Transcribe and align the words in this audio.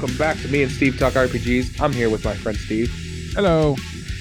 Welcome 0.00 0.16
back 0.16 0.36
to 0.42 0.48
me 0.48 0.62
and 0.62 0.70
Steve 0.70 0.96
Talk 0.96 1.14
RPGs. 1.14 1.80
I'm 1.80 1.92
here 1.92 2.08
with 2.08 2.24
my 2.24 2.32
friend 2.36 2.56
Steve, 2.56 2.88
Hello. 3.34 3.74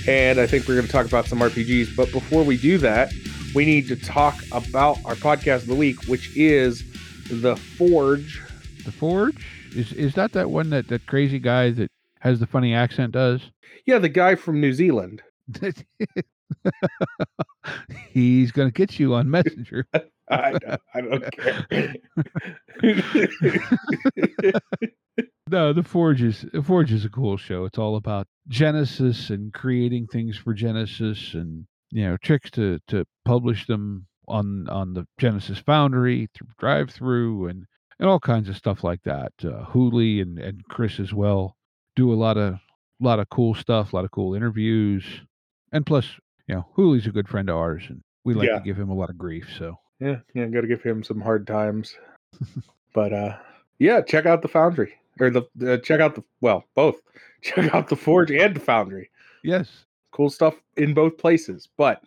and 0.08 0.40
I 0.40 0.48
think 0.48 0.68
we're 0.68 0.74
going 0.74 0.88
to 0.88 0.92
talk 0.92 1.06
about 1.06 1.28
some 1.28 1.38
RPGs. 1.38 1.96
But 1.96 2.12
before 2.12 2.44
we 2.44 2.58
do 2.58 2.80
that, 2.80 3.14
we 3.54 3.64
need 3.64 3.88
to 3.90 3.96
talk 3.96 4.34
about 4.52 4.98
our 5.06 5.14
podcast 5.14 5.58
of 5.58 5.68
the 5.68 5.76
week, 5.76 6.06
which 6.06 6.36
is 6.36 6.84
The 7.30 7.56
Forge. 7.56 8.42
The 8.86 8.92
Forge? 8.92 9.46
Is 9.76 9.94
is 9.94 10.16
that 10.16 10.32
that 10.32 10.50
one 10.50 10.72
that 10.72 10.88
that 10.88 11.06
crazy 11.06 11.38
guy 11.38 11.70
that 11.70 11.92
has 12.22 12.40
the 12.40 12.48
funny 12.48 12.74
accent 12.74 13.12
does? 13.12 13.42
Yeah, 13.86 14.00
the 14.00 14.10
guy 14.10 14.34
from 14.34 14.60
New 14.60 14.74
Zealand. 14.74 15.22
He's 18.10 18.52
going 18.52 18.70
to 18.70 18.74
get 18.74 18.98
you 19.00 19.14
on 19.14 19.30
Messenger. 19.30 19.86
I, 20.32 20.54
don't- 20.54 20.82
I 20.96 21.02
don't 21.02 21.32
care. 21.32 21.94
No, 25.50 25.74
the 25.74 25.84
Forge 25.84 26.22
is 26.22 26.46
the 26.54 26.62
Forge 26.62 26.92
is 26.92 27.06
a 27.06 27.10
cool 27.10 27.38
show. 27.38 27.66
It's 27.66 27.78
all 27.78 27.96
about 27.96 28.28
Genesys 28.50 29.30
and 29.30 29.54
creating 29.54 30.08
things 30.08 30.38
for 30.38 30.54
Genesys, 30.56 31.34
and 31.34 31.66
you 31.92 32.04
know 32.04 32.18
tricks 32.18 32.52
to 32.52 32.80
to 32.88 33.06
publish 33.26 33.66
them 33.68 34.08
on 34.28 34.68
on 34.70 34.94
the 34.94 35.06
Genesys 35.20 35.64
Foundry 35.66 36.28
through 36.34 36.48
drive 36.60 36.90
through 36.90 37.48
and 37.48 37.66
and 38.00 38.10
all 38.10 38.20
kinds 38.20 38.50
of 38.50 38.58
stuff 38.58 38.84
like 38.84 39.02
that. 39.04 39.32
Uh, 39.44 39.64
Hooley 39.66 40.20
and 40.22 40.38
and 40.40 40.64
Chris 40.68 41.00
as 41.00 41.14
well 41.14 41.56
do 41.96 42.12
a 42.12 42.16
lot 42.16 42.38
of 42.38 42.56
lot 43.00 43.20
of 43.20 43.30
cool 43.30 43.54
stuff, 43.56 43.94
a 43.94 43.96
lot 43.96 44.06
of 44.06 44.12
cool 44.12 44.34
interviews, 44.36 45.06
and 45.72 45.86
plus 45.86 46.06
you 46.48 46.56
know 46.56 46.68
Hooley's 46.76 47.08
a 47.08 47.12
good 47.12 47.28
friend 47.30 47.50
of 47.50 47.56
ours, 47.56 47.84
and 47.88 48.02
we 48.26 48.34
like 48.34 48.48
Yeah. 48.50 48.60
to 48.60 48.64
give 48.66 48.78
him 48.78 48.90
a 48.90 48.96
lot 48.96 49.10
of 49.10 49.18
grief. 49.18 49.48
So 49.58 49.78
yeah, 50.00 50.18
yeah, 50.34 50.46
got 50.48 50.62
to 50.62 50.68
give 50.68 50.84
him 50.84 51.04
some 51.04 51.22
hard 51.22 51.48
times. 51.48 51.96
But 52.94 53.14
uh, 53.14 53.38
yeah, 53.78 54.02
check 54.02 54.26
out 54.26 54.42
the 54.42 54.48
Foundry 54.48 54.96
or 55.20 55.30
the 55.30 55.44
uh, 55.66 55.78
check 55.78 56.00
out 56.00 56.16
the 56.16 56.24
well, 56.42 56.64
both. 56.76 57.02
Check 57.44 57.74
out 57.74 57.88
the 57.88 57.96
Forge 57.96 58.32
and 58.32 58.56
the 58.56 58.60
Foundry. 58.60 59.12
yes, 59.44 59.86
cool 60.12 60.30
stuff 60.30 60.56
in 60.76 60.96
both 60.96 61.20
places. 61.20 61.70
But 61.78 62.02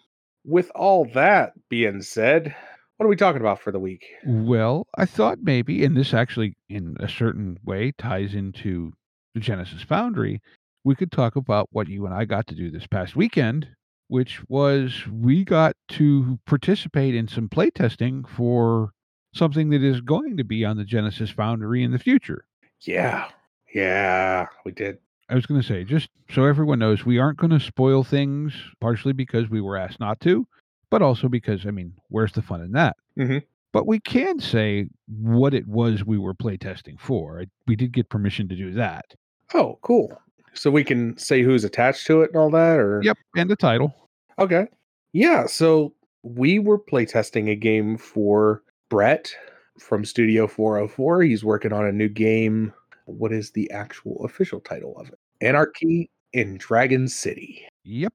with 0.44 0.72
all 0.75 1.05
that 1.14 1.52
being 1.69 2.02
said, 2.02 2.55
what 2.97 3.06
are 3.06 3.08
we 3.08 3.17
talking 3.17 3.41
about 3.41 3.61
for 3.61 3.72
the 3.72 3.78
week? 3.78 4.05
Well, 4.27 4.86
I 4.97 5.06
thought 5.06 5.39
maybe, 5.41 5.84
and 5.84 5.97
this 5.97 6.12
actually, 6.12 6.55
in 6.69 6.97
a 7.00 7.08
certain 7.08 7.58
way, 7.64 7.92
ties 7.97 8.34
into 8.34 8.92
the 9.34 9.41
Genesys 9.41 9.84
Foundry. 9.86 10.42
We 10.84 10.95
could 10.95 11.12
talk 11.12 11.36
about 11.36 11.69
what 11.72 11.89
you 11.89 12.05
and 12.06 12.14
I 12.14 12.24
got 12.24 12.47
to 12.48 12.55
do 12.55 12.70
this 12.70 12.86
past 12.86 13.14
weekend, 13.14 13.69
which 14.08 14.41
was 14.48 15.06
we 15.06 15.45
got 15.45 15.77
to 15.91 16.39
participate 16.47 17.14
in 17.14 17.28
some 17.28 17.48
playtesting 17.48 18.28
for 18.28 18.91
something 19.34 19.70
that 19.70 19.83
is 19.83 20.00
going 20.00 20.36
to 20.36 20.45
be 20.45 20.64
on 20.64 20.77
the 20.77 20.84
Genesys 20.84 21.33
Foundry 21.34 21.83
in 21.83 21.92
the 21.92 21.98
future. 21.98 22.45
Yeah, 22.83 23.29
yeah, 23.74 24.46
we 24.64 24.73
did. 24.73 24.98
I 25.29 25.35
was 25.35 25.46
going 25.46 25.61
to 25.61 25.67
say, 25.67 25.85
just 25.85 26.08
so 26.30 26.45
everyone 26.45 26.80
knows, 26.80 27.05
we 27.05 27.18
aren't 27.18 27.39
going 27.39 27.51
to 27.51 27.61
spoil 27.61 28.02
things, 28.02 28.52
partially 28.80 29.13
because 29.13 29.48
we 29.48 29.61
were 29.61 29.77
asked 29.77 30.01
not 30.01 30.18
to, 30.20 30.46
but 30.90 31.02
also 31.02 31.29
because, 31.29 31.67
I 31.67 31.70
mean, 31.70 31.92
where's 32.08 32.33
the 32.33 32.42
fun 32.42 32.63
in 32.63 32.73
that? 32.73 32.96
Mhm. 33.17 33.42
But 33.73 33.86
we 33.86 34.01
can 34.01 34.40
say 34.40 34.89
what 35.07 35.55
it 35.55 35.69
was 35.69 36.05
we 36.05 36.19
were 36.19 36.35
playtesting 36.35 36.98
for. 36.98 37.45
We 37.69 37.77
did 37.77 37.92
get 37.92 38.08
permission 38.08 38.48
to 38.48 38.57
do 38.57 38.73
that. 38.73 39.14
Oh, 39.55 39.79
cool. 39.83 40.13
So 40.55 40.73
we 40.73 40.83
can 40.83 41.17
say 41.17 41.42
who's 41.42 41.63
attached 41.63 42.07
to 42.08 42.23
it 42.23 42.30
and 42.30 42.36
all 42.36 42.51
that, 42.51 42.80
or 42.80 43.01
Yep, 43.05 43.17
and 43.36 43.48
the 43.48 43.55
title. 43.55 43.95
Okay. 44.40 44.67
Yeah, 45.13 45.46
so 45.46 45.95
we 46.24 46.58
were 46.58 46.79
playtesting 46.79 47.48
a 47.48 47.55
game 47.55 47.96
for 47.96 48.63
Brett 48.89 49.33
from 49.80 50.05
Studio 50.05 50.46
404. 50.46 51.23
He's 51.23 51.45
working 51.45 51.73
on 51.73 51.86
a 51.86 51.92
new 51.92 52.08
game. 52.08 52.73
What 53.07 53.33
is 53.33 53.51
the 53.52 53.70
actual 53.70 54.24
official 54.24 54.61
title 54.61 54.96
of 54.98 55.08
it? 55.08 55.18
Anarchy 55.41 56.11
in 56.33 56.57
Dragon 56.58 57.08
City. 57.08 57.67
Yep, 57.85 58.13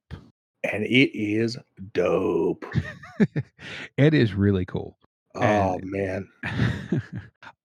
And 0.71 0.83
it 0.85 1.11
is 1.17 1.57
dope. 1.93 2.65
it 3.97 4.13
is 4.13 4.33
really 4.33 4.65
cool. 4.65 4.97
Oh 5.35 5.73
And- 5.79 5.91
man. 5.91 6.29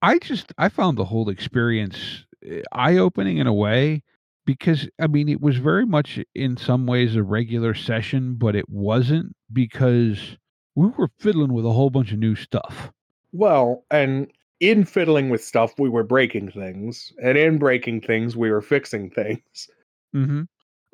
I 0.02 0.18
just 0.18 0.52
I 0.58 0.68
found 0.70 0.96
the 0.98 1.04
whole 1.04 1.28
experience 1.28 2.24
eh, 2.44 2.62
eye 2.72 2.96
opening 2.96 3.36
in 3.38 3.46
a 3.46 3.52
way 3.52 4.02
because 4.46 4.88
I 4.98 5.06
mean 5.06 5.28
it 5.28 5.40
was 5.42 5.58
very 5.58 5.84
much 5.86 6.18
in 6.34 6.56
some 6.56 6.86
ways 6.86 7.14
a 7.16 7.22
regular 7.22 7.74
session, 7.74 8.34
but 8.36 8.56
it 8.56 8.68
wasn't 8.68 9.34
because 9.52 10.38
we 10.74 10.88
were 10.88 11.10
fiddling 11.18 11.52
with 11.52 11.66
a 11.66 11.72
whole 11.72 11.90
bunch 11.90 12.12
of 12.12 12.18
new 12.18 12.34
stuff. 12.34 12.90
Well, 13.32 13.84
and 13.90 14.30
in 14.60 14.84
fiddling 14.84 15.30
with 15.30 15.42
stuff, 15.42 15.78
we 15.78 15.88
were 15.88 16.02
breaking 16.04 16.50
things, 16.50 17.12
and 17.22 17.38
in 17.38 17.58
breaking 17.58 18.02
things, 18.02 18.36
we 18.36 18.50
were 18.50 18.60
fixing 18.60 19.10
things. 19.10 19.68
Mm-hmm. 20.14 20.42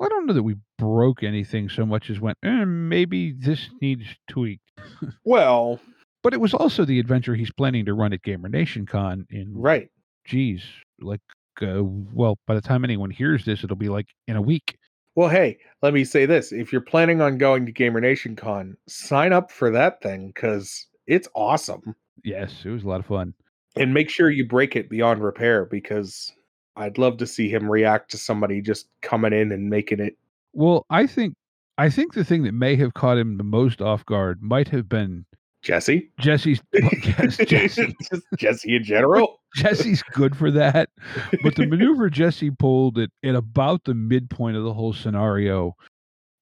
I 0.01 0.09
don't 0.09 0.27
know 0.27 0.33
that 0.33 0.43
we 0.43 0.55
broke 0.77 1.23
anything 1.23 1.69
so 1.69 1.85
much 1.85 2.09
as 2.09 2.19
went, 2.19 2.37
eh, 2.43 2.65
maybe 2.65 3.31
this 3.31 3.69
needs 3.81 4.05
tweaked. 4.29 4.63
Well, 5.25 5.79
But 6.23 6.33
it 6.33 6.39
was 6.39 6.53
also 6.53 6.85
the 6.85 6.99
adventure 6.99 7.35
he's 7.35 7.51
planning 7.51 7.85
to 7.85 7.93
run 7.93 8.13
at 8.13 8.21
Gamer 8.21 8.47
Nation 8.47 8.85
Con 8.85 9.25
in 9.29 9.53
right. 9.53 9.89
geez, 10.25 10.63
like 11.01 11.21
uh, 11.61 11.83
well, 11.83 12.37
by 12.45 12.53
the 12.55 12.61
time 12.61 12.83
anyone 12.83 13.09
hears 13.09 13.43
this, 13.43 13.63
it'll 13.63 13.75
be 13.75 13.89
like 13.89 14.07
in 14.27 14.35
a 14.35 14.41
week. 14.41 14.77
Well, 15.15 15.29
hey, 15.29 15.57
let 15.81 15.93
me 15.95 16.03
say 16.03 16.27
this. 16.27 16.51
If 16.51 16.71
you're 16.71 16.81
planning 16.81 17.21
on 17.21 17.39
going 17.39 17.65
to 17.65 17.71
Gamer 17.71 17.99
Nation 17.99 18.35
Con, 18.35 18.77
sign 18.87 19.33
up 19.33 19.51
for 19.51 19.71
that 19.71 20.01
thing 20.01 20.27
because 20.27 20.85
it's 21.07 21.27
awesome. 21.33 21.95
Yes, 22.23 22.63
it 22.65 22.69
was 22.69 22.83
a 22.83 22.87
lot 22.87 22.99
of 22.99 23.05
fun. 23.05 23.33
And 23.75 23.93
make 23.93 24.09
sure 24.09 24.29
you 24.29 24.47
break 24.47 24.75
it 24.75 24.89
beyond 24.89 25.21
repair 25.21 25.65
because 25.65 26.33
I'd 26.75 26.97
love 26.97 27.17
to 27.17 27.27
see 27.27 27.49
him 27.49 27.69
react 27.69 28.11
to 28.11 28.17
somebody 28.17 28.61
just 28.61 28.87
coming 29.01 29.33
in 29.33 29.51
and 29.51 29.69
making 29.69 29.99
it. 29.99 30.17
Well, 30.53 30.85
I 30.89 31.05
think 31.05 31.35
I 31.77 31.89
think 31.89 32.13
the 32.13 32.23
thing 32.23 32.43
that 32.43 32.53
may 32.53 32.75
have 32.77 32.95
caught 32.95 33.17
him 33.17 33.37
the 33.37 33.43
most 33.43 33.81
off 33.81 34.05
guard 34.05 34.41
might 34.41 34.69
have 34.69 34.89
been 34.89 35.25
Jesse? 35.61 36.09
Jesse's. 36.19 36.61
yes, 36.73 37.37
Jesse. 37.37 37.95
Jesse 38.37 38.75
in 38.75 38.83
general? 38.83 39.41
Jesse's 39.55 40.03
good 40.13 40.35
for 40.35 40.51
that, 40.51 40.89
but 41.43 41.55
the 41.55 41.65
maneuver 41.65 42.09
Jesse 42.11 42.51
pulled 42.51 42.97
at, 42.97 43.09
at 43.23 43.35
about 43.35 43.83
the 43.83 43.93
midpoint 43.93 44.55
of 44.55 44.63
the 44.63 44.73
whole 44.73 44.93
scenario 44.93 45.75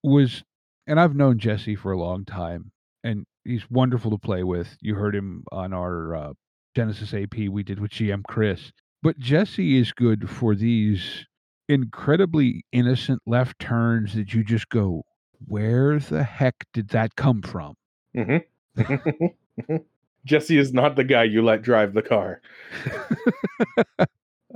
was, 0.03 0.43
and 0.85 0.99
I've 0.99 1.15
known 1.15 1.39
Jesse 1.39 1.75
for 1.75 1.91
a 1.91 1.97
long 1.97 2.25
time, 2.25 2.71
and 3.05 3.25
he's 3.45 3.69
wonderful 3.69 4.11
to 4.11 4.17
play 4.17 4.43
with. 4.43 4.75
You 4.81 4.95
heard 4.95 5.15
him 5.15 5.43
on 5.51 5.71
our 5.71 6.15
uh, 6.15 6.33
Genesys 6.75 7.13
AP 7.23 7.49
we 7.49 7.63
did 7.63 7.79
with 7.79 7.91
GM 7.91 8.23
Chris, 8.27 8.71
but 9.03 9.17
Jesse 9.19 9.77
is 9.77 9.91
good 9.93 10.29
for 10.29 10.55
these 10.55 11.25
incredibly 11.69 12.65
innocent 12.71 13.21
left 13.25 13.59
turns 13.59 14.15
that 14.15 14.33
you 14.33 14.43
just 14.43 14.67
go, 14.69 15.03
where 15.47 15.99
the 15.99 16.23
heck 16.23 16.65
did 16.73 16.89
that 16.89 17.15
come 17.15 17.41
from? 17.41 17.75
Jesse 20.25 20.57
is 20.57 20.73
not 20.73 20.95
the 20.95 21.03
guy 21.03 21.23
you 21.23 21.43
let 21.43 21.61
drive 21.61 21.93
the 21.93 22.01
car. 22.01 22.41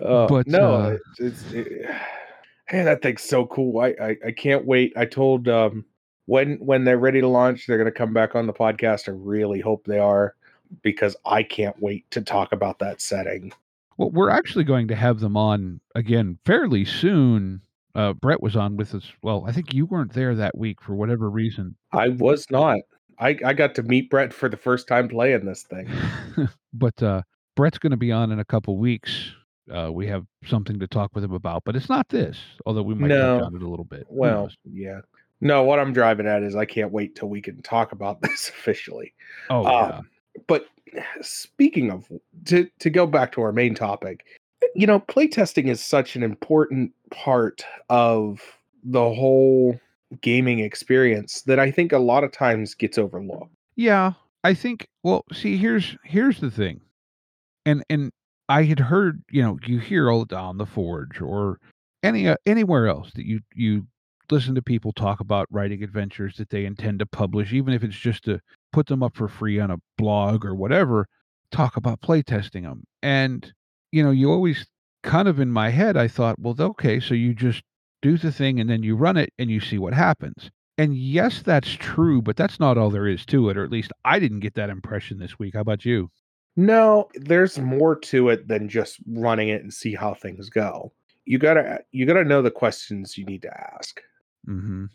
Uh, 0.04 0.28
But, 0.28 0.48
no, 0.48 0.74
uh, 0.76 0.98
it's, 1.20 1.44
it's 1.44 1.54
it, 1.54 1.68
man, 2.72 2.86
that 2.86 3.02
thing's 3.02 3.22
so 3.22 3.46
cool. 3.46 3.80
I, 3.80 3.96
I 4.02 4.16
I 4.28 4.32
can't 4.32 4.66
wait. 4.66 4.94
I 4.96 5.06
told 5.06 5.48
um 5.48 5.86
when 6.30 6.58
when 6.58 6.84
they're 6.84 7.00
ready 7.00 7.22
to 7.22 7.28
launch, 7.28 7.66
they're 7.66 7.78
gonna 7.80 7.92
come 7.92 8.14
back 8.14 8.36
on 8.36 8.46
the 8.46 8.54
podcast. 8.54 9.10
I 9.10 9.14
really 9.16 9.60
hope 9.60 9.86
they 9.86 9.98
are 10.00 10.36
because 10.84 11.16
I 11.26 11.42
can't 11.42 11.76
wait 11.82 12.10
to 12.12 12.22
talk 12.22 12.52
about 12.52 12.78
that 12.80 13.02
setting. 13.02 13.52
Well, 13.98 14.12
we're 14.12 14.30
actually 14.30 14.64
going 14.64 14.88
to 14.90 14.96
have 14.96 15.20
them 15.20 15.36
on 15.36 15.82
again 15.96 16.38
fairly 16.46 16.86
soon. 16.86 17.62
Uh, 17.96 18.14
Brett 18.14 18.42
was 18.42 18.56
on 18.56 18.78
with 18.78 18.94
us. 18.94 19.12
Well, 19.24 19.44
I 19.48 19.52
think 19.52 19.74
you 19.74 19.88
weren't 19.88 20.14
there 20.14 20.36
that 20.36 20.56
week 20.56 20.82
for 20.82 20.94
whatever 20.94 21.30
reason. 21.30 21.76
I 21.92 22.10
was 22.10 22.46
not. 22.52 22.78
I, 23.18 23.36
I 23.44 23.54
got 23.54 23.74
to 23.76 23.84
meet 23.84 24.10
Brett 24.12 24.32
for 24.32 24.48
the 24.48 24.56
first 24.56 24.88
time 24.88 25.10
playing 25.10 25.46
this 25.46 25.64
thing. 25.64 25.90
but 26.74 27.02
uh, 27.04 27.24
Brett's 27.56 27.80
going 27.80 27.92
to 27.92 27.98
be 27.98 28.12
on 28.12 28.32
in 28.32 28.40
a 28.40 28.46
couple 28.46 28.78
weeks. 28.78 29.34
Uh, 29.70 29.92
we 29.92 30.08
have 30.08 30.26
something 30.46 30.80
to 30.80 30.88
talk 30.88 31.12
with 31.14 31.24
him 31.24 31.34
about, 31.34 31.64
but 31.66 31.76
it's 31.76 31.90
not 31.90 32.08
this. 32.08 32.38
Although 32.66 32.84
we 32.84 32.94
might 32.94 33.08
No. 33.08 33.40
touch 33.40 33.48
on 33.48 33.56
it 33.56 33.64
a 33.64 33.68
little 33.68 33.84
bit. 33.86 34.06
Well, 34.08 34.50
yeah. 34.64 35.02
No, 35.42 35.64
what 35.64 35.80
I'm 35.80 35.94
driving 35.94 36.28
at 36.28 36.44
is 36.44 36.56
I 36.56 36.66
can't 36.66 36.92
wait 36.92 37.16
till 37.16 37.30
we 37.30 37.42
can 37.42 37.62
talk 37.62 37.92
about 37.92 38.22
this 38.22 38.50
officially. 38.50 39.14
Oh 39.50 39.66
Um, 39.66 39.90
yeah. 39.90 40.02
But 40.48 40.66
speaking 41.22 41.92
of 41.92 42.08
to 42.46 42.68
to 42.80 42.90
go 42.90 43.06
back 43.06 43.32
to 43.34 43.42
our 43.42 43.52
main 43.52 43.76
topic, 43.76 44.26
you 44.76 44.88
know, 44.88 45.00
playtesting 45.00 45.68
is 45.68 45.84
such 45.84 46.16
an 46.16 46.24
important 46.24 46.94
part 47.12 47.64
of 47.90 48.42
the 48.84 49.14
whole 49.14 49.80
gaming 50.22 50.60
experience 50.60 51.42
that 51.42 51.60
I 51.60 51.72
think 51.72 51.92
a 51.92 52.00
lot 52.00 52.24
of 52.24 52.32
times 52.32 52.74
gets 52.74 52.98
overlooked. 52.98 53.54
Yeah, 53.76 54.14
I 54.44 54.54
think. 54.54 54.88
Well, 55.04 55.24
see, 55.32 55.58
here's 55.58 55.96
here's 56.04 56.40
the 56.40 56.52
thing, 56.52 56.82
and 57.66 57.84
and 57.90 58.12
I 58.50 58.64
had 58.64 58.80
heard, 58.80 59.24
you 59.30 59.42
know, 59.42 59.60
you 59.66 59.80
hear 59.80 60.10
all 60.10 60.26
on 60.32 60.58
the 60.58 60.66
Forge 60.66 61.22
or 61.22 61.60
any 62.04 62.28
uh, 62.28 62.36
anywhere 62.46 62.88
else 62.88 63.12
that 63.14 63.26
you 63.26 63.42
you 63.54 63.86
listen 64.32 64.56
to 64.56 64.62
people 64.62 64.92
talk 64.94 65.20
about 65.20 65.48
writing 65.52 65.84
adventures 65.84 66.38
that 66.38 66.50
they 66.50 66.66
intend 66.66 67.00
to 67.00 67.06
publish, 67.06 67.54
even 67.54 67.74
if 67.74 67.84
it's 67.84 67.98
just 67.98 68.24
to 68.26 68.40
put 68.72 68.88
them 68.88 69.04
up 69.04 69.16
for 69.16 69.28
free 69.28 69.60
on 69.60 69.72
a 69.72 69.78
blog 69.98 70.46
or 70.46 70.56
whatever. 70.56 71.08
Talk 71.52 71.78
about 71.78 72.02
playtesting 72.02 72.64
them, 72.64 72.84
and 73.02 73.52
you 73.92 74.04
know, 74.04 74.12
you 74.12 74.32
always 74.32 74.68
kind 75.04 75.28
of 75.28 75.40
in 75.40 75.52
my 75.52 75.70
head, 75.70 75.98
I 75.98 76.08
thought, 76.08 76.40
well, 76.40 76.56
okay, 76.60 77.00
so 77.00 77.14
you 77.14 77.34
just 77.34 77.64
do 78.02 78.18
the 78.18 78.32
thing 78.32 78.60
and 78.60 78.70
then 78.70 78.84
you 78.84 78.96
run 78.96 79.18
it 79.18 79.34
and 79.40 79.50
you 79.50 79.60
see 79.60 79.78
what 79.78 79.94
happens. 79.94 80.50
And 80.78 80.96
yes, 80.96 81.42
that's 81.42 81.72
true, 81.72 82.22
but 82.22 82.38
that's 82.38 82.60
not 82.60 82.78
all 82.78 82.90
there 82.90 83.08
is 83.08 83.26
to 83.28 83.50
it, 83.50 83.58
or 83.58 83.64
at 83.64 83.72
least 83.72 83.92
I 84.06 84.20
didn't 84.20 84.40
get 84.40 84.56
that 84.56 84.70
impression 84.70 85.20
this 85.20 85.38
week. 85.38 85.56
How 85.56 85.62
about 85.62 85.84
you? 85.84 86.10
No, 86.56 87.10
there's 87.16 87.60
more 87.60 87.98
to 87.98 88.30
it 88.30 88.48
than 88.48 88.70
just 88.70 89.00
running 89.08 89.50
it 89.50 89.62
and 89.62 89.74
see 89.74 89.94
how 89.94 90.14
things 90.14 90.50
go. 90.50 90.92
You 91.26 91.38
gotta 91.38 91.80
you 91.92 92.06
gotta 92.06 92.24
know 92.24 92.42
the 92.42 92.50
questions 92.50 93.18
you 93.18 93.26
need 93.26 93.42
to 93.44 93.74
ask. 93.76 94.02
Mm-hmm. 94.48 94.86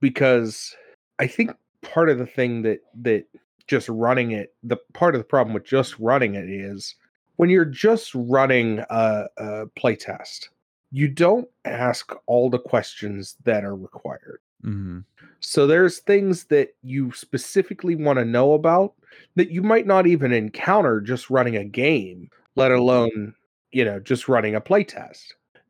because 0.00 0.76
I 1.18 1.26
think 1.26 1.52
part 1.82 2.10
of 2.10 2.18
the 2.18 2.26
thing 2.26 2.62
that 2.62 2.80
that 3.02 3.24
just 3.66 3.88
running 3.88 4.32
it, 4.32 4.54
the 4.62 4.76
part 4.94 5.14
of 5.14 5.20
the 5.20 5.24
problem 5.24 5.54
with 5.54 5.64
just 5.64 5.98
running 5.98 6.34
it 6.34 6.48
is 6.48 6.94
when 7.36 7.50
you're 7.50 7.64
just 7.64 8.14
running 8.14 8.80
a, 8.90 9.24
a 9.36 9.66
playtest, 9.78 10.48
you 10.90 11.08
don't 11.08 11.48
ask 11.64 12.12
all 12.26 12.50
the 12.50 12.58
questions 12.58 13.36
that 13.44 13.64
are 13.64 13.76
required. 13.76 14.40
Mm-hmm. 14.64 15.00
So 15.40 15.66
there's 15.66 16.00
things 16.00 16.44
that 16.44 16.74
you 16.82 17.12
specifically 17.12 17.94
want 17.94 18.18
to 18.18 18.24
know 18.24 18.52
about 18.52 18.94
that 19.36 19.50
you 19.50 19.62
might 19.62 19.86
not 19.86 20.06
even 20.06 20.32
encounter 20.32 21.00
just 21.00 21.30
running 21.30 21.56
a 21.56 21.64
game, 21.64 22.28
let 22.56 22.72
alone, 22.72 23.34
you 23.72 23.84
know, 23.84 24.00
just 24.00 24.28
running 24.28 24.54
a 24.54 24.60
playtest. 24.60 25.28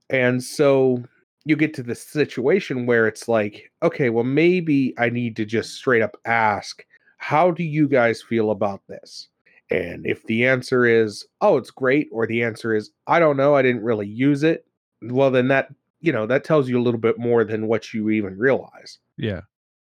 And 0.09 0.43
so 0.43 1.05
you 1.45 1.57
get 1.57 1.75
to 1.75 1.83
this 1.83 2.03
situation 2.03 2.87
where 2.87 3.07
it's 3.07 3.29
like, 3.29 3.71
okay, 3.83 4.11
well, 4.11 4.25
maybe 4.25 4.95
I 4.99 5.09
need 5.09 5.37
to 5.37 5.45
just 5.45 5.75
straight 5.75 6.03
up 6.03 6.17
ask, 6.25 6.85
how 7.19 7.51
do 7.51 7.63
you 7.63 7.89
guys 7.89 8.23
feel 8.23 8.51
about 8.51 8.87
this? 8.89 9.29
And 9.71 10.05
if 10.05 10.25
the 10.25 10.47
answer 10.47 10.85
is, 10.85 11.27
oh, 11.41 11.57
it's 11.57 11.71
great, 11.71 12.09
or 12.13 12.27
the 12.27 12.43
answer 12.43 12.75
is, 12.75 12.91
I 13.07 13.21
don't 13.21 13.37
know, 13.37 13.55
I 13.55 13.63
didn't 13.63 13.85
really 13.85 14.09
use 14.09 14.43
it, 14.43 14.67
well, 15.03 15.31
then 15.31 15.49
that, 15.49 15.69
you 16.01 16.13
know, 16.13 16.27
that 16.27 16.45
tells 16.45 16.69
you 16.69 16.79
a 16.79 16.83
little 16.83 17.01
bit 17.01 17.19
more 17.19 17.45
than 17.45 17.69
what 17.69 17.95
you 17.95 18.11
even 18.11 18.37
realize. 18.37 18.99
Yeah. 19.17 19.43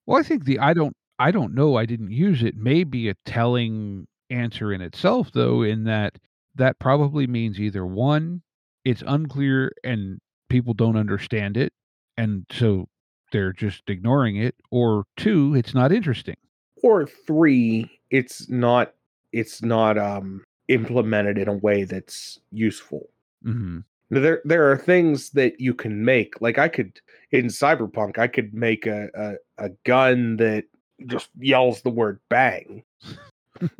Well, 0.06 0.20
I 0.20 0.24
think 0.24 0.46
the 0.46 0.60
I 0.60 0.74
don't 0.74 0.96
I 1.20 1.32
don't 1.32 1.54
know 1.54 1.76
I 1.76 1.86
didn't 1.86 2.12
use 2.12 2.44
it 2.44 2.56
may 2.56 2.84
be 2.84 3.10
a 3.10 3.16
telling 3.26 4.08
answer 4.30 4.72
in 4.74 4.82
itself, 4.82 5.32
though, 5.34 5.62
in 5.64 5.84
that 5.86 6.18
that 6.56 6.80
probably 6.80 7.28
means 7.28 7.60
either 7.60 7.86
one, 7.86 8.42
it's 8.86 9.04
unclear 9.06 9.72
and 9.84 10.20
people 10.54 10.76
don't 10.76 10.98
understand 10.98 11.58
it, 11.58 11.74
and 12.16 12.46
so 12.52 12.88
they're 13.32 13.52
just 13.52 13.90
ignoring 13.90 14.36
it, 14.36 14.54
or 14.70 15.06
two, 15.18 15.56
it's 15.56 15.74
not 15.74 15.92
interesting. 15.92 16.36
Or 16.84 17.08
three, 17.08 17.90
it's 18.12 18.48
not 18.50 18.94
it's 19.32 19.64
not 19.64 19.98
um 19.98 20.44
implemented 20.68 21.40
in 21.40 21.48
a 21.48 21.58
way 21.58 21.86
that's 21.86 22.40
useful. 22.52 23.10
Mm-hmm. 23.44 23.80
There 24.12 24.44
there 24.46 24.72
are 24.72 24.78
things 24.78 25.32
that 25.32 25.60
you 25.60 25.74
can 25.74 26.06
make. 26.06 26.40
Like 26.40 26.60
I 26.60 26.68
could 26.68 27.02
in 27.32 27.48
Cyberpunk, 27.48 28.20
I 28.20 28.28
could 28.28 28.54
make 28.54 28.86
a 28.86 29.10
a, 29.16 29.66
a 29.66 29.70
gun 29.86 30.38
that 30.38 30.66
just 31.08 31.30
yells 31.40 31.82
the 31.82 31.90
word 31.90 32.20
bang. 32.30 32.84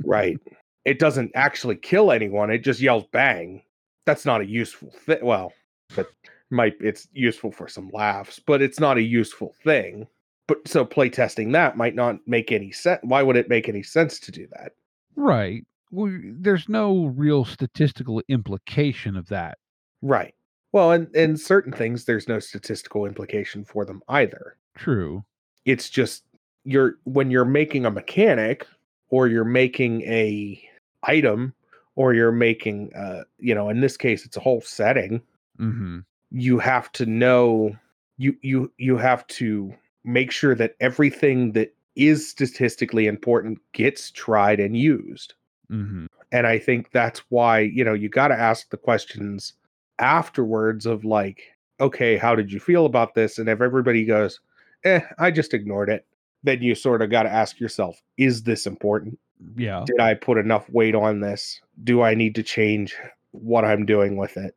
right. 0.04 0.38
It 0.86 1.00
doesn't 1.00 1.32
actually 1.34 1.78
kill 1.78 2.12
anyone, 2.12 2.52
it 2.52 2.58
just 2.58 2.82
yells 2.82 3.06
bang. 3.14 3.64
That's 4.06 4.26
not 4.26 4.42
a 4.42 4.46
useful 4.46 4.92
thing. 5.06 5.20
Well, 5.22 5.54
but 5.96 6.08
might 6.54 6.76
it's 6.80 7.08
useful 7.14 7.52
for 7.52 7.68
some 7.68 7.90
laughs, 7.92 8.40
but 8.40 8.62
it's 8.62 8.80
not 8.80 8.98
a 8.98 9.02
useful 9.02 9.54
thing. 9.64 10.08
But 10.48 10.68
so 10.68 10.86
playtesting 10.86 11.54
that 11.54 11.78
might 11.78 11.96
not 11.96 12.18
make 12.28 12.52
any 12.52 12.72
sense. 12.72 13.00
Why 13.04 13.24
would 13.24 13.38
it 13.38 13.50
make 13.50 13.68
any 13.68 13.84
sense 13.84 14.20
to 14.22 14.32
do 14.32 14.48
that? 14.52 14.74
Right. 15.16 15.66
Well, 15.92 16.18
there's 16.24 16.68
no 16.68 17.06
real 17.08 17.46
statistical 17.46 18.22
implication 18.28 19.16
of 19.16 19.28
that. 19.28 19.58
Right. 20.02 20.34
Well, 20.72 20.92
and 20.92 21.14
and 21.16 21.40
certain 21.40 21.72
things 21.72 22.06
there's 22.06 22.28
no 22.28 22.40
statistical 22.40 23.06
implication 23.06 23.66
for 23.66 23.86
them 23.86 24.02
either. 24.10 24.58
True. 24.76 25.24
It's 25.66 25.90
just 25.90 26.24
you're 26.64 26.96
when 27.04 27.32
you're 27.32 27.46
making 27.46 27.86
a 27.86 27.92
mechanic 27.92 28.66
or 29.10 29.28
you're 29.28 29.44
making 29.44 30.02
a 30.04 30.62
item 31.04 31.54
or 31.96 32.14
you're 32.14 32.32
making 32.32 32.92
uh 32.96 33.24
you 33.38 33.54
know 33.54 33.70
in 33.70 33.82
this 33.82 33.98
case 33.98 34.26
it's 34.26 34.38
a 34.38 34.42
whole 34.42 34.62
setting 34.62 35.22
Mm-hmm. 35.60 36.00
You 36.34 36.58
have 36.58 36.92
to 36.92 37.06
know 37.06 37.76
you 38.18 38.36
you 38.42 38.72
you 38.78 38.98
have 38.98 39.26
to 39.28 39.74
make 40.04 40.32
sure 40.32 40.56
that 40.56 40.76
everything 40.82 41.54
that 41.54 41.74
is 41.96 42.28
statistically 42.28 43.08
important 43.08 43.60
gets 43.72 44.12
tried 44.12 44.60
and 44.60 44.76
used. 44.76 45.36
Mm-hmm. 45.72 46.08
and 46.34 46.46
i 46.46 46.60
think 46.60 46.92
that's 46.92 47.20
why 47.30 47.60
you 47.60 47.86
know 47.86 47.94
you 47.94 48.10
got 48.10 48.28
to 48.28 48.40
ask 48.40 48.70
the 48.70 48.78
questions 48.78 49.54
afterwards 49.98 50.86
of 50.86 51.06
like 51.06 51.42
okay 51.80 52.18
how 52.18 52.36
did 52.36 52.52
you 52.52 52.60
feel 52.60 52.86
about 52.86 53.16
this? 53.16 53.40
And 53.40 53.48
if 53.48 53.62
everybody 53.62 54.04
goes 54.04 54.42
eh 54.84 55.00
i 55.20 55.32
just 55.32 55.54
ignored 55.54 55.90
it 55.90 56.06
then 56.44 56.62
you 56.62 56.76
sort 56.76 57.02
of 57.02 57.10
got 57.10 57.24
to 57.24 57.32
ask 57.32 57.60
yourself 57.60 58.02
is 58.18 58.44
this 58.44 58.68
important? 58.68 59.18
Yeah. 59.56 59.84
did 59.88 60.02
i 60.02 60.14
put 60.14 60.38
enough 60.38 60.70
weight 60.70 60.96
on 60.96 61.22
this? 61.22 61.62
Do 61.84 62.02
i 62.02 62.14
need 62.14 62.36
to 62.36 62.44
change 62.44 62.96
what 63.32 63.64
i'm 63.64 63.86
doing 63.86 64.18
with 64.18 64.36
it 64.36 64.54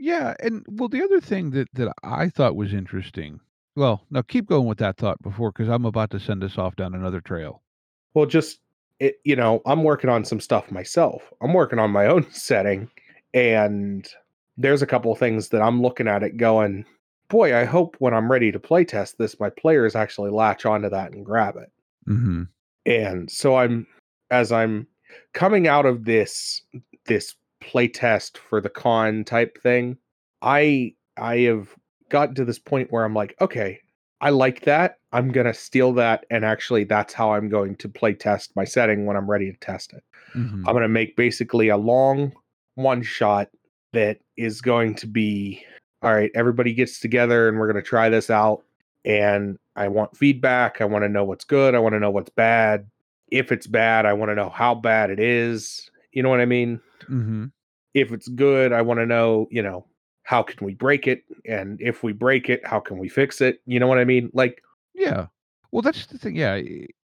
Yeah, 0.00 0.34
and 0.40 0.64
well, 0.68 0.88
the 0.88 1.02
other 1.04 1.20
thing 1.20 1.50
that 1.50 1.68
that 1.74 1.92
I 2.02 2.28
thought 2.30 2.56
was 2.56 2.72
interesting. 2.72 3.38
Well, 3.76 4.04
now 4.10 4.22
keep 4.22 4.46
going 4.46 4.66
with 4.66 4.78
that 4.78 4.96
thought 4.96 5.20
before, 5.22 5.52
because 5.52 5.68
I'm 5.68 5.84
about 5.84 6.10
to 6.10 6.18
send 6.20 6.42
us 6.42 6.58
off 6.58 6.74
down 6.76 6.94
another 6.94 7.20
trail. 7.20 7.62
well 8.14 8.26
just 8.26 8.58
it 8.98 9.20
you 9.24 9.36
know 9.36 9.62
i'm 9.66 9.82
working 9.84 10.10
on 10.10 10.24
some 10.24 10.40
stuff 10.40 10.70
myself 10.70 11.22
i'm 11.40 11.54
working 11.54 11.78
on 11.78 11.90
my 11.90 12.06
own 12.12 12.26
setting 12.32 12.90
and 13.32 14.08
there's 14.58 14.82
a 14.82 14.86
couple 14.86 15.12
of 15.12 15.18
things 15.18 15.48
that 15.50 15.62
i'm 15.62 15.80
looking 15.80 16.08
at 16.08 16.22
it 16.22 16.36
going 16.36 16.84
boy 17.28 17.56
i 17.56 17.64
hope 17.64 17.96
when 18.00 18.12
i'm 18.12 18.30
ready 18.30 18.50
to 18.52 18.58
play 18.60 18.84
test 18.84 19.16
this 19.18 19.38
my 19.40 19.48
players 19.48 19.94
actually 19.94 20.30
latch 20.30 20.66
onto 20.66 20.88
that 20.90 21.12
and 21.12 21.24
grab 21.24 21.56
it 21.56 21.70
Mm-hmm. 22.08 22.42
and 22.86 23.30
so 23.30 23.56
i'm 23.56 23.86
as 24.30 24.50
i'm 24.52 24.86
coming 25.32 25.66
out 25.68 25.86
of 25.86 26.04
this 26.04 26.60
this 27.06 27.34
playtest 27.60 28.38
for 28.38 28.60
the 28.60 28.70
con 28.70 29.24
type 29.24 29.60
thing. 29.62 29.96
I 30.42 30.94
i 31.16 31.38
have 31.38 31.74
gotten 32.08 32.34
to 32.34 32.44
this 32.44 32.58
point 32.58 32.90
where 32.90 33.04
i'm 33.04 33.14
like 33.14 33.36
okay 33.40 33.80
i 34.20 34.30
like 34.30 34.62
that. 34.62 34.96
I'm 35.12 35.32
gonna 35.32 35.54
steal 35.54 35.92
that 35.94 36.24
and 36.30 36.44
actually 36.44 36.84
that's 36.84 37.14
how 37.14 37.32
i'm 37.32 37.48
going 37.48 37.76
to 37.76 37.88
play 37.88 38.14
test 38.14 38.54
my 38.56 38.64
setting 38.64 39.06
when 39.06 39.16
i'm 39.16 39.30
ready 39.30 39.50
to 39.50 39.58
test 39.58 39.92
it. 39.92 40.04
Mm-hmm. 40.34 40.68
i'm 40.68 40.74
gonna 40.74 40.88
make 40.88 41.16
basically 41.16 41.68
a 41.68 41.76
long 41.76 42.32
one 42.74 43.02
shot 43.02 43.48
that 43.92 44.18
is 44.36 44.60
going 44.60 44.94
to 44.96 45.06
be 45.06 45.64
all 46.02 46.14
right 46.14 46.30
everybody 46.34 46.72
gets 46.72 47.00
together 47.00 47.48
and 47.48 47.58
we're 47.58 47.66
gonna 47.66 47.82
try 47.82 48.08
this 48.08 48.30
out 48.30 48.62
and 49.04 49.58
i 49.76 49.88
want 49.88 50.16
feedback. 50.16 50.80
I 50.80 50.84
want 50.84 51.04
to 51.04 51.08
know 51.08 51.24
what's 51.24 51.44
good. 51.44 51.74
I 51.74 51.78
want 51.78 51.94
to 51.94 52.00
know 52.00 52.10
what's 52.10 52.30
bad. 52.30 52.88
If 53.30 53.52
it's 53.52 53.66
bad 53.66 54.06
i 54.06 54.12
want 54.12 54.30
to 54.30 54.34
know 54.34 54.50
how 54.50 54.74
bad 54.74 55.10
it 55.10 55.20
is. 55.20 55.90
You 56.12 56.22
know 56.22 56.28
what 56.28 56.40
i 56.40 56.46
mean 56.46 56.80
Mm-hmm. 57.10 57.46
if 57.94 58.12
it's 58.12 58.28
good 58.28 58.72
i 58.72 58.82
want 58.82 59.00
to 59.00 59.06
know 59.06 59.48
you 59.50 59.62
know 59.62 59.86
how 60.22 60.42
can 60.42 60.64
we 60.64 60.74
break 60.74 61.06
it 61.08 61.24
and 61.44 61.80
if 61.80 62.02
we 62.02 62.12
break 62.12 62.48
it 62.48 62.64
how 62.64 62.78
can 62.80 62.98
we 62.98 63.08
fix 63.08 63.40
it 63.40 63.60
you 63.66 63.80
know 63.80 63.86
what 63.88 63.98
i 63.98 64.04
mean 64.04 64.30
like 64.32 64.62
Yeah. 64.94 65.26
Well, 65.72 65.82
that's 65.82 66.06
the 66.06 66.18
thing. 66.18 66.34
Yeah, 66.36 66.60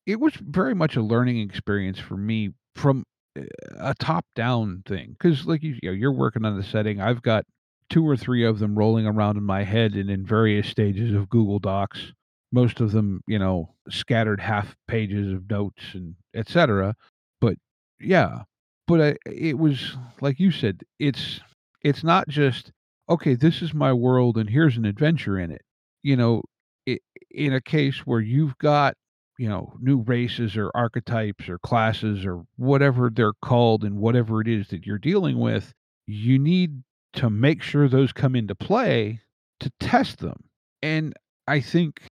it 0.06 0.20
was 0.20 0.34
very 0.36 0.74
much 0.74 0.96
a 0.96 1.02
learning 1.02 1.40
experience 1.40 2.00
for 2.00 2.16
me 2.16 2.54
from 2.76 3.04
uh, 3.38 3.44
a 3.78 3.94
top-down 3.96 4.84
thing. 4.86 5.16
Because, 5.20 5.46
like 5.46 5.62
you, 5.64 5.76
you 5.84 5.90
know, 5.90 5.96
you're 5.96 6.14
working 6.14 6.46
on 6.46 6.56
the 6.56 6.64
setting. 6.64 7.02
I've 7.02 7.22
got 7.22 7.46
two 7.90 8.08
or 8.08 8.16
three 8.16 8.46
of 8.46 8.60
them 8.60 8.78
rolling 8.78 9.06
around 9.06 9.38
in 9.38 9.44
my 9.44 9.64
head 9.64 9.96
and 9.96 10.10
in 10.10 10.26
various 10.26 10.68
stages 10.68 11.14
of 11.14 11.30
Google 11.30 11.60
Docs. 11.60 12.14
Most 12.54 12.80
of 12.80 12.92
them, 12.92 13.22
you 13.28 13.38
know, 13.38 13.74
scattered 13.90 14.40
half 14.40 14.76
pages 14.88 15.34
of 15.34 15.50
notes 15.50 15.84
and 15.94 16.16
etc. 16.34 16.96
But 17.42 17.56
yeah, 18.00 18.44
but 18.88 19.02
I, 19.02 19.16
it 19.26 19.58
was 19.58 19.98
like 20.22 20.40
you 20.40 20.52
said. 20.52 20.82
It's 21.00 21.40
it's 21.82 22.04
not 22.04 22.28
just 22.28 22.72
okay. 23.10 23.36
This 23.36 23.62
is 23.62 23.74
my 23.74 23.94
world, 23.94 24.38
and 24.38 24.50
here's 24.50 24.78
an 24.78 24.86
adventure 24.86 25.40
in 25.40 25.52
it. 25.52 25.62
You 26.02 26.16
know, 26.18 26.44
i 26.88 26.98
in 27.32 27.54
a 27.54 27.62
case 27.62 28.00
where 28.00 28.20
you've 28.20 28.58
got 28.58 28.96
you 29.38 29.50
know 29.50 29.74
new 29.80 30.02
races 30.02 30.56
or 30.58 30.72
archetypes 30.76 31.50
or 31.50 31.58
classes 31.60 32.26
or 32.26 32.44
whatever 32.58 33.10
they're 33.10 33.34
called 33.42 33.84
and 33.84 33.98
whatever 33.98 34.42
it 34.42 34.48
is 34.48 34.68
that 34.70 34.86
you're 34.86 34.98
dealing 34.98 35.40
with, 35.40 35.74
you 36.06 36.38
need 36.40 36.84
to 37.14 37.30
make 37.30 37.62
sure 37.62 37.88
those 37.88 38.12
come 38.12 38.36
into 38.36 38.56
play 38.56 39.22
to 39.60 39.72
test 39.80 40.20
them. 40.20 40.44
And 40.82 41.14
I 41.48 41.62
think 41.62 42.02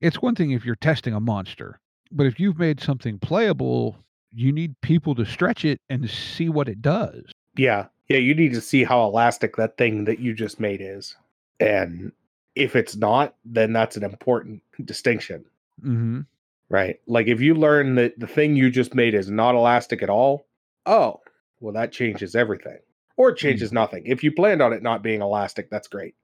it's 0.00 0.22
one 0.22 0.34
thing 0.34 0.50
if 0.50 0.64
you're 0.64 0.76
testing 0.76 1.14
a 1.14 1.20
monster, 1.20 1.80
but 2.10 2.26
if 2.26 2.40
you've 2.40 2.58
made 2.58 2.80
something 2.80 3.18
playable, 3.18 3.96
you 4.34 4.52
need 4.52 4.80
people 4.80 5.14
to 5.16 5.24
stretch 5.24 5.64
it 5.64 5.80
and 5.90 6.08
see 6.08 6.48
what 6.48 6.68
it 6.68 6.80
does. 6.82 7.24
Yeah. 7.56 7.86
Yeah, 8.08 8.18
you 8.18 8.34
need 8.34 8.52
to 8.54 8.60
see 8.60 8.84
how 8.84 9.04
elastic 9.04 9.56
that 9.56 9.76
thing 9.76 10.04
that 10.04 10.18
you 10.18 10.34
just 10.34 10.60
made 10.60 10.80
is. 10.82 11.16
And 11.60 12.12
if 12.54 12.76
it's 12.76 12.96
not, 12.96 13.34
then 13.44 13.72
that's 13.72 13.96
an 13.96 14.04
important 14.04 14.62
distinction, 14.84 15.44
Mm-hmm. 15.82 16.20
right? 16.68 17.00
Like 17.06 17.26
if 17.26 17.40
you 17.40 17.54
learn 17.54 17.94
that 17.96 18.18
the 18.18 18.26
thing 18.26 18.56
you 18.56 18.70
just 18.70 18.94
made 18.94 19.14
is 19.14 19.30
not 19.30 19.54
elastic 19.54 20.02
at 20.02 20.10
all, 20.10 20.46
oh, 20.86 21.20
well, 21.60 21.72
that 21.74 21.92
changes 21.92 22.34
everything. 22.34 22.78
Or 23.16 23.30
it 23.30 23.36
changes 23.36 23.72
nothing. 23.72 24.04
If 24.06 24.24
you 24.24 24.32
planned 24.32 24.62
on 24.62 24.72
it 24.72 24.82
not 24.82 25.02
being 25.02 25.22
elastic, 25.22 25.70
that's 25.70 25.88
great. 25.88 26.14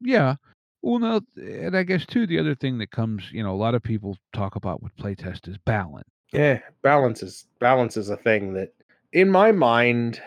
Yeah. 0.00 0.36
Well, 0.82 0.98
no, 0.98 1.20
and 1.36 1.76
I 1.76 1.82
guess 1.82 2.06
too 2.06 2.26
the 2.26 2.38
other 2.38 2.54
thing 2.54 2.78
that 2.78 2.90
comes, 2.90 3.30
you 3.32 3.42
know, 3.42 3.52
a 3.52 3.56
lot 3.56 3.74
of 3.74 3.82
people 3.82 4.16
talk 4.32 4.56
about 4.56 4.82
with 4.82 4.96
playtest 4.96 5.48
is 5.48 5.56
balance. 5.58 6.08
Yeah, 6.32 6.60
balance 6.82 7.22
is 7.22 7.46
balance 7.58 7.96
is 7.96 8.08
a 8.08 8.16
thing 8.16 8.54
that 8.54 8.72
in 9.12 9.30
my 9.30 9.52
mind, 9.52 10.20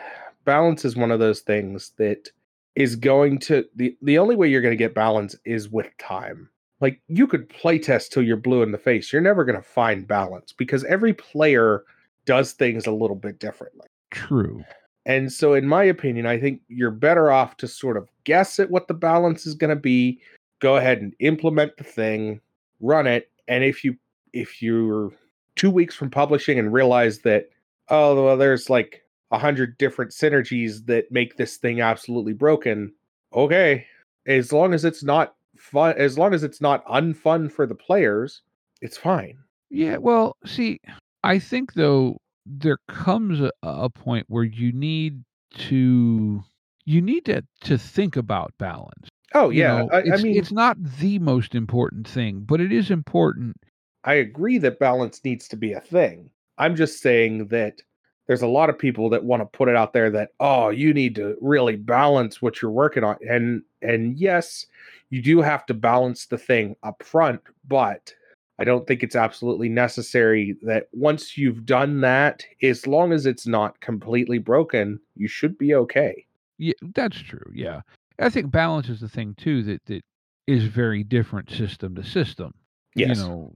balance 0.45 0.83
is 0.85 0.95
one 0.95 1.11
of 1.11 1.19
those 1.19 1.41
things 1.41 1.91
that 1.97 2.29
is 2.75 2.95
going 2.95 3.39
to 3.39 3.65
the 3.75 3.95
the 4.01 4.17
only 4.17 4.35
way 4.35 4.49
you're 4.49 4.61
going 4.61 4.73
to 4.73 4.83
get 4.83 4.95
balance 4.95 5.35
is 5.45 5.69
with 5.69 5.89
time. 5.97 6.49
Like 6.81 7.01
you 7.07 7.27
could 7.27 7.47
play 7.47 7.79
test 7.79 8.11
till 8.11 8.23
you're 8.23 8.35
blue 8.35 8.61
in 8.61 8.71
the 8.71 8.77
face. 8.77 9.13
You're 9.13 9.21
never 9.21 9.45
going 9.45 9.55
to 9.55 9.67
find 9.67 10.07
balance 10.07 10.51
because 10.51 10.83
every 10.85 11.13
player 11.13 11.83
does 12.25 12.53
things 12.53 12.85
a 12.85 12.91
little 12.91 13.15
bit 13.15 13.39
differently. 13.39 13.87
True. 14.11 14.63
And 15.05 15.31
so 15.31 15.53
in 15.53 15.67
my 15.67 15.83
opinion, 15.83 16.25
I 16.25 16.39
think 16.39 16.61
you're 16.67 16.91
better 16.91 17.31
off 17.31 17.57
to 17.57 17.67
sort 17.67 17.97
of 17.97 18.09
guess 18.23 18.59
at 18.59 18.69
what 18.69 18.87
the 18.87 18.93
balance 18.93 19.45
is 19.45 19.55
going 19.55 19.69
to 19.69 19.79
be, 19.79 20.19
go 20.59 20.77
ahead 20.77 21.01
and 21.01 21.13
implement 21.19 21.77
the 21.77 21.83
thing, 21.83 22.39
run 22.79 23.07
it, 23.07 23.29
and 23.47 23.63
if 23.63 23.83
you 23.83 23.97
if 24.33 24.61
you're 24.61 25.11
2 25.55 25.69
weeks 25.69 25.95
from 25.95 26.09
publishing 26.09 26.59
and 26.59 26.73
realize 26.73 27.19
that 27.19 27.49
oh 27.89 28.23
well 28.25 28.37
there's 28.37 28.69
like 28.69 29.03
a 29.31 29.37
hundred 29.37 29.77
different 29.77 30.11
synergies 30.11 30.85
that 30.85 31.11
make 31.11 31.37
this 31.37 31.57
thing 31.57 31.81
absolutely 31.81 32.33
broken, 32.33 32.93
okay. 33.33 33.85
As 34.27 34.53
long 34.53 34.73
as 34.73 34.85
it's 34.85 35.03
not 35.03 35.35
fun 35.57 35.95
as 35.97 36.17
long 36.17 36.33
as 36.33 36.43
it's 36.43 36.61
not 36.61 36.85
unfun 36.85 37.51
for 37.51 37.65
the 37.65 37.75
players, 37.75 38.41
it's 38.81 38.97
fine. 38.97 39.37
Yeah. 39.69 39.97
Well, 39.97 40.37
see, 40.45 40.79
I 41.23 41.39
think 41.39 41.73
though 41.73 42.17
there 42.45 42.77
comes 42.87 43.41
a, 43.41 43.51
a 43.63 43.89
point 43.89 44.25
where 44.29 44.43
you 44.43 44.71
need 44.71 45.23
to 45.55 46.43
you 46.85 47.01
need 47.01 47.25
to 47.25 47.43
to 47.61 47.77
think 47.77 48.15
about 48.15 48.53
balance. 48.59 49.09
Oh 49.33 49.49
You 49.49 49.61
yeah, 49.61 49.77
know, 49.79 49.89
I, 49.91 50.13
I 50.13 50.17
mean 50.17 50.35
it's 50.37 50.51
not 50.51 50.77
the 50.81 51.17
most 51.19 51.55
important 51.55 52.07
thing, 52.07 52.41
but 52.41 52.61
it 52.61 52.71
is 52.71 52.91
important. 52.91 53.57
I 54.03 54.15
agree 54.15 54.57
that 54.59 54.79
balance 54.79 55.23
needs 55.23 55.47
to 55.49 55.55
be 55.55 55.73
a 55.73 55.79
thing. 55.79 56.29
I'm 56.57 56.75
just 56.75 57.01
saying 57.01 57.47
that 57.47 57.81
there's 58.27 58.41
a 58.41 58.47
lot 58.47 58.69
of 58.69 58.77
people 58.77 59.09
that 59.09 59.23
want 59.23 59.41
to 59.41 59.57
put 59.57 59.69
it 59.69 59.75
out 59.75 59.93
there 59.93 60.09
that 60.11 60.31
oh, 60.39 60.69
you 60.69 60.93
need 60.93 61.15
to 61.15 61.35
really 61.41 61.75
balance 61.75 62.41
what 62.41 62.61
you're 62.61 62.71
working 62.71 63.03
on. 63.03 63.17
And 63.27 63.63
and 63.81 64.17
yes, 64.17 64.65
you 65.09 65.21
do 65.21 65.41
have 65.41 65.65
to 65.67 65.73
balance 65.73 66.25
the 66.25 66.37
thing 66.37 66.75
up 66.83 67.03
front, 67.03 67.41
but 67.67 68.13
I 68.59 68.63
don't 68.63 68.87
think 68.87 69.03
it's 69.03 69.15
absolutely 69.15 69.69
necessary 69.69 70.55
that 70.61 70.87
once 70.93 71.37
you've 71.37 71.65
done 71.65 72.01
that, 72.01 72.45
as 72.61 72.85
long 72.85 73.11
as 73.11 73.25
it's 73.25 73.47
not 73.47 73.79
completely 73.81 74.37
broken, 74.37 74.99
you 75.15 75.27
should 75.27 75.57
be 75.57 75.73
okay. 75.75 76.25
Yeah, 76.59 76.73
that's 76.95 77.19
true. 77.19 77.51
Yeah. 77.53 77.81
I 78.19 78.29
think 78.29 78.51
balance 78.51 78.89
is 78.89 79.01
the 79.01 79.09
thing 79.09 79.35
too 79.37 79.63
that 79.63 79.83
that 79.85 80.01
is 80.45 80.65
very 80.65 81.03
different 81.03 81.49
system 81.49 81.95
to 81.95 82.03
system. 82.03 82.53
Yes. 82.95 83.17
You 83.17 83.23
know, 83.23 83.53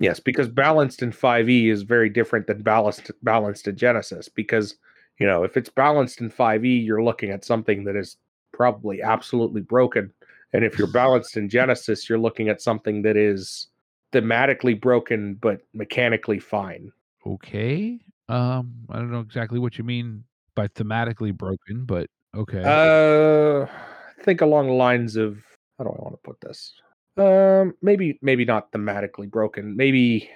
Yes, 0.00 0.18
because 0.18 0.48
balanced 0.48 1.02
in 1.02 1.12
5e 1.12 1.70
is 1.70 1.82
very 1.82 2.08
different 2.08 2.46
than 2.46 2.62
balanced 2.62 3.10
balanced 3.22 3.68
in 3.68 3.76
Genesys. 3.76 4.28
Because 4.34 4.76
you 5.18 5.26
know, 5.26 5.44
if 5.44 5.56
it's 5.56 5.68
balanced 5.68 6.20
in 6.22 6.30
5e, 6.30 6.84
you're 6.84 7.04
looking 7.04 7.30
at 7.30 7.44
something 7.44 7.84
that 7.84 7.94
is 7.94 8.16
probably 8.52 9.02
absolutely 9.02 9.60
broken. 9.60 10.10
And 10.52 10.64
if 10.64 10.78
you're 10.78 10.88
balanced 10.90 11.36
in 11.36 11.48
Genesys, 11.48 12.08
you're 12.08 12.18
looking 12.18 12.48
at 12.48 12.62
something 12.62 13.02
that 13.02 13.16
is 13.16 13.68
thematically 14.12 14.80
broken 14.80 15.34
but 15.34 15.60
mechanically 15.72 16.40
fine. 16.40 16.90
okay. 17.26 18.00
Um, 18.28 18.72
I 18.88 18.96
don't 18.96 19.10
know 19.10 19.20
exactly 19.20 19.58
what 19.58 19.76
you 19.76 19.84
mean 19.84 20.24
by 20.54 20.68
thematically 20.68 21.36
broken, 21.36 21.84
but 21.84 22.08
okay. 22.34 22.62
Uh 22.64 23.66
I 23.66 24.22
think 24.22 24.40
along 24.40 24.66
the 24.66 24.74
lines 24.74 25.16
of 25.16 25.38
how 25.78 25.84
do 25.84 25.90
I 25.90 26.02
want 26.02 26.14
to 26.14 26.20
put 26.22 26.40
this? 26.40 26.74
Um 27.16 27.74
maybe 27.82 28.18
maybe 28.22 28.44
not 28.44 28.72
thematically 28.72 29.30
broken. 29.30 29.76
Maybe 29.76 30.30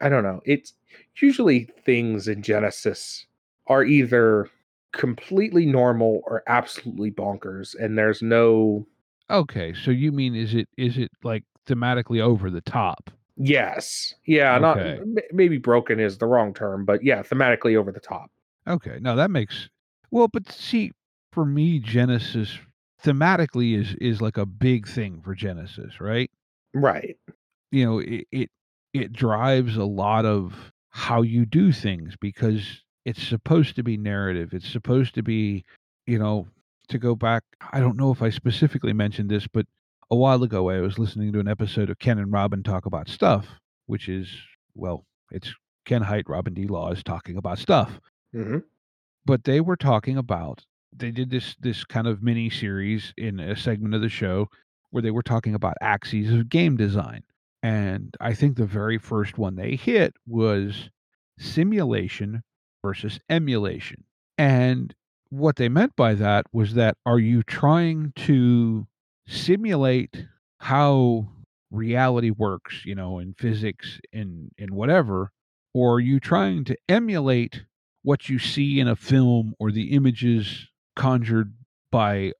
I 0.00 0.08
don't 0.08 0.22
know. 0.22 0.40
It's 0.44 0.74
usually 1.20 1.64
things 1.84 2.28
in 2.28 2.42
Genesys 2.42 3.24
are 3.66 3.84
either 3.84 4.48
completely 4.92 5.66
normal 5.66 6.22
or 6.26 6.42
absolutely 6.48 7.10
bonkers 7.10 7.74
and 7.78 7.96
there's 7.96 8.22
no 8.22 8.86
okay. 9.30 9.72
So 9.74 9.90
you 9.90 10.12
mean 10.12 10.34
is 10.34 10.54
it 10.54 10.68
is 10.76 10.98
it 10.98 11.10
like 11.22 11.44
thematically 11.66 12.20
over 12.20 12.50
the 12.50 12.60
top? 12.62 13.10
yes. 13.36 14.14
Yeah, 14.26 14.58
not 14.58 14.78
Okay. 14.78 14.98
m- 15.00 15.14
maybe 15.32 15.56
broken 15.58 15.98
is 16.00 16.18
the 16.18 16.26
wrong 16.26 16.52
term, 16.52 16.84
but 16.84 17.02
yeah, 17.02 17.22
thematically 17.22 17.76
over 17.76 17.90
the 17.92 18.00
top. 18.00 18.30
Okay. 18.66 18.98
No, 19.00 19.16
that 19.16 19.30
makes 19.30 19.68
well, 20.10 20.28
but 20.28 20.50
see, 20.50 20.92
for 21.32 21.44
me, 21.46 21.80
Genesys 21.80 22.58
thematically 23.04 23.78
is 23.78 23.94
is 24.00 24.20
like 24.20 24.36
a 24.36 24.46
big 24.46 24.86
thing 24.88 25.20
for 25.22 25.34
Genesys, 25.34 26.00
right? 26.00 26.30
Right. 26.74 27.16
you 27.72 27.84
know 27.84 27.98
it, 27.98 28.26
it 28.30 28.50
it 28.94 29.12
drives 29.12 29.76
a 29.76 29.84
lot 29.84 30.24
of 30.24 30.72
how 30.90 31.22
you 31.22 31.46
do 31.46 31.72
things 31.72 32.14
because 32.20 32.82
it's 33.04 33.22
supposed 33.22 33.76
to 33.76 33.82
be 33.82 33.96
narrative 33.96 34.52
it's 34.52 34.68
supposed 34.68 35.14
to 35.14 35.22
be 35.22 35.64
you 36.06 36.18
know 36.18 36.46
to 36.88 36.98
go 36.98 37.14
back 37.16 37.42
i 37.72 37.80
don't 37.80 37.96
know 37.96 38.10
if 38.12 38.22
i 38.22 38.30
specifically 38.30 38.92
mentioned 38.92 39.30
this 39.30 39.46
but 39.46 39.66
a 40.10 40.16
while 40.16 40.42
ago 40.42 40.68
i 40.70 40.80
was 40.80 40.98
listening 40.98 41.32
to 41.32 41.40
an 41.40 41.48
episode 41.48 41.90
of 41.90 41.98
ken 41.98 42.18
and 42.18 42.32
robin 42.32 42.62
talk 42.62 42.86
about 42.86 43.08
stuff 43.08 43.46
which 43.86 44.08
is 44.08 44.28
well 44.74 45.04
it's 45.32 45.54
Ken 45.86 46.02
Hite 46.02 46.28
robin 46.28 46.54
D. 46.54 46.66
Law 46.66 46.90
is 46.92 47.02
talking 47.02 47.36
about 47.36 47.58
stuff 47.58 48.00
hmm 48.32 48.58
but 49.24 49.44
they 49.44 49.60
were 49.60 49.76
talking 49.76 50.16
about 50.16 50.64
they 50.96 51.10
did 51.10 51.30
this 51.30 51.56
this 51.60 51.84
kind 51.84 52.06
of 52.06 52.22
mini 52.22 52.50
series 52.50 53.12
in 53.16 53.40
a 53.40 53.56
segment 53.56 53.94
of 53.94 54.00
the 54.00 54.08
show 54.08 54.48
where 54.90 55.02
they 55.02 55.10
were 55.10 55.22
talking 55.22 55.54
about 55.54 55.76
axes 55.80 56.32
of 56.32 56.48
game 56.48 56.76
design. 56.76 57.22
And 57.62 58.16
i 58.20 58.34
think 58.34 58.56
the 58.56 58.66
very 58.66 58.98
first 58.98 59.38
one 59.38 59.56
they 59.56 59.76
hit 59.76 60.14
was 60.26 60.90
simulation 61.38 62.42
versus 62.82 63.18
emulation. 63.28 64.04
And 64.38 64.94
what 65.30 65.56
they 65.56 65.68
meant 65.68 65.94
by 65.96 66.14
that 66.14 66.46
was 66.52 66.74
that 66.74 66.96
are 67.06 67.18
you 67.18 67.42
trying 67.42 68.12
to 68.16 68.86
simulate 69.28 70.26
how 70.58 71.28
reality 71.70 72.30
works 72.30 72.82
you 72.84 72.94
know 72.94 73.20
in 73.20 73.32
physics 73.34 74.00
in 74.12 74.50
in 74.58 74.74
whatever 74.74 75.30
or 75.72 75.94
are 75.94 76.00
you 76.00 76.18
trying 76.18 76.64
to 76.64 76.76
emulate 76.88 77.64
what 78.02 78.28
you 78.28 78.38
see 78.40 78.80
in 78.80 78.88
a 78.88 78.96
film 78.96 79.54
or 79.60 79.70
the 79.70 79.92
images 79.92 80.66
conjured 80.96 81.54
by 81.90 82.32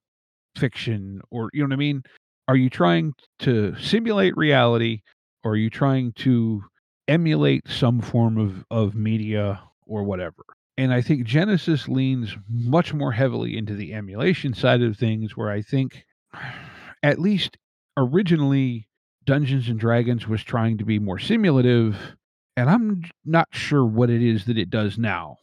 fiction 0.57 1.21
or 1.29 1.49
you 1.53 1.61
know 1.61 1.67
what 1.67 1.73
I 1.73 1.77
mean? 1.77 2.03
Are 2.47 2.55
you 2.55 2.69
trying 2.69 3.13
to 3.39 3.75
simulate 3.77 4.35
reality 4.35 5.01
or 5.43 5.51
are 5.51 5.57
you 5.57 5.69
trying 5.69 6.13
to 6.13 6.63
emulate 7.07 7.67
some 7.67 8.01
form 8.01 8.37
of, 8.37 8.65
of 8.69 8.95
media 8.95 9.61
or 9.85 10.03
whatever? 10.03 10.43
And 10.77 10.93
I 10.93 11.01
think 11.01 11.27
Genesys 11.27 11.87
leans 11.87 12.35
much 12.49 12.93
more 12.93 13.11
heavily 13.11 13.57
into 13.57 13.75
the 13.75 13.93
emulation 13.93 14.53
side 14.53 14.81
of 14.81 14.97
things, 14.97 15.35
where 15.37 15.49
I 15.49 15.61
think, 15.61 16.05
at 17.03 17.19
least 17.19 17.57
originally, 17.97 18.87
Dungeons 19.25 19.67
and 19.69 19.79
Dragons 19.79 20.27
was 20.27 20.43
trying 20.43 20.77
to 20.79 20.85
be 20.85 20.97
more 20.97 21.19
simulative, 21.19 22.15
and 22.57 22.69
I'm 22.69 23.03
not 23.25 23.49
sure 23.51 23.85
what 23.85 24.09
it 24.09 24.23
is 24.23 24.45
that 24.45 24.57
it 24.57 24.69
does 24.69 24.97
now. 24.97 25.37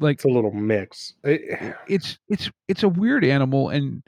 Like 0.00 0.16
It's 0.16 0.24
a 0.24 0.28
little 0.28 0.52
mix. 0.52 1.14
Eh, 1.24 1.38
it- 1.40 1.76
it's 1.88 2.18
it's 2.28 2.50
it's 2.68 2.82
a 2.82 2.88
weird 2.88 3.24
animal 3.24 3.68
and 3.68 4.02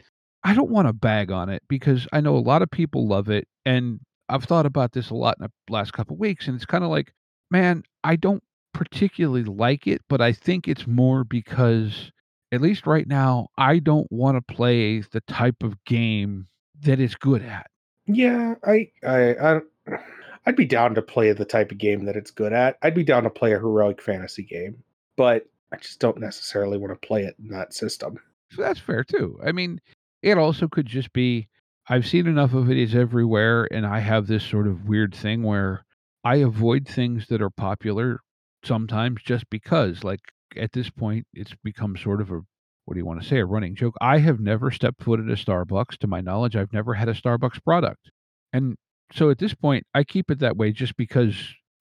I 0.45 0.55
don't 0.55 0.71
want 0.71 0.87
to 0.89 0.93
bag 0.93 1.31
on 1.33 1.49
it 1.49 1.63
because 1.69 2.07
I 2.13 2.21
know 2.21 2.37
a 2.37 2.39
lot 2.39 2.63
of 2.63 2.71
people 2.71 3.07
love 3.07 3.29
it 3.29 3.49
and 3.65 4.01
I've 4.29 4.45
thought 4.45 4.67
about 4.67 4.93
this 4.93 5.11
a 5.11 5.15
lot 5.15 5.37
in 5.41 5.47
the 5.47 5.73
last 5.73 5.93
couple 5.93 6.17
weeks 6.17 6.47
and 6.47 6.57
it's 6.57 6.67
kind 6.67 6.85
of 6.85 6.91
like 6.91 7.13
man 7.51 7.83
I 8.05 8.17
don't 8.17 8.43
particularly 8.73 9.45
like 9.45 9.87
it 9.87 10.03
but 10.09 10.21
I 10.21 10.33
think 10.33 10.69
it's 10.69 10.87
more 10.87 11.25
because 11.25 12.11
at 12.53 12.61
least 12.61 12.87
right 12.87 13.07
now 13.09 13.49
I 13.57 13.79
don't 13.79 14.11
want 14.13 14.37
to 14.37 14.55
play 14.55 15.01
the 15.01 15.21
type 15.23 15.63
of 15.63 15.83
game 15.85 16.47
that 16.83 17.01
it's 17.01 17.15
good 17.15 17.43
at 17.43 17.69
Yeah, 18.07 18.55
I, 18.65 18.91
I, 19.05 19.35
I, 19.35 19.61
I'd 20.47 20.57
be 20.57 20.67
down 20.67 20.95
to 20.95 21.03
play 21.03 21.33
the 21.33 21.45
type 21.45 21.73
of 21.73 21.79
game 21.79 22.05
that 22.05 22.15
it's 22.17 22.31
good 22.31 22.53
at. 22.53 22.79
I'd 22.83 22.95
be 22.95 23.03
down 23.03 23.25
to 23.25 23.31
play 23.31 23.53
a 23.53 23.59
heroic 23.59 24.01
fantasy 24.01 24.45
game, 24.45 24.77
but 25.17 25.47
I 25.73 25.77
just 25.77 26.01
don't 26.01 26.19
necessarily 26.19 26.79
want 26.79 26.93
to 26.93 27.07
play 27.07 27.25
it 27.25 27.37
in 27.39 27.49
that 27.49 27.75
system. 27.75 28.19
So 28.53 28.63
that's 28.63 28.81
fair 28.81 29.05
too. 29.05 29.39
I 29.45 29.53
mean, 29.53 29.81
it 30.23 30.39
also 30.39 30.69
could 30.69 30.87
just 30.87 31.13
be 31.13 31.49
I've 31.89 32.07
seen 32.07 32.27
enough 32.27 32.53
of 32.53 32.71
it 32.71 32.77
is 32.77 32.95
everywhere, 32.95 33.69
and 33.71 33.87
I 33.87 34.01
have 34.01 34.27
this 34.27 34.45
sort 34.45 34.67
of 34.67 34.89
weird 34.89 35.15
thing 35.15 35.43
where 35.45 35.85
I 36.25 36.37
avoid 36.37 36.87
things 36.89 37.29
that 37.29 37.41
are 37.41 37.51
popular 37.51 38.21
sometimes 38.65 39.23
just 39.23 39.49
because, 39.51 40.03
like 40.03 40.21
at 40.57 40.73
this 40.73 40.91
point, 40.91 41.27
it's 41.33 41.55
become 41.63 41.97
sort 41.97 42.21
of 42.21 42.31
a 42.31 42.41
what 42.85 42.95
do 42.95 42.99
you 42.99 43.07
want 43.07 43.21
to 43.21 43.27
say, 43.27 43.39
a 43.39 43.47
running 43.47 43.75
joke. 43.75 43.95
I 44.01 44.19
have 44.19 44.39
never 44.41 44.71
stepped 44.71 45.03
foot 45.03 45.21
at 45.21 45.27
a 45.27 45.33
Starbucks. 45.33 45.99
To 45.99 46.07
my 46.07 46.21
knowledge, 46.21 46.55
I've 46.57 46.73
never 46.73 46.95
had 46.95 47.09
a 47.09 47.15
Starbucks 47.15 47.63
product. 47.65 48.11
And 48.53 48.77
so 49.13 49.31
at 49.31 49.39
this 49.39 49.55
point, 49.55 49.85
I 49.93 50.05
keep 50.05 50.31
it 50.31 50.39
that 50.39 50.57
way 50.57 50.73
just 50.73 50.97
because 50.97 51.35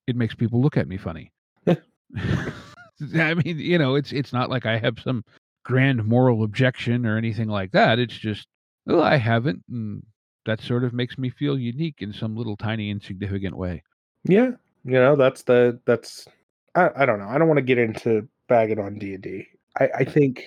it 0.08 0.16
makes 0.16 0.34
people 0.34 0.62
look 0.62 0.78
at 0.78 0.88
me 0.88 0.98
funny. 0.98 1.32
I 3.16 3.34
mean, 3.34 3.60
you 3.60 3.78
know, 3.78 3.96
it's 3.96 4.12
it's 4.12 4.34
not 4.34 4.50
like 4.50 4.66
I 4.66 4.78
have 4.78 5.00
some 5.04 5.24
grand 5.64 6.06
moral 6.06 6.44
objection 6.44 7.06
or 7.06 7.18
anything 7.18 7.50
like 7.50 7.72
that. 7.72 8.00
It's 8.00 8.18
just, 8.18 8.48
well, 8.86 9.02
I 9.02 9.18
haven't, 9.18 9.64
and 9.70 10.04
that 10.46 10.62
sort 10.62 10.84
of 10.84 10.94
makes 10.94 11.18
me 11.18 11.30
feel 11.30 11.58
unique 11.58 11.98
in 12.00 12.14
some 12.14 12.36
little 12.36 12.56
tiny 12.56 12.90
insignificant 12.90 13.58
way. 13.58 13.84
Yeah, 14.24 14.52
you 14.84 14.94
know, 14.94 15.16
that's 15.16 15.44
the 15.44 15.80
that's 15.86 16.28
I, 16.76 16.90
I 16.96 17.06
don't 17.06 17.20
know. 17.20 17.28
I 17.28 17.38
don't 17.38 17.48
want 17.48 17.58
to 17.58 17.64
get 17.64 17.78
into 17.78 18.28
bagging 18.48 18.80
on 18.80 18.98
D 18.98 19.16
and 19.16 19.24
D. 19.24 19.48
I, 19.80 19.90
I 19.98 20.04
think, 20.06 20.44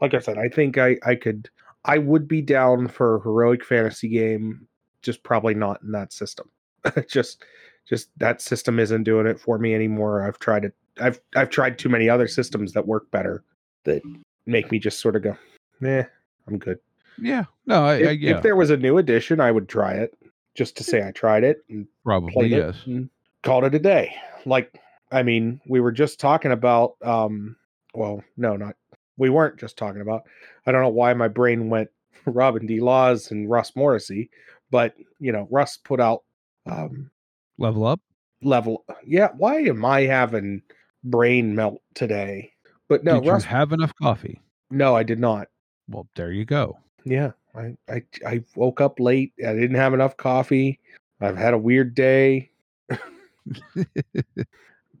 like 0.00 0.14
I 0.14 0.18
said, 0.18 0.38
I 0.38 0.48
think 0.48 0.78
I 0.78 0.96
I 1.04 1.14
could 1.14 1.48
I 1.84 1.98
would 1.98 2.26
be 2.26 2.42
down 2.42 2.88
for 2.88 3.16
a 3.16 3.22
heroic 3.22 3.64
fantasy 3.64 4.08
game, 4.08 4.66
just 5.02 5.22
probably 5.22 5.54
not 5.54 5.82
in 5.82 5.92
that 5.92 6.12
system. 6.12 6.50
just 7.08 7.44
just 7.88 8.10
that 8.18 8.40
system 8.40 8.78
isn't 8.80 9.04
doing 9.04 9.26
it 9.26 9.38
for 9.38 9.58
me 9.58 9.74
anymore. 9.74 10.22
I've 10.22 10.38
tried 10.38 10.64
it. 10.64 10.74
I've 11.00 11.20
I've 11.34 11.50
tried 11.50 11.78
too 11.78 11.88
many 11.88 12.08
other 12.08 12.28
systems 12.28 12.72
that 12.72 12.86
work 12.86 13.10
better 13.10 13.44
that 13.84 14.02
make 14.46 14.70
me 14.70 14.78
just 14.78 15.00
sort 15.00 15.16
of 15.16 15.22
go, 15.22 15.36
nah, 15.80 16.04
I'm 16.46 16.58
good. 16.58 16.78
Yeah, 17.18 17.44
no, 17.66 17.84
I, 17.84 17.94
If, 17.96 18.08
I 18.08 18.10
yeah, 18.12 18.36
if 18.36 18.42
there 18.42 18.56
was 18.56 18.70
a 18.70 18.76
new 18.76 18.98
edition, 18.98 19.40
I 19.40 19.50
would 19.50 19.68
try 19.68 19.94
it 19.94 20.16
just 20.54 20.76
to 20.76 20.84
say 20.84 21.06
I 21.06 21.12
tried 21.12 21.44
it 21.44 21.64
and 21.68 21.86
probably 22.04 22.48
yes. 22.48 22.74
it 22.82 22.86
and 22.86 23.10
called 23.42 23.64
it 23.64 23.74
a 23.74 23.78
day. 23.78 24.14
Like, 24.44 24.80
I 25.12 25.22
mean, 25.22 25.60
we 25.68 25.80
were 25.80 25.92
just 25.92 26.18
talking 26.18 26.52
about, 26.52 26.96
um, 27.02 27.56
well, 27.94 28.22
no, 28.36 28.56
not, 28.56 28.76
we 29.16 29.30
weren't 29.30 29.58
just 29.58 29.76
talking 29.76 30.00
about, 30.00 30.22
I 30.66 30.72
don't 30.72 30.82
know 30.82 30.88
why 30.88 31.14
my 31.14 31.28
brain 31.28 31.68
went 31.68 31.90
Robin 32.26 32.66
D. 32.66 32.80
Laws 32.80 33.30
and 33.30 33.48
Russ 33.48 33.76
Morrissey, 33.76 34.30
but, 34.70 34.94
you 35.20 35.32
know, 35.32 35.46
Russ 35.50 35.76
put 35.76 36.00
out, 36.00 36.24
um, 36.66 37.10
Level 37.58 37.86
up. 37.86 38.00
level. 38.42 38.84
Yeah. 39.06 39.28
Why 39.36 39.60
am 39.60 39.84
I 39.84 40.02
having 40.02 40.62
brain 41.10 41.54
melt 41.54 41.80
today? 41.94 42.52
But 42.88 43.02
no, 43.04 43.20
Did 43.20 43.30
Russ, 43.30 43.42
you 43.44 43.48
have 43.48 43.72
enough 43.72 43.92
coffee? 44.00 44.40
no, 44.70 44.94
I 44.94 45.02
did 45.02 45.18
not. 45.18 45.48
Well, 45.88 46.08
there 46.16 46.32
you 46.32 46.44
go. 46.44 46.78
Yeah, 47.04 47.32
I, 47.54 47.76
I 47.88 48.02
I 48.26 48.44
woke 48.56 48.80
up 48.80 48.98
late. 49.00 49.32
I 49.38 49.52
didn't 49.54 49.76
have 49.76 49.94
enough 49.94 50.16
coffee. 50.16 50.80
I've 51.20 51.36
had 51.36 51.54
a 51.54 51.58
weird 51.58 51.94
day. 51.94 52.50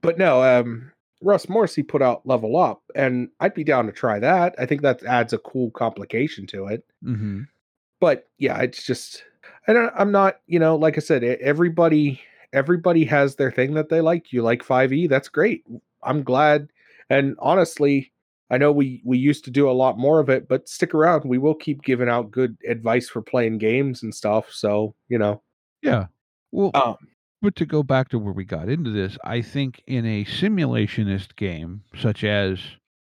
But 0.02 0.18
no, 0.18 0.42
um 0.42 0.92
Russ 1.22 1.48
Morrissey 1.48 1.82
put 1.82 2.02
out 2.02 2.26
Level 2.26 2.56
Up, 2.56 2.82
and 2.94 3.30
I'd 3.40 3.54
be 3.54 3.64
down 3.64 3.86
to 3.86 3.92
try 3.92 4.18
that. 4.20 4.54
I 4.58 4.66
think 4.66 4.82
that 4.82 5.02
adds 5.04 5.32
a 5.32 5.38
cool 5.38 5.70
complication 5.70 6.46
to 6.48 6.66
it. 6.66 6.84
hmm 7.02 7.42
But 8.00 8.28
yeah, 8.38 8.58
it's 8.60 8.84
just 8.84 9.24
I 9.66 9.72
don't 9.72 9.92
I'm 9.96 10.12
not, 10.12 10.40
you 10.46 10.58
know, 10.58 10.76
like 10.76 10.96
I 10.96 11.00
said, 11.00 11.24
everybody 11.24 12.20
everybody 12.52 13.04
has 13.06 13.34
their 13.36 13.50
thing 13.50 13.74
that 13.74 13.88
they 13.88 14.00
like. 14.00 14.32
You 14.32 14.42
like 14.42 14.62
5e, 14.62 15.08
that's 15.08 15.28
great. 15.28 15.64
I'm 16.02 16.22
glad. 16.22 16.68
And 17.10 17.36
honestly, 17.38 18.12
I 18.50 18.58
know 18.58 18.72
we 18.72 19.02
we 19.04 19.18
used 19.18 19.44
to 19.46 19.50
do 19.50 19.68
a 19.68 19.72
lot 19.72 19.98
more 19.98 20.20
of 20.20 20.28
it, 20.28 20.48
but 20.48 20.68
stick 20.68 20.94
around. 20.94 21.24
We 21.24 21.38
will 21.38 21.54
keep 21.54 21.82
giving 21.82 22.08
out 22.08 22.30
good 22.30 22.56
advice 22.68 23.08
for 23.08 23.22
playing 23.22 23.58
games 23.58 24.02
and 24.02 24.14
stuff. 24.14 24.50
So, 24.52 24.94
you 25.08 25.18
know, 25.18 25.42
Yeah. 25.82 26.06
Well, 26.52 26.70
um 26.74 26.96
but 27.42 27.56
to 27.56 27.66
go 27.66 27.82
back 27.82 28.08
to 28.10 28.18
where 28.18 28.32
we 28.32 28.44
got 28.44 28.68
into 28.68 28.90
this, 28.90 29.18
I 29.24 29.42
think 29.42 29.82
in 29.86 30.04
a 30.06 30.24
simulationist 30.24 31.36
game, 31.36 31.82
such 31.94 32.24
as 32.24 32.60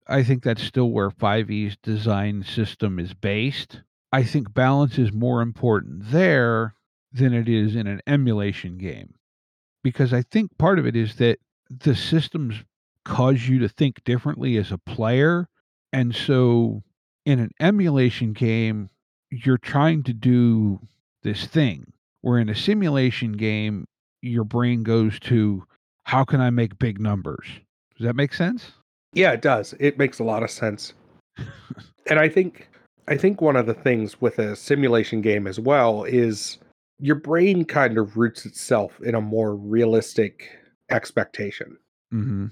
I 0.06 0.22
think 0.22 0.42
that's 0.42 0.62
still 0.62 0.90
where 0.90 1.10
5e's 1.10 1.76
design 1.82 2.42
system 2.42 2.98
is 2.98 3.14
based. 3.14 3.82
I 4.12 4.22
think 4.22 4.52
balance 4.54 4.98
is 4.98 5.12
more 5.12 5.42
important 5.42 6.10
there 6.10 6.74
than 7.12 7.32
it 7.32 7.48
is 7.48 7.74
in 7.76 7.86
an 7.86 8.00
emulation 8.06 8.78
game. 8.78 9.14
Because 9.82 10.12
I 10.12 10.22
think 10.22 10.56
part 10.58 10.78
of 10.78 10.86
it 10.86 10.96
is 10.96 11.16
that 11.16 11.38
the 11.68 11.94
systems 11.94 12.62
cause 13.08 13.48
you 13.48 13.58
to 13.58 13.68
think 13.68 14.04
differently 14.04 14.56
as 14.58 14.70
a 14.70 14.78
player. 14.78 15.48
And 15.92 16.14
so 16.14 16.82
in 17.24 17.40
an 17.40 17.50
emulation 17.58 18.34
game, 18.34 18.90
you're 19.30 19.58
trying 19.58 20.02
to 20.04 20.12
do 20.12 20.80
this 21.22 21.46
thing. 21.46 21.92
Where 22.20 22.38
in 22.38 22.48
a 22.48 22.54
simulation 22.54 23.32
game, 23.32 23.86
your 24.20 24.44
brain 24.44 24.82
goes 24.82 25.18
to 25.20 25.64
how 26.04 26.24
can 26.24 26.40
I 26.40 26.50
make 26.50 26.78
big 26.78 27.00
numbers? 27.00 27.46
Does 27.96 28.06
that 28.06 28.16
make 28.16 28.34
sense? 28.34 28.72
Yeah, 29.14 29.32
it 29.32 29.42
does. 29.42 29.74
It 29.80 29.98
makes 29.98 30.18
a 30.18 30.24
lot 30.24 30.42
of 30.42 30.50
sense. 30.50 30.92
and 32.06 32.18
I 32.18 32.28
think 32.28 32.68
I 33.06 33.16
think 33.16 33.40
one 33.40 33.56
of 33.56 33.66
the 33.66 33.74
things 33.74 34.20
with 34.20 34.38
a 34.38 34.54
simulation 34.54 35.22
game 35.22 35.46
as 35.46 35.58
well 35.58 36.04
is 36.04 36.58
your 36.98 37.14
brain 37.14 37.64
kind 37.64 37.96
of 37.96 38.18
roots 38.18 38.44
itself 38.44 39.00
in 39.00 39.14
a 39.14 39.20
more 39.20 39.54
realistic 39.54 40.50
expectation. 40.90 41.78
Mm-hmm. 42.12 42.46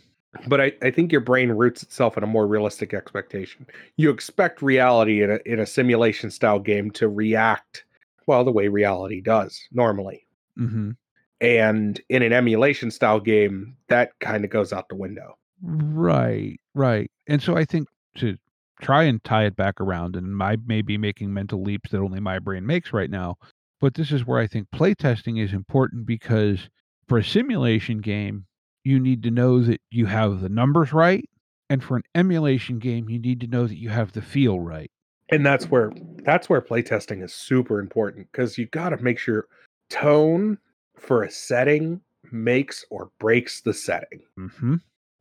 But 0.46 0.61
I, 0.61 0.72
I 0.83 0.90
think 0.90 1.12
your 1.12 1.20
brain 1.20 1.51
roots 1.51 1.83
itself 1.83 2.16
in 2.16 2.22
a 2.22 2.27
more 2.27 2.46
realistic 2.46 2.94
expectation. 2.94 3.66
You 3.96 4.11
expect 4.11 4.62
reality 4.62 5.22
in 5.22 5.31
a 5.31 5.38
in 5.46 5.61
a 5.61 5.66
simulation 5.66 6.31
style 6.31 6.59
game 6.59 6.90
to 6.92 7.09
react 7.09 7.85
well 8.27 8.44
the 8.44 8.53
way 8.53 8.68
reality 8.68 9.20
does 9.20 9.61
normally. 9.72 10.27
Mm-hmm. 10.59 10.92
And 11.40 12.01
in 12.09 12.22
an 12.22 12.33
emulation 12.33 12.90
style 12.90 13.20
game, 13.20 13.77
that 13.88 14.12
kind 14.20 14.44
of 14.44 14.51
goes 14.51 14.72
out 14.72 14.88
the 14.88 14.96
window. 14.96 15.37
Right, 15.62 16.59
right. 16.75 17.11
And 17.27 17.42
so 17.42 17.57
I 17.57 17.64
think 17.64 17.88
to 18.16 18.37
try 18.81 19.05
and 19.05 19.22
tie 19.22 19.44
it 19.44 19.57
back 19.57 19.81
around, 19.81 20.16
and 20.16 20.42
I 20.42 20.57
may 20.66 20.83
be 20.83 20.96
making 20.96 21.33
mental 21.33 21.62
leaps 21.62 21.90
that 21.90 22.01
only 22.01 22.20
my 22.20 22.38
brain 22.38 22.66
makes 22.66 22.92
right 22.92 23.11
now, 23.11 23.37
but 23.81 23.94
this 23.94 24.12
is 24.12 24.27
where 24.27 24.38
I 24.38 24.46
think 24.46 24.68
playtesting 24.75 25.42
is 25.42 25.53
important 25.53 26.07
because 26.07 26.70
for 27.07 27.18
a 27.18 27.25
simulation 27.25 27.99
game, 27.99 28.46
you 28.87 29.01
need 29.01 29.22
to 29.25 29.31
know 29.31 29.61
that 29.62 29.81
you 29.90 30.07
have 30.07 30.40
the 30.40 30.49
numbers 30.49 30.92
right. 30.92 31.29
And 31.68 31.83
for 31.83 31.96
an 31.96 32.05
emulation 32.14 32.79
game, 32.79 33.09
you 33.09 33.18
need 33.18 33.40
to 33.40 33.49
know 33.49 33.66
that 33.66 33.77
you 33.79 33.88
have 33.88 34.12
the 34.12 34.22
feel 34.22 34.61
right. 34.61 34.90
and 35.31 35.44
that's 35.44 35.66
where 35.66 35.90
that's 36.25 36.49
where 36.49 36.61
playtesting 36.61 37.25
is 37.25 37.35
super 37.35 37.81
important 37.81 38.29
because 38.31 38.57
you 38.57 38.66
got 38.66 38.90
to 38.90 38.96
make 39.03 39.18
sure 39.18 39.46
tone 39.90 40.59
for 40.96 41.25
a 41.25 41.31
setting 41.31 42.01
makes 42.31 42.85
or 42.90 43.11
breaks 43.18 43.61
the 43.61 43.75
setting 43.75 44.20
Mm-hmm. 44.38 44.77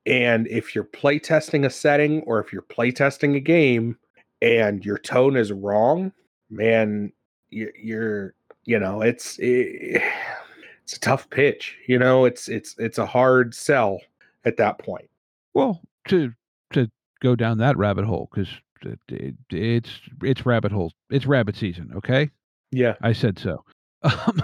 and 0.05 0.47
if 0.47 0.75
you're 0.75 0.83
playtesting 1.01 1.65
a 1.65 1.69
setting 1.69 2.21
or 2.21 2.39
if 2.39 2.53
you're 2.53 2.61
playtesting 2.63 3.35
a 3.35 3.39
game 3.39 3.97
and 4.41 4.85
your 4.85 4.97
tone 4.99 5.35
is 5.35 5.51
wrong 5.51 6.11
man 6.49 7.11
you're, 7.49 7.75
you're 7.81 8.33
you 8.65 8.79
know 8.79 9.01
it's 9.01 9.37
it, 9.39 10.01
it's 10.85 10.95
a 10.95 10.99
tough 10.99 11.27
pitch 11.31 11.75
you 11.87 11.97
know 11.97 12.25
it's 12.25 12.47
it's 12.47 12.75
it's 12.77 12.99
a 12.99 13.05
hard 13.07 13.55
sell 13.55 13.99
at 14.45 14.55
that 14.57 14.77
point 14.77 15.09
Well, 15.55 15.81
to 16.09 16.31
to 16.73 16.87
go 17.21 17.35
down 17.35 17.57
that 17.57 17.75
rabbit 17.75 18.05
hole 18.05 18.29
because 18.31 18.49
it, 18.83 18.99
it, 19.07 19.35
it's 19.49 19.99
it's 20.21 20.45
rabbit 20.45 20.71
hole. 20.71 20.91
It's 21.09 21.25
rabbit 21.25 21.55
season. 21.55 21.91
Okay, 21.95 22.29
yeah 22.71 22.93
I 23.01 23.13
said 23.13 23.39
so. 23.39 23.63
Um, 24.03 24.43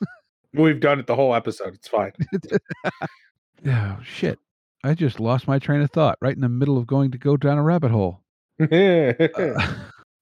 we've 0.54 0.80
done 0.80 0.98
it 0.98 1.06
the 1.06 1.14
whole 1.14 1.34
episode 1.34 1.74
it's 1.74 1.88
fine 1.88 2.12
oh 3.66 3.98
shit! 4.02 4.38
I 4.82 4.94
just 4.94 5.20
lost 5.20 5.46
my 5.46 5.58
train 5.58 5.82
of 5.82 5.90
thought 5.90 6.16
right 6.22 6.34
in 6.34 6.40
the 6.40 6.48
middle 6.48 6.78
of 6.78 6.86
going 6.86 7.10
to 7.10 7.18
go 7.18 7.36
down 7.36 7.58
a 7.58 7.62
rabbit 7.62 7.90
hole. 7.90 8.20
Uh, 8.60 9.74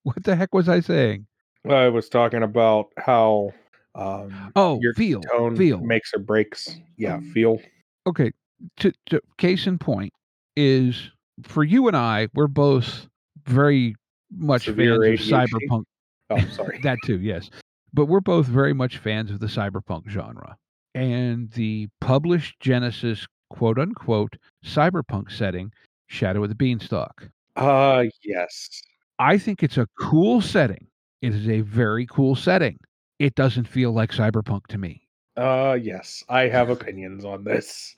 what 0.02 0.24
the 0.24 0.34
heck 0.34 0.52
was 0.52 0.68
I 0.68 0.80
saying? 0.80 1.26
I 1.68 1.88
was 1.88 2.08
talking 2.08 2.42
about 2.42 2.86
how 2.96 3.52
um, 3.94 4.52
Oh, 4.56 4.78
your 4.80 4.94
feel, 4.94 5.20
tone 5.20 5.56
feel. 5.56 5.80
makes 5.80 6.12
or 6.14 6.18
breaks. 6.20 6.76
Yeah, 6.96 7.20
feel. 7.32 7.60
Okay, 8.06 8.32
to, 8.78 8.92
to 9.06 9.20
case 9.38 9.66
in 9.66 9.78
point 9.78 10.12
is 10.56 11.10
for 11.44 11.64
you 11.64 11.88
and 11.88 11.96
I, 11.96 12.28
we're 12.34 12.46
both 12.46 13.06
very 13.46 13.94
much 14.30 14.64
Severe 14.64 15.00
fans 15.02 15.20
of 15.20 15.26
cyberpunk. 15.60 15.84
Oh, 16.30 16.38
sorry. 16.52 16.80
that 16.84 16.98
too, 17.04 17.18
yes. 17.20 17.50
But 17.92 18.06
we're 18.06 18.20
both 18.20 18.46
very 18.46 18.72
much 18.72 18.98
fans 18.98 19.30
of 19.30 19.40
the 19.40 19.46
cyberpunk 19.46 20.08
genre. 20.08 20.56
And 20.94 21.50
the 21.52 21.88
published 22.00 22.60
Genesys 22.62 23.26
quote 23.48 23.78
unquote 23.78 24.36
cyberpunk 24.64 25.30
setting, 25.30 25.72
Shadow 26.08 26.42
of 26.42 26.48
the 26.48 26.54
Beanstalk. 26.54 27.28
uh 27.56 28.04
yes. 28.24 28.82
I 29.18 29.36
think 29.38 29.62
it's 29.62 29.76
a 29.76 29.86
cool 30.00 30.40
setting. 30.40 30.86
It 31.22 31.34
is 31.34 31.48
a 31.48 31.60
very 31.60 32.06
cool 32.06 32.34
setting. 32.34 32.78
It 33.20 33.36
doesn't 33.36 33.68
feel 33.68 33.92
like 33.92 34.10
cyberpunk 34.10 34.66
to 34.68 34.78
me. 34.78 35.06
Uh 35.36 35.78
yes, 35.80 36.24
I 36.28 36.48
have 36.48 36.70
opinions 36.76 37.24
on 37.24 37.44
this. 37.44 37.94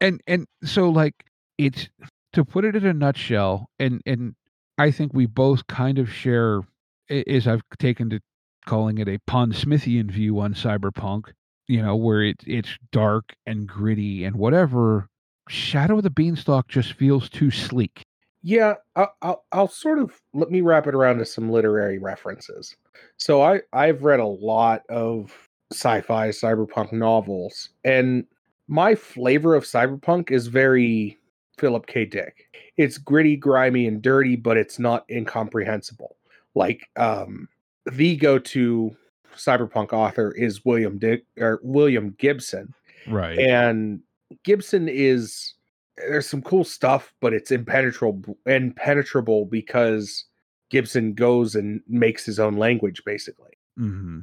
And 0.00 0.20
and 0.26 0.46
so 0.64 0.90
like 0.90 1.14
it's 1.58 1.88
to 2.32 2.44
put 2.44 2.64
it 2.64 2.74
in 2.74 2.86
a 2.86 2.92
nutshell, 2.92 3.68
and 3.78 4.00
and 4.06 4.34
I 4.78 4.90
think 4.90 5.12
we 5.14 5.26
both 5.26 5.66
kind 5.66 5.98
of 5.98 6.10
share 6.10 6.62
as 7.08 7.46
I've 7.46 7.62
taken 7.78 8.10
to 8.10 8.20
calling 8.66 8.98
it 8.98 9.08
a 9.08 9.18
Pondsmithian 9.28 10.10
view 10.10 10.40
on 10.40 10.54
cyberpunk, 10.54 11.32
you 11.68 11.82
know, 11.82 11.94
where 11.94 12.22
it 12.22 12.36
it's 12.46 12.76
dark 12.90 13.34
and 13.46 13.68
gritty 13.68 14.24
and 14.24 14.36
whatever. 14.36 15.08
Shadow 15.48 15.98
of 15.98 16.04
the 16.04 16.10
Beanstalk 16.10 16.68
just 16.68 16.92
feels 16.92 17.28
too 17.28 17.50
sleek. 17.50 18.02
Yeah, 18.42 18.74
I'll, 18.96 19.14
I'll, 19.22 19.44
I'll 19.52 19.68
sort 19.68 19.98
of 19.98 20.20
let 20.34 20.50
me 20.50 20.60
wrap 20.60 20.86
it 20.86 20.94
around 20.94 21.18
to 21.18 21.24
some 21.24 21.50
literary 21.50 21.98
references. 21.98 22.76
So 23.16 23.42
I 23.42 23.60
I've 23.72 24.02
read 24.02 24.20
a 24.20 24.26
lot 24.26 24.82
of 24.88 25.32
sci-fi 25.72 26.28
cyberpunk 26.28 26.92
novels, 26.92 27.70
and 27.84 28.24
my 28.68 28.94
flavor 28.94 29.54
of 29.54 29.64
cyberpunk 29.64 30.30
is 30.30 30.46
very 30.48 31.18
Philip 31.58 31.86
K. 31.86 32.04
Dick. 32.04 32.48
It's 32.76 32.98
gritty, 32.98 33.36
grimy, 33.36 33.86
and 33.86 34.02
dirty, 34.02 34.34
but 34.36 34.56
it's 34.56 34.78
not 34.78 35.04
incomprehensible. 35.10 36.16
Like 36.54 36.88
um, 36.96 37.48
the 37.90 38.16
go-to 38.16 38.96
cyberpunk 39.36 39.92
author 39.92 40.32
is 40.32 40.64
William 40.64 40.98
Dick 40.98 41.24
or 41.38 41.60
William 41.62 42.14
Gibson, 42.18 42.74
Right. 43.06 43.38
and 43.38 44.00
Gibson 44.44 44.88
is 44.88 45.54
there's 45.96 46.28
some 46.28 46.42
cool 46.42 46.64
stuff, 46.64 47.14
but 47.20 47.32
it's 47.32 47.50
impenetrable 47.50 48.36
impenetrable 48.46 49.44
because 49.46 50.24
Gibson 50.70 51.14
goes 51.14 51.54
and 51.54 51.80
makes 51.88 52.24
his 52.24 52.38
own 52.38 52.56
language 52.56 53.02
basically. 53.04 53.52
hmm 53.76 54.20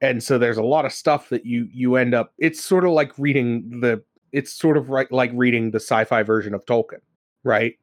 And 0.00 0.22
so 0.22 0.38
there's 0.38 0.58
a 0.58 0.62
lot 0.62 0.84
of 0.84 0.92
stuff 0.92 1.28
that 1.30 1.46
you 1.46 1.68
you 1.72 1.96
end 1.96 2.14
up 2.14 2.32
it's 2.38 2.62
sort 2.62 2.84
of 2.84 2.90
like 2.92 3.12
reading 3.18 3.80
the 3.80 4.02
it's 4.32 4.52
sort 4.52 4.76
of 4.76 4.90
right 4.90 5.10
like 5.12 5.30
reading 5.34 5.70
the 5.70 5.80
sci-fi 5.80 6.22
version 6.22 6.54
of 6.54 6.64
Tolkien, 6.66 7.00
right? 7.44 7.78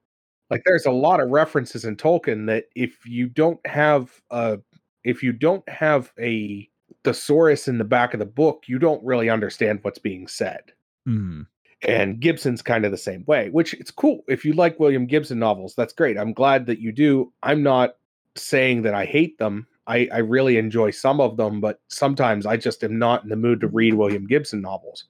Like 0.50 0.64
there's 0.66 0.86
a 0.86 0.92
lot 0.92 1.22
of 1.22 1.30
references 1.30 1.86
in 1.86 1.96
Tolkien 1.96 2.48
that 2.48 2.66
if 2.76 3.06
you 3.06 3.28
don't 3.28 3.66
have 3.66 4.22
a 4.32 4.60
if 5.04 5.24
you 5.24 5.32
don't 5.32 5.68
have 5.70 6.12
a 6.20 6.70
thesaurus 7.04 7.68
in 7.68 7.78
the 7.78 7.84
back 7.86 8.14
of 8.14 8.20
the 8.20 8.26
book, 8.26 8.66
you 8.68 8.78
don't 8.78 9.04
really 9.04 9.30
understand 9.30 9.80
what's 9.82 9.98
being 10.00 10.28
said. 10.28 10.74
hmm 11.06 11.42
And 11.84 12.20
Gibson's 12.20 12.62
kind 12.62 12.86
of 12.86 12.92
the 12.92 12.98
same 12.98 13.24
way, 13.26 13.50
which 13.50 13.74
it's 13.74 13.90
cool. 13.92 14.24
If 14.28 14.46
you 14.46 14.54
like 14.54 14.80
William 14.80 15.08
Gibson 15.08 15.40
novels, 15.40 15.74
that's 15.76 15.94
great. 15.94 16.18
I'm 16.18 16.34
glad 16.34 16.66
that 16.68 16.80
you 16.80 16.92
do. 16.92 17.34
I'm 17.42 17.64
not 17.64 17.96
saying 18.36 18.84
that 18.84 18.94
I 18.94 19.06
hate 19.06 19.38
them. 19.40 19.68
I, 19.88 20.08
I 20.14 20.20
really 20.20 20.58
enjoy 20.58 20.92
some 20.92 21.20
of 21.20 21.38
them, 21.38 21.60
but 21.60 21.80
sometimes 21.88 22.46
I 22.46 22.56
just 22.56 22.84
am 22.84 23.00
not 23.00 23.24
in 23.24 23.30
the 23.30 23.36
mood 23.36 23.62
to 23.62 23.68
read 23.68 23.96
William 23.96 24.28
Gibson 24.28 24.62
novels. 24.62 25.06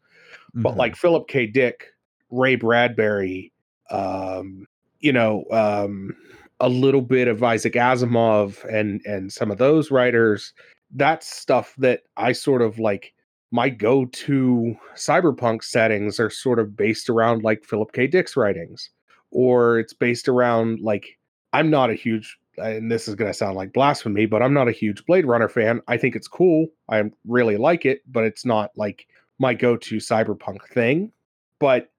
But 0.53 0.73
Mhm. 0.75 0.77
like 0.77 0.95
Philip 0.95 1.27
K. 1.27 1.45
Dick, 1.45 1.87
Ray 2.29 2.55
Bradbury, 2.55 3.51
um, 3.89 4.65
you 5.01 5.11
know, 5.11 5.43
um, 5.51 6.15
a 6.61 6.69
little 6.69 7.01
bit 7.01 7.27
of 7.27 7.43
Isaac 7.43 7.73
Asimov 7.73 8.63
and 8.65 9.01
and 9.05 9.31
some 9.31 9.51
of 9.51 9.57
those 9.57 9.91
writers, 9.91 10.53
that's 10.91 11.27
stuff 11.27 11.73
that 11.79 12.03
I 12.17 12.31
sort 12.31 12.61
of 12.61 12.79
like 12.79 13.13
my 13.51 13.69
go-to 13.69 14.75
cyberpunk 14.95 15.63
settings 15.63 16.19
are 16.19 16.29
sort 16.29 16.59
of 16.59 16.75
based 16.75 17.09
around 17.09 17.43
like 17.43 17.65
Philip 17.65 17.91
K. 17.91 18.07
Dick's 18.07 18.37
writings, 18.37 18.89
or 19.31 19.79
it's 19.79 19.93
based 19.93 20.27
around 20.29 20.79
like 20.81 21.17
I'm 21.53 21.69
not 21.69 21.89
a 21.89 21.93
huge 21.95 22.37
and 22.57 22.91
this 22.91 23.07
is 23.07 23.15
going 23.15 23.29
to 23.29 23.33
sound 23.37 23.55
like 23.55 23.73
blasphemy, 23.73 24.25
but 24.25 24.41
I'm 24.41 24.53
not 24.53 24.67
a 24.67 24.71
huge 24.73 25.05
Blade 25.05 25.25
Runner 25.25 25.47
fan. 25.49 25.81
I 25.87 25.97
think 25.97 26.15
it's 26.15 26.27
cool. 26.27 26.67
I 26.89 27.03
really 27.25 27.57
like 27.57 27.85
it, 27.85 28.01
but 28.11 28.23
it's 28.25 28.45
not 28.45 28.71
like 28.75 29.07
my 29.39 29.53
go-to 29.53 29.97
cyberpunk 29.97 30.67
thing. 30.67 31.11
But 31.59 31.89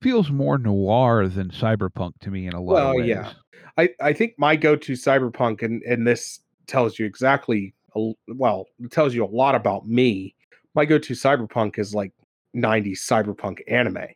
feels 0.00 0.30
more 0.30 0.58
noir 0.58 1.26
than 1.28 1.50
cyberpunk 1.50 2.12
to 2.20 2.30
me 2.30 2.46
in 2.46 2.52
a 2.52 2.60
lot 2.60 2.74
Well, 2.74 2.90
of 2.90 2.96
ways. 2.96 3.08
yeah. 3.08 3.32
I, 3.76 3.88
I 4.00 4.12
think 4.12 4.34
my 4.38 4.54
go-to 4.56 4.92
cyberpunk 4.92 5.62
and 5.62 5.82
and 5.82 6.06
this 6.06 6.40
tells 6.66 6.98
you 6.98 7.04
exactly 7.06 7.74
well 8.28 8.66
it 8.80 8.90
tells 8.90 9.14
you 9.14 9.24
a 9.24 9.26
lot 9.26 9.54
about 9.54 9.86
me 9.88 10.34
my 10.74 10.84
go-to 10.84 11.14
cyberpunk 11.14 11.78
is 11.78 11.94
like 11.94 12.12
90s 12.56 12.98
cyberpunk 12.98 13.60
anime. 13.68 14.06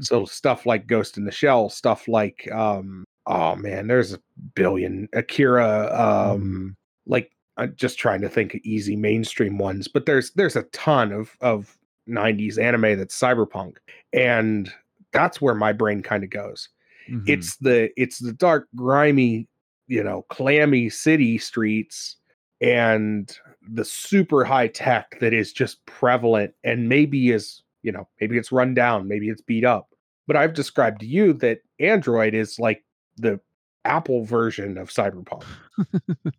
So 0.00 0.26
stuff 0.26 0.66
like 0.66 0.86
ghost 0.86 1.16
in 1.16 1.24
the 1.24 1.32
shell 1.32 1.70
stuff 1.70 2.06
like 2.06 2.46
um 2.52 3.04
oh 3.26 3.56
man 3.56 3.86
there's 3.86 4.12
a 4.12 4.20
billion 4.54 5.08
akira 5.14 5.88
um 5.98 6.76
like 7.06 7.32
i'm 7.56 7.74
just 7.74 7.98
trying 7.98 8.20
to 8.20 8.28
think 8.28 8.52
of 8.54 8.60
easy 8.64 8.96
mainstream 8.96 9.56
ones 9.56 9.88
but 9.88 10.04
there's 10.04 10.30
there's 10.32 10.56
a 10.56 10.64
ton 10.64 11.10
of 11.10 11.30
of 11.40 11.78
90s 12.08 12.58
anime 12.62 12.98
that's 12.98 13.18
cyberpunk 13.18 13.76
and 14.12 14.70
that's 15.10 15.40
where 15.40 15.54
my 15.54 15.72
brain 15.72 16.02
kind 16.02 16.22
of 16.22 16.28
goes. 16.30 16.68
Mhm. 17.10 17.24
it's 17.26 17.56
the 17.56 17.90
it's 17.96 18.18
the 18.18 18.34
dark 18.34 18.68
grimy 18.76 19.48
you 19.88 20.04
know 20.04 20.22
clammy 20.28 20.90
city 20.90 21.38
streets 21.38 22.16
and 22.60 23.36
the 23.70 23.84
super 23.84 24.44
high 24.44 24.68
tech 24.68 25.18
that 25.20 25.32
is 25.32 25.52
just 25.52 25.84
prevalent 25.86 26.54
and 26.64 26.88
maybe 26.88 27.30
is 27.30 27.62
you 27.82 27.92
know 27.92 28.08
maybe 28.20 28.36
it's 28.36 28.52
run 28.52 28.74
down 28.74 29.08
maybe 29.08 29.28
it's 29.28 29.42
beat 29.42 29.64
up. 29.64 29.88
But 30.26 30.36
i've 30.36 30.54
described 30.54 31.00
to 31.00 31.06
you 31.06 31.32
that 31.34 31.60
android 31.80 32.34
is 32.34 32.58
like 32.58 32.84
the 33.16 33.40
apple 33.84 34.24
version 34.24 34.78
of 34.78 34.90
cyberpunk. 34.90 35.44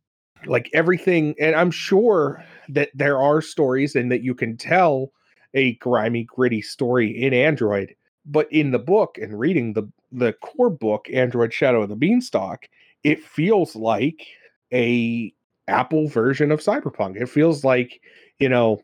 Like 0.46 0.70
everything 0.74 1.36
and 1.40 1.56
i'm 1.56 1.72
sure 1.72 2.44
that 2.70 2.90
there 2.94 3.22
are 3.22 3.42
stories 3.42 3.96
and 3.96 4.12
that 4.12 4.24
you 4.24 4.36
can 4.36 4.58
tell 4.58 5.12
a 5.54 5.76
grimy 5.76 6.26
gritty 6.26 6.62
story 6.62 7.10
in 7.10 7.34
android 7.34 7.96
but 8.26 8.52
in 8.52 8.72
the 8.72 8.80
book 8.80 9.18
and 9.22 9.40
reading 9.40 9.74
the 9.74 9.90
the 10.12 10.34
core 10.34 10.70
book 10.70 11.08
android 11.14 11.54
shadow 11.54 11.84
of 11.84 11.90
the 11.90 11.96
beanstalk 11.96 12.68
it 13.04 13.24
feels 13.24 13.76
like 13.76 14.26
a 14.74 15.34
apple 15.68 16.08
version 16.08 16.52
of 16.52 16.60
cyberpunk. 16.60 17.16
It 17.22 17.30
feels 17.30 17.64
like 17.64 18.02
you 18.40 18.50
know 18.50 18.82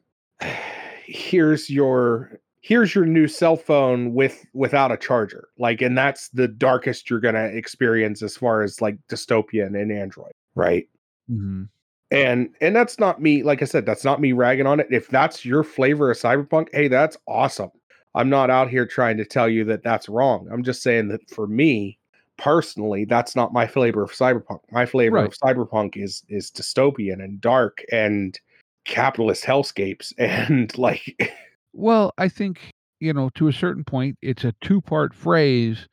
here's 1.05 1.69
your 1.69 2.39
here's 2.61 2.93
your 2.93 3.05
new 3.05 3.27
cell 3.27 3.55
phone 3.55 4.13
with 4.13 4.45
without 4.53 4.91
a 4.91 4.97
charger. 4.97 5.47
Like 5.57 5.81
and 5.81 5.97
that's 5.97 6.29
the 6.29 6.47
darkest 6.47 7.09
you're 7.09 7.19
gonna 7.19 7.45
experience 7.45 8.21
as 8.21 8.35
far 8.37 8.61
as 8.61 8.81
like 8.81 8.97
dystopian 9.09 9.79
and 9.79 9.91
android 9.91 10.33
right? 10.55 10.87
Mhm. 11.31 11.69
and 12.11 12.49
and 12.59 12.75
that's 12.75 12.97
not 12.97 13.21
me 13.21 13.43
like 13.43 13.61
i 13.61 13.65
said 13.65 13.85
that's 13.85 14.03
not 14.03 14.19
me 14.19 14.31
ragging 14.31 14.65
on 14.65 14.79
it. 14.79 14.87
If 14.89 15.07
that's 15.09 15.45
your 15.45 15.63
flavor 15.63 16.09
of 16.11 16.17
cyberpunk 16.17 16.67
hey 16.73 16.87
that's 16.87 17.17
awesome. 17.27 17.69
I'm 18.15 18.29
not 18.29 18.49
out 18.49 18.69
here 18.69 18.87
trying 18.87 19.17
to 19.17 19.25
tell 19.25 19.47
you 19.47 19.63
that 19.65 19.83
that's 19.83 20.09
wrong. 20.09 20.47
I'm 20.51 20.63
just 20.63 20.81
saying 20.81 21.09
that 21.09 21.29
for 21.29 21.45
me 21.45 21.98
personally 22.39 23.05
that's 23.05 23.35
not 23.35 23.53
my 23.53 23.67
flavor 23.67 24.01
of 24.03 24.11
cyberpunk 24.11 24.59
my 24.71 24.85
flavor 24.85 25.17
Right. 25.17 25.27
of 25.27 25.33
cyberpunk 25.37 25.97
is 25.97 26.23
is 26.29 26.49
dystopian 26.51 27.23
and 27.23 27.41
dark 27.41 27.83
and 27.91 28.39
capitalist 28.85 29.43
hellscapes 29.43 30.13
and 30.17 30.75
like 30.77 31.35
Well, 31.73 32.13
I 32.17 32.29
think, 32.29 32.71
you 32.99 33.13
know, 33.13 33.29
to 33.35 33.47
a 33.47 33.53
certain 33.53 33.83
point, 33.83 34.17
it's 34.21 34.43
a 34.43 34.53
two 34.61 34.81
part 34.81 35.13
phrase. 35.13 35.87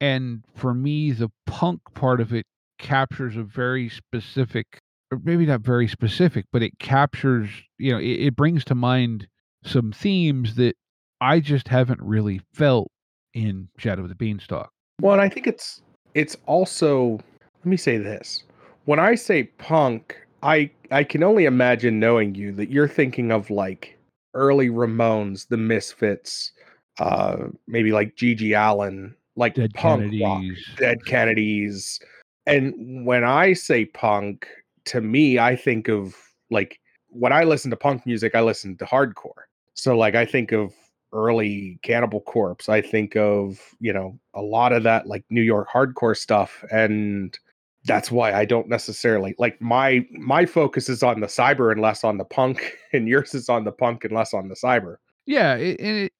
And 0.00 0.44
for 0.54 0.74
me, 0.74 1.12
the 1.12 1.30
punk 1.46 1.80
part 1.94 2.20
of 2.20 2.32
it 2.34 2.44
captures 2.78 3.36
a 3.36 3.42
very 3.42 3.88
specific, 3.88 4.66
or 5.10 5.20
maybe 5.24 5.46
not 5.46 5.62
very 5.62 5.88
specific, 5.88 6.44
but 6.52 6.62
it 6.62 6.78
captures, 6.78 7.48
you 7.78 7.92
know, 7.92 7.98
it, 7.98 8.26
it 8.28 8.36
brings 8.36 8.64
to 8.66 8.74
mind 8.74 9.28
some 9.64 9.92
themes 9.92 10.56
that 10.56 10.74
I 11.20 11.40
just 11.40 11.68
haven't 11.68 12.02
really 12.02 12.40
felt 12.52 12.88
in 13.32 13.68
Shadow 13.78 14.02
of 14.02 14.10
the 14.10 14.14
Beanstalk. 14.14 14.70
Well, 15.00 15.12
and 15.12 15.22
I 15.22 15.28
think 15.28 15.46
it's 15.46 15.82
it's 16.14 16.36
also 16.46 17.18
let 17.64 17.66
me 17.66 17.76
say 17.76 17.98
this. 17.98 18.44
When 18.84 18.98
I 18.98 19.14
say 19.14 19.44
punk, 19.44 20.16
I 20.42 20.70
I 20.90 21.04
can 21.04 21.22
only 21.22 21.44
imagine 21.44 21.98
knowing 21.98 22.34
you 22.34 22.52
that 22.52 22.70
you're 22.70 22.88
thinking 22.88 23.32
of 23.32 23.50
like 23.50 23.98
early 24.34 24.68
Ramones, 24.68 25.48
the 25.48 25.56
Misfits, 25.56 26.52
uh 26.98 27.48
maybe 27.66 27.92
like 27.92 28.16
GG 28.16 28.56
Allin, 28.56 29.14
like 29.36 29.54
Dead 29.54 29.74
punk 29.74 30.14
rock, 30.22 30.42
Dead 30.76 31.04
Kennedys. 31.06 32.00
And 32.46 33.06
when 33.06 33.24
I 33.24 33.54
say 33.54 33.86
punk, 33.86 34.46
to 34.86 35.00
me 35.00 35.38
I 35.38 35.56
think 35.56 35.88
of 35.88 36.14
like 36.50 36.78
when 37.08 37.32
I 37.32 37.44
listen 37.44 37.70
to 37.70 37.76
punk 37.76 38.04
music, 38.06 38.34
I 38.34 38.42
listen 38.42 38.76
to 38.76 38.84
hardcore. 38.84 39.44
So 39.74 39.96
like 39.96 40.14
I 40.14 40.26
think 40.26 40.52
of 40.52 40.72
early 41.14 41.78
Cannibal 41.82 42.20
Corpse. 42.20 42.68
I 42.68 42.82
think 42.82 43.16
of, 43.16 43.58
you 43.80 43.92
know, 43.92 44.18
a 44.34 44.42
lot 44.42 44.72
of 44.72 44.82
that 44.82 45.06
like 45.06 45.24
New 45.30 45.42
York 45.42 45.68
hardcore 45.72 46.16
stuff 46.16 46.64
and 46.70 47.38
that's 47.86 48.10
why 48.10 48.32
I 48.32 48.44
don't 48.44 48.68
necessarily 48.68 49.34
like 49.38 49.60
my 49.60 50.06
my 50.12 50.46
focus 50.46 50.88
is 50.88 51.02
on 51.02 51.20
the 51.20 51.26
cyber 51.26 51.70
and 51.70 51.80
less 51.80 52.02
on 52.02 52.18
the 52.18 52.24
punk 52.24 52.76
and 52.92 53.06
yours 53.06 53.34
is 53.34 53.48
on 53.48 53.64
the 53.64 53.72
punk 53.72 54.04
and 54.04 54.14
less 54.14 54.34
on 54.34 54.48
the 54.48 54.54
cyber. 54.54 54.96
Yeah, 55.26 55.54
and 55.54 56.10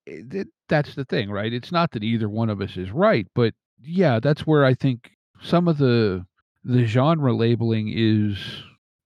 that's 0.68 0.94
the 0.94 1.04
thing, 1.04 1.30
right? 1.30 1.52
It's 1.52 1.70
not 1.70 1.90
that 1.92 2.02
either 2.02 2.28
one 2.28 2.48
of 2.48 2.62
us 2.62 2.76
is 2.76 2.90
right, 2.90 3.26
but 3.34 3.52
yeah, 3.82 4.18
that's 4.18 4.46
where 4.46 4.64
I 4.64 4.72
think 4.72 5.10
some 5.42 5.68
of 5.68 5.78
the 5.78 6.24
the 6.64 6.86
genre 6.86 7.34
labeling 7.34 7.92
is 7.94 8.38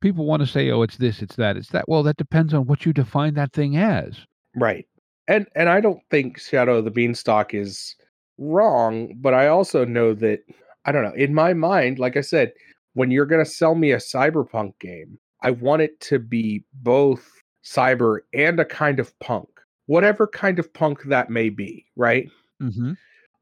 people 0.00 0.24
want 0.24 0.40
to 0.40 0.46
say, 0.46 0.70
"Oh, 0.70 0.82
it's 0.82 0.98
this, 0.98 1.20
it's 1.20 1.36
that, 1.36 1.56
it's 1.56 1.70
that." 1.70 1.88
Well, 1.88 2.04
that 2.04 2.16
depends 2.16 2.54
on 2.54 2.66
what 2.66 2.86
you 2.86 2.92
define 2.92 3.34
that 3.34 3.52
thing 3.52 3.76
as. 3.76 4.18
Right. 4.54 4.86
And 5.28 5.46
and 5.54 5.68
I 5.68 5.80
don't 5.80 6.00
think 6.10 6.40
Shadow 6.40 6.78
of 6.78 6.84
the 6.84 6.90
Beanstalk 6.90 7.54
is 7.54 7.94
wrong, 8.38 9.14
but 9.20 9.34
I 9.34 9.48
also 9.48 9.84
know 9.84 10.14
that 10.14 10.40
I 10.84 10.92
don't 10.92 11.04
know. 11.04 11.14
In 11.14 11.34
my 11.34 11.52
mind, 11.52 11.98
like 11.98 12.16
I 12.16 12.22
said, 12.22 12.52
when 12.94 13.10
you're 13.10 13.26
going 13.26 13.44
to 13.44 13.50
sell 13.50 13.74
me 13.74 13.92
a 13.92 13.98
cyberpunk 13.98 14.72
game, 14.80 15.18
I 15.42 15.50
want 15.50 15.82
it 15.82 16.00
to 16.00 16.18
be 16.18 16.64
both 16.72 17.28
cyber 17.64 18.20
and 18.32 18.58
a 18.58 18.64
kind 18.64 18.98
of 18.98 19.16
punk. 19.20 19.48
Whatever 19.86 20.26
kind 20.26 20.58
of 20.58 20.72
punk 20.72 21.02
that 21.04 21.30
may 21.30 21.50
be, 21.50 21.84
right? 21.96 22.28
Mm-hmm. 22.62 22.92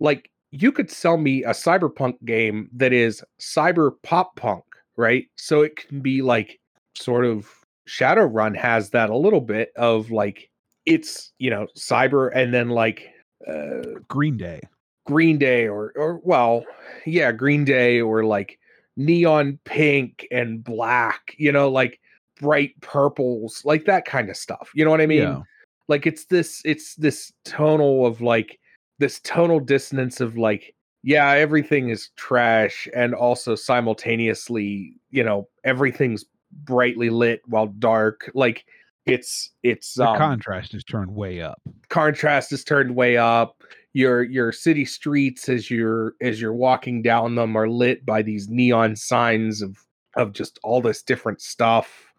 Like 0.01 0.31
you 0.51 0.73
could 0.73 0.91
sell 0.91 1.17
me 1.17 1.45
a 1.45 1.51
cyberpunk 1.51 2.15
game 2.25 2.69
that 2.75 2.93
is 2.93 3.23
cyber 3.41 3.93
pop 4.03 4.37
punk, 4.37 4.65
right? 4.97 5.27
So 5.37 5.63
it 5.63 5.77
can 5.77 6.01
be 6.01 6.23
like 6.23 6.59
sort 6.95 7.25
of 7.25 7.49
Shadowrun 7.89 8.57
has 8.57 8.91
that 8.91 9.11
a 9.11 9.17
little 9.17 9.41
bit 9.41 9.73
of 9.77 10.11
like 10.11 10.51
it's, 10.87 11.33
you 11.39 11.51
know, 11.51 11.67
cyber 11.77 12.31
and 12.35 12.55
then 12.55 12.71
like 12.71 13.09
uh 13.47 13.99
Green 14.09 14.37
Day. 14.37 14.61
Green 15.07 15.39
Day 15.39 15.69
or 15.69 15.93
or 15.97 16.21
well, 16.25 16.65
yeah, 17.05 17.33
Green 17.33 17.65
Day 17.65 18.01
or 18.01 18.25
like 18.25 18.59
neon 18.97 19.59
pink 19.65 20.27
and 20.31 20.65
black, 20.65 21.35
you 21.37 21.53
know, 21.53 21.69
like 21.69 22.01
bright 22.41 22.81
purples, 22.81 23.63
like 23.65 23.85
that 23.85 24.05
kind 24.05 24.31
of 24.31 24.37
stuff. 24.37 24.71
You 24.75 24.85
know 24.85 24.91
what 24.91 25.01
I 25.01 25.07
mean? 25.07 25.23
Yeah. 25.23 25.43
Like 25.89 26.07
it's 26.07 26.25
this 26.27 26.63
it's 26.65 26.95
this 26.97 27.33
tonal 27.45 28.07
of 28.07 28.21
like 28.21 28.59
this 28.99 29.21
tonal 29.21 29.61
dissonance 29.61 30.21
of 30.21 30.37
like 30.37 30.75
yeah, 31.03 31.31
everything 31.31 31.91
is 31.91 32.11
trash 32.17 32.89
and 32.93 33.15
also 33.15 33.55
simultaneously, 33.55 34.97
you 35.11 35.23
know, 35.23 35.49
everything's 35.63 36.25
brightly 36.65 37.11
lit 37.11 37.43
while 37.47 37.69
dark. 37.69 38.29
Like 38.35 38.65
it's 39.07 39.51
it's 39.63 39.95
The 39.95 40.09
um, 40.09 40.19
contrast 40.19 40.75
is 40.75 40.85
turned 40.85 41.15
way 41.15 41.41
up. 41.41 41.61
contrast 41.89 42.53
is 42.53 42.65
turned 42.65 42.95
way 42.95 43.17
up. 43.17 43.63
Your 43.93 44.23
your 44.23 44.53
city 44.53 44.85
streets 44.85 45.49
as 45.49 45.71
you're 45.71 46.15
as 46.21 46.41
you're 46.41 46.53
walking 46.53 47.03
down 47.03 47.35
them 47.35 47.57
are 47.57 47.69
lit 47.69 48.05
by 48.05 48.23
these 48.23 48.49
neon 48.49 48.97
signs 48.97 49.63
of 49.63 49.79
of 50.17 50.33
just 50.33 50.59
all 50.63 50.81
this 50.81 51.03
different 51.03 51.41
stuff. 51.41 52.13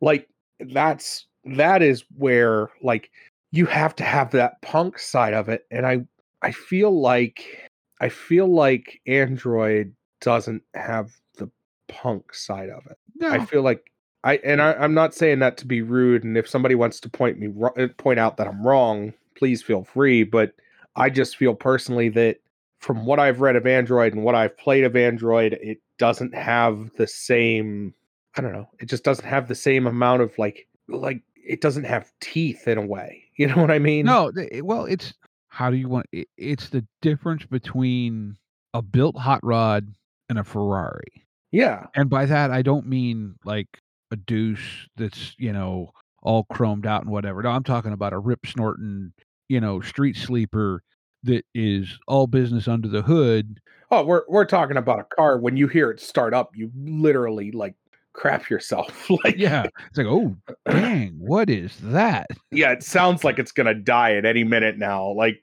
Like 0.00 0.28
that's 0.60 1.26
that 1.44 1.82
is 1.82 2.04
where 2.16 2.70
like 2.82 3.10
you 3.50 3.66
have 3.66 3.96
to 3.96 4.04
have 4.04 4.30
that 4.30 4.60
punk 4.62 4.98
side 4.98 5.32
of 5.32 5.48
it 5.48 5.66
and 5.70 5.86
i 5.86 5.98
i 6.42 6.52
feel 6.52 7.00
like 7.00 7.70
i 8.02 8.10
feel 8.10 8.46
like 8.46 9.00
android 9.06 9.92
doesn't 10.20 10.62
have 10.74 11.12
the 11.38 11.50
punk 11.88 12.34
side 12.34 12.70
of 12.70 12.86
it. 12.86 12.98
No, 13.16 13.30
I 13.30 13.44
feel 13.44 13.62
like 13.62 13.89
I 14.24 14.36
and 14.38 14.60
I, 14.60 14.72
I'm 14.74 14.94
not 14.94 15.14
saying 15.14 15.38
that 15.40 15.56
to 15.58 15.66
be 15.66 15.82
rude. 15.82 16.24
And 16.24 16.36
if 16.36 16.48
somebody 16.48 16.74
wants 16.74 17.00
to 17.00 17.08
point 17.08 17.38
me 17.38 17.48
uh, 17.78 17.88
point 17.96 18.18
out 18.18 18.36
that 18.36 18.46
I'm 18.46 18.66
wrong, 18.66 19.12
please 19.36 19.62
feel 19.62 19.84
free. 19.84 20.24
But 20.24 20.52
I 20.96 21.10
just 21.10 21.36
feel 21.36 21.54
personally 21.54 22.08
that 22.10 22.38
from 22.78 23.06
what 23.06 23.18
I've 23.18 23.40
read 23.40 23.56
of 23.56 23.66
Android 23.66 24.12
and 24.14 24.24
what 24.24 24.34
I've 24.34 24.56
played 24.56 24.84
of 24.84 24.96
Android, 24.96 25.54
it 25.62 25.78
doesn't 25.98 26.34
have 26.34 26.90
the 26.96 27.06
same. 27.06 27.94
I 28.36 28.42
don't 28.42 28.52
know. 28.52 28.68
It 28.78 28.86
just 28.86 29.04
doesn't 29.04 29.26
have 29.26 29.48
the 29.48 29.54
same 29.54 29.86
amount 29.86 30.22
of 30.22 30.36
like 30.38 30.66
like 30.88 31.22
it 31.36 31.60
doesn't 31.60 31.84
have 31.84 32.12
teeth 32.20 32.68
in 32.68 32.78
a 32.78 32.86
way. 32.86 33.24
You 33.40 33.46
know 33.46 33.56
what 33.56 33.70
I 33.70 33.78
mean? 33.78 34.04
no. 34.04 34.30
Well, 34.62 34.84
it's 34.84 35.14
how 35.48 35.70
do 35.70 35.76
you 35.78 35.88
want? 35.88 36.04
It, 36.12 36.28
it's 36.36 36.68
the 36.68 36.84
difference 37.00 37.46
between 37.46 38.36
a 38.74 38.82
built 38.82 39.16
hot 39.16 39.40
rod 39.42 39.94
and 40.28 40.38
a 40.38 40.44
Ferrari. 40.44 41.24
Yeah. 41.50 41.86
And 41.94 42.10
by 42.10 42.26
that, 42.26 42.50
I 42.50 42.60
don't 42.60 42.86
mean 42.86 43.36
like 43.46 43.80
a 44.10 44.16
douche 44.16 44.86
that's, 44.96 45.34
you 45.38 45.52
know, 45.52 45.90
all 46.22 46.46
chromed 46.52 46.86
out 46.86 47.02
and 47.02 47.10
whatever. 47.10 47.42
No, 47.42 47.50
I'm 47.50 47.64
talking 47.64 47.92
about 47.92 48.12
a 48.12 48.18
rip 48.18 48.46
snorting, 48.46 49.12
you 49.48 49.60
know, 49.60 49.80
street 49.80 50.16
sleeper 50.16 50.82
that 51.22 51.44
is 51.54 51.98
all 52.06 52.26
business 52.26 52.68
under 52.68 52.88
the 52.88 53.02
hood. 53.02 53.60
Oh, 53.90 54.04
we're 54.04 54.22
we're 54.28 54.44
talking 54.44 54.76
about 54.76 55.00
a 55.00 55.04
car. 55.04 55.38
When 55.38 55.56
you 55.56 55.66
hear 55.66 55.90
it 55.90 56.00
start 56.00 56.32
up, 56.32 56.50
you 56.54 56.70
literally 56.76 57.50
like 57.50 57.74
crap 58.12 58.48
yourself. 58.48 59.08
like 59.24 59.36
Yeah. 59.36 59.64
It's 59.88 59.98
like, 59.98 60.06
oh, 60.06 60.36
dang, 60.68 61.14
what 61.18 61.50
is 61.50 61.76
that? 61.82 62.26
yeah, 62.50 62.72
it 62.72 62.82
sounds 62.82 63.24
like 63.24 63.38
it's 63.38 63.52
gonna 63.52 63.74
die 63.74 64.14
at 64.14 64.24
any 64.24 64.44
minute 64.44 64.78
now. 64.78 65.10
Like, 65.12 65.42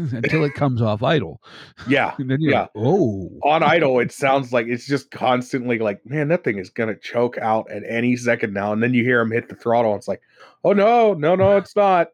Until 0.12 0.44
it 0.44 0.54
comes 0.54 0.80
off 0.80 1.02
idle. 1.02 1.40
yeah, 1.88 2.14
And 2.18 2.30
then 2.30 2.40
you're 2.40 2.52
Yeah. 2.52 2.60
like, 2.62 2.70
oh. 2.76 3.30
on 3.44 3.62
idle, 3.62 3.98
it 4.00 4.10
sounds 4.12 4.52
like 4.52 4.66
it's 4.66 4.86
just 4.86 5.10
constantly 5.10 5.78
like, 5.78 6.00
man, 6.06 6.28
that 6.28 6.42
thing 6.44 6.58
is 6.58 6.70
gonna 6.70 6.96
choke 6.96 7.36
out 7.38 7.70
at 7.70 7.82
any 7.86 8.16
second 8.16 8.54
now. 8.54 8.72
And 8.72 8.82
then 8.82 8.94
you 8.94 9.04
hear 9.04 9.20
him 9.20 9.30
hit 9.30 9.48
the 9.48 9.54
throttle, 9.54 9.92
and 9.92 9.98
it's 9.98 10.08
like, 10.08 10.22
oh 10.64 10.72
no, 10.72 11.14
no, 11.14 11.34
no, 11.34 11.56
it's 11.58 11.76
not. 11.76 12.08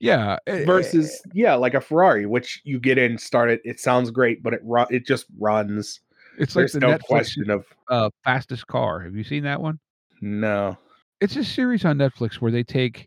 yeah. 0.00 0.38
eh, 0.46 0.64
Versus, 0.64 1.22
yeah, 1.32 1.54
like 1.54 1.74
a 1.74 1.80
Ferrari, 1.80 2.26
which 2.26 2.60
you 2.64 2.78
get 2.78 2.98
in, 2.98 3.18
start 3.18 3.50
it, 3.50 3.60
it 3.64 3.80
sounds 3.80 4.10
great, 4.10 4.42
but 4.42 4.52
it 4.54 4.60
ru- 4.64 4.86
it 4.90 5.06
just 5.06 5.26
runs. 5.38 6.00
it's 6.38 6.56
like 6.56 6.70
the 6.72 6.80
no 6.80 6.88
Netflix 6.96 7.04
question 7.06 7.50
of 7.50 7.64
uh, 7.88 8.10
fastest 8.24 8.66
car. 8.66 9.00
Have 9.00 9.14
you 9.14 9.24
seen 9.24 9.44
that 9.44 9.60
one? 9.60 9.78
no. 10.20 10.76
it's 11.20 11.36
a 11.36 11.44
series 11.44 11.84
on 11.84 11.98
Netflix 11.98 12.34
where 12.36 12.52
they 12.52 12.62
take 12.62 13.00
eh, 13.02 13.04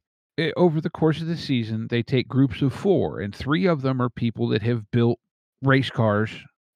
over 0.58 0.82
the 0.82 0.90
course 0.90 1.22
of 1.22 1.28
the 1.28 1.38
season 1.38 1.88
they 1.90 2.04
take 2.04 2.28
groups 2.28 2.62
of 2.62 2.74
four 2.74 3.20
and 3.22 3.34
three 3.36 3.66
of 3.66 3.82
them 3.82 4.02
are 4.02 4.10
people 4.10 4.48
that 4.50 4.62
have 4.62 4.90
built 4.92 5.18
race 5.62 5.90
cars 5.90 6.30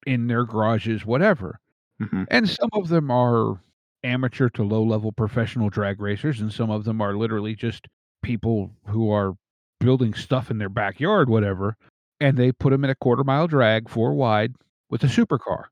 in 0.06 0.26
their 0.26 0.44
garages 0.44 1.04
whatever 1.04 1.60
Mhm. 2.00 2.26
and 2.30 2.48
some 2.48 2.70
of 2.72 2.88
them 2.88 3.10
are 3.10 3.60
amateur 4.02 4.48
to 4.48 4.62
low 4.62 4.82
level 4.82 5.12
professional 5.12 5.68
drag 5.68 6.00
racers 6.00 6.40
and 6.40 6.50
some 6.52 6.70
of 6.70 6.84
them 6.84 7.02
are 7.02 7.14
literally 7.14 7.54
just 7.54 7.86
people 8.22 8.70
who 8.86 9.10
are 9.10 9.34
building 9.78 10.14
stuff 10.14 10.50
in 10.50 10.56
their 10.56 10.70
backyard 10.70 11.28
whatever 11.28 11.76
and 12.20 12.38
they 12.38 12.52
put 12.52 12.70
them 12.70 12.82
in 12.84 12.88
a 12.90 12.94
quarter 12.94 13.24
mile 13.24 13.46
drag 13.46 13.88
four 13.90 14.14
wide 14.14 14.54
with 14.88 15.04
a 15.04 15.06
supercar 15.06 15.64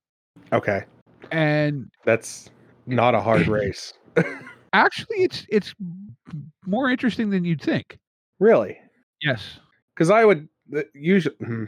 Okay, 0.52 0.84
and 1.32 1.90
that's 2.04 2.50
not 2.86 3.14
a 3.14 3.20
hard 3.20 3.46
race. 3.48 3.92
actually 4.74 5.22
it's 5.22 5.46
it's 5.48 5.74
more 6.66 6.90
interesting 6.90 7.30
than 7.30 7.44
you'd 7.44 7.62
think 7.62 7.98
really? 8.38 8.78
yes 9.22 9.60
Because 9.94 10.10
I 10.10 10.24
would 10.24 10.48
uh, 10.76 10.82
usually. 10.94 11.34
Hmm, 11.36 11.64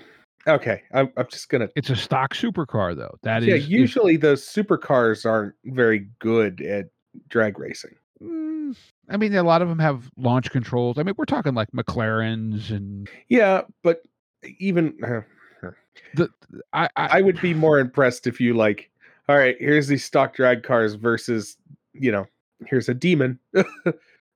okay, 0.46 0.82
I'm, 0.92 1.12
I'm 1.16 1.26
just 1.30 1.48
gonna 1.48 1.68
It's 1.76 1.90
a 1.90 1.96
stock 1.96 2.34
supercar, 2.34 2.96
though. 2.96 3.16
That 3.22 3.42
is 3.42 3.48
yeah, 3.48 3.54
usually 3.54 4.16
those 4.16 4.44
supercars 4.44 5.28
aren't 5.28 5.54
very 5.64 6.08
good 6.18 6.60
at 6.60 6.86
drag 7.28 7.58
racing. 7.58 7.94
Mm, 8.22 8.76
I 9.08 9.16
mean, 9.16 9.34
a 9.34 9.42
lot 9.42 9.62
of 9.62 9.68
them 9.68 9.78
have 9.78 10.10
launch 10.16 10.50
controls. 10.50 10.98
I 10.98 11.02
mean, 11.02 11.14
we're 11.16 11.24
talking 11.24 11.54
like 11.54 11.70
McLarens 11.72 12.70
and 12.70 13.08
Yeah, 13.28 13.62
but 13.82 14.02
even 14.58 14.94
uh, 15.02 15.70
the. 16.14 16.28
I, 16.72 16.88
I, 16.96 17.18
I 17.18 17.20
would 17.22 17.40
be 17.40 17.54
more 17.54 17.78
impressed 17.78 18.26
if 18.26 18.40
you 18.40 18.54
like, 18.54 18.90
all 19.28 19.36
right, 19.36 19.56
here's 19.58 19.88
these 19.88 20.04
stock 20.04 20.34
drag 20.34 20.62
cars 20.62 20.94
versus, 20.94 21.56
you 21.94 22.12
know, 22.12 22.26
here's 22.66 22.88
a 22.88 22.94
demon. 22.94 23.38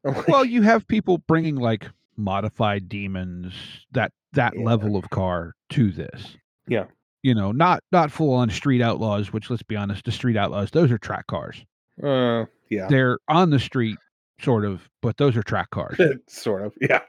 Like, 0.16 0.28
well, 0.28 0.44
you 0.44 0.62
have 0.62 0.86
people 0.86 1.18
bringing 1.26 1.56
like 1.56 1.88
modified 2.16 2.88
demons 2.88 3.54
that 3.92 4.12
that 4.34 4.52
Yeah. 4.56 4.64
level 4.64 4.96
of 4.96 5.08
car 5.10 5.54
to 5.70 5.90
this. 5.90 6.36
Yeah. 6.68 6.84
You 7.22 7.34
know, 7.34 7.52
not 7.52 7.82
not 7.90 8.10
full 8.10 8.34
on 8.34 8.50
street 8.50 8.82
outlaws. 8.82 9.32
Which, 9.32 9.48
let's 9.50 9.62
be 9.62 9.76
honest, 9.76 10.04
the 10.04 10.12
street 10.12 10.36
outlaws 10.36 10.70
those 10.72 10.90
are 10.92 10.98
track 10.98 11.26
cars. 11.26 11.64
uh, 12.02 12.44
yeah, 12.70 12.86
They're 12.88 13.18
on 13.28 13.50
the 13.50 13.58
street, 13.58 13.96
sort 14.40 14.64
of, 14.64 14.88
but 15.00 15.16
those 15.16 15.36
are 15.36 15.42
track 15.42 15.70
cars. 15.70 15.98
sort 16.28 16.62
of. 16.62 16.74
Yeah, 16.80 17.00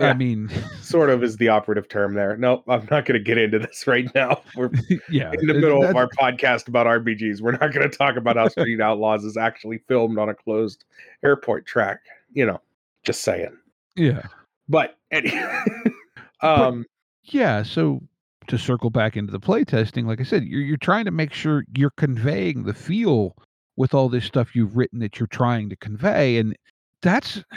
I 0.00 0.12
mean, 0.12 0.48
sort 0.82 1.08
of 1.10 1.24
is 1.24 1.36
the 1.38 1.48
operative 1.48 1.88
term 1.88 2.14
there. 2.14 2.36
Nope, 2.36 2.64
I'm 2.68 2.86
not 2.90 3.04
going 3.04 3.18
to 3.18 3.20
get 3.24 3.38
into 3.38 3.58
this 3.58 3.86
right 3.86 4.08
now. 4.14 4.42
We're 4.54 4.70
yeah, 5.08 5.32
in 5.32 5.46
the 5.48 5.54
middle 5.54 5.82
of 5.84 5.96
our 5.96 6.08
podcast 6.08 6.68
about 6.68 6.86
RPGs. 6.86 7.40
We're 7.40 7.52
not 7.52 7.72
going 7.72 7.88
to 7.90 7.96
talk 7.96 8.16
about 8.16 8.36
how 8.36 8.48
Street 8.48 8.80
Outlaws 8.80 9.24
is 9.24 9.36
actually 9.36 9.78
filmed 9.88 10.18
on 10.18 10.28
a 10.28 10.34
closed 10.34 10.84
airport 11.24 11.66
track. 11.66 12.00
You 12.32 12.46
know, 12.46 12.60
just 13.04 13.22
saying. 13.22 13.56
yeah. 13.96 14.22
But 14.68 14.98
anyway, 15.10 15.62
um, 16.42 16.84
Yeah, 17.24 17.62
so 17.62 18.00
to 18.48 18.58
circle 18.58 18.90
back 18.90 19.16
into 19.16 19.32
the 19.32 19.40
playtesting, 19.40 20.04
like 20.06 20.20
I 20.20 20.24
said, 20.24 20.44
you're 20.44 20.60
you're 20.60 20.76
trying 20.76 21.04
to 21.06 21.10
make 21.10 21.32
sure 21.32 21.64
you're 21.76 21.90
conveying 21.96 22.64
the 22.64 22.74
feel 22.74 23.34
with 23.76 23.94
all 23.94 24.08
this 24.08 24.24
stuff 24.24 24.54
you've 24.54 24.76
written 24.76 24.98
that 25.00 25.18
you're 25.18 25.26
trying 25.28 25.68
to 25.70 25.76
convey, 25.76 26.36
and 26.38 26.54
that's 27.02 27.38
oh 27.52 27.56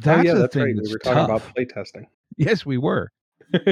that's 0.00 0.24
yeah, 0.26 0.34
the 0.34 0.40
that's 0.40 0.54
thing 0.54 0.62
right. 0.64 0.76
that's 0.76 0.88
We 0.88 0.94
were 0.94 0.98
talking 1.00 1.26
tough. 1.26 1.50
about 1.50 1.54
playtesting. 1.56 2.06
Yes, 2.38 2.64
we 2.66 2.76
were. 2.78 3.10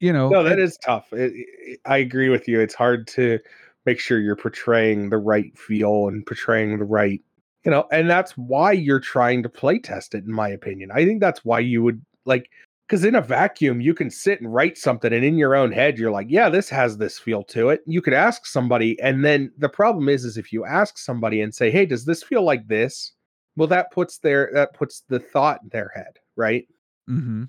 You 0.00 0.12
know, 0.12 0.28
no, 0.28 0.44
that 0.44 0.52
and- 0.52 0.60
is 0.62 0.76
tough. 0.78 1.12
It, 1.12 1.32
it- 1.34 1.80
I 1.84 1.96
agree 1.98 2.28
with 2.28 2.46
you. 2.46 2.60
It's 2.60 2.74
hard 2.74 3.08
to 3.08 3.40
make 3.84 3.98
sure 3.98 4.20
you're 4.20 4.36
portraying 4.36 5.10
the 5.10 5.16
right 5.18 5.56
feel 5.58 6.06
and 6.06 6.24
portraying 6.24 6.78
the 6.78 6.84
right, 6.84 7.20
you 7.64 7.70
know, 7.70 7.86
and 7.90 8.08
that's 8.08 8.32
why 8.32 8.72
you're 8.72 9.00
trying 9.00 9.42
to 9.42 9.48
play 9.48 9.78
test 9.78 10.14
it, 10.14 10.24
in 10.24 10.32
my 10.32 10.48
opinion. 10.48 10.90
I 10.92 11.04
think 11.04 11.20
that's 11.20 11.44
why 11.44 11.60
you 11.60 11.82
would 11.82 12.04
like 12.24 12.50
because 12.88 13.04
in 13.04 13.14
a 13.14 13.20
vacuum 13.20 13.80
you 13.80 13.94
can 13.94 14.10
sit 14.10 14.40
and 14.40 14.52
write 14.52 14.78
something 14.78 15.12
and 15.12 15.24
in 15.24 15.36
your 15.36 15.54
own 15.54 15.70
head 15.70 15.98
you're 15.98 16.10
like 16.10 16.26
yeah 16.30 16.48
this 16.48 16.68
has 16.68 16.96
this 16.96 17.18
feel 17.18 17.42
to 17.44 17.68
it 17.68 17.80
you 17.86 18.00
could 18.00 18.14
ask 18.14 18.46
somebody 18.46 18.98
and 19.00 19.24
then 19.24 19.52
the 19.58 19.68
problem 19.68 20.08
is 20.08 20.24
is 20.24 20.36
if 20.36 20.52
you 20.52 20.64
ask 20.64 20.96
somebody 20.96 21.40
and 21.40 21.54
say 21.54 21.70
hey 21.70 21.84
does 21.84 22.04
this 22.04 22.22
feel 22.22 22.42
like 22.42 22.66
this 22.66 23.12
well 23.56 23.68
that 23.68 23.90
puts 23.92 24.18
their 24.18 24.50
that 24.54 24.72
puts 24.74 25.02
the 25.08 25.18
thought 25.18 25.60
in 25.62 25.68
their 25.70 25.90
head 25.94 26.18
right 26.36 26.66
Mm-hmm. 27.08 27.44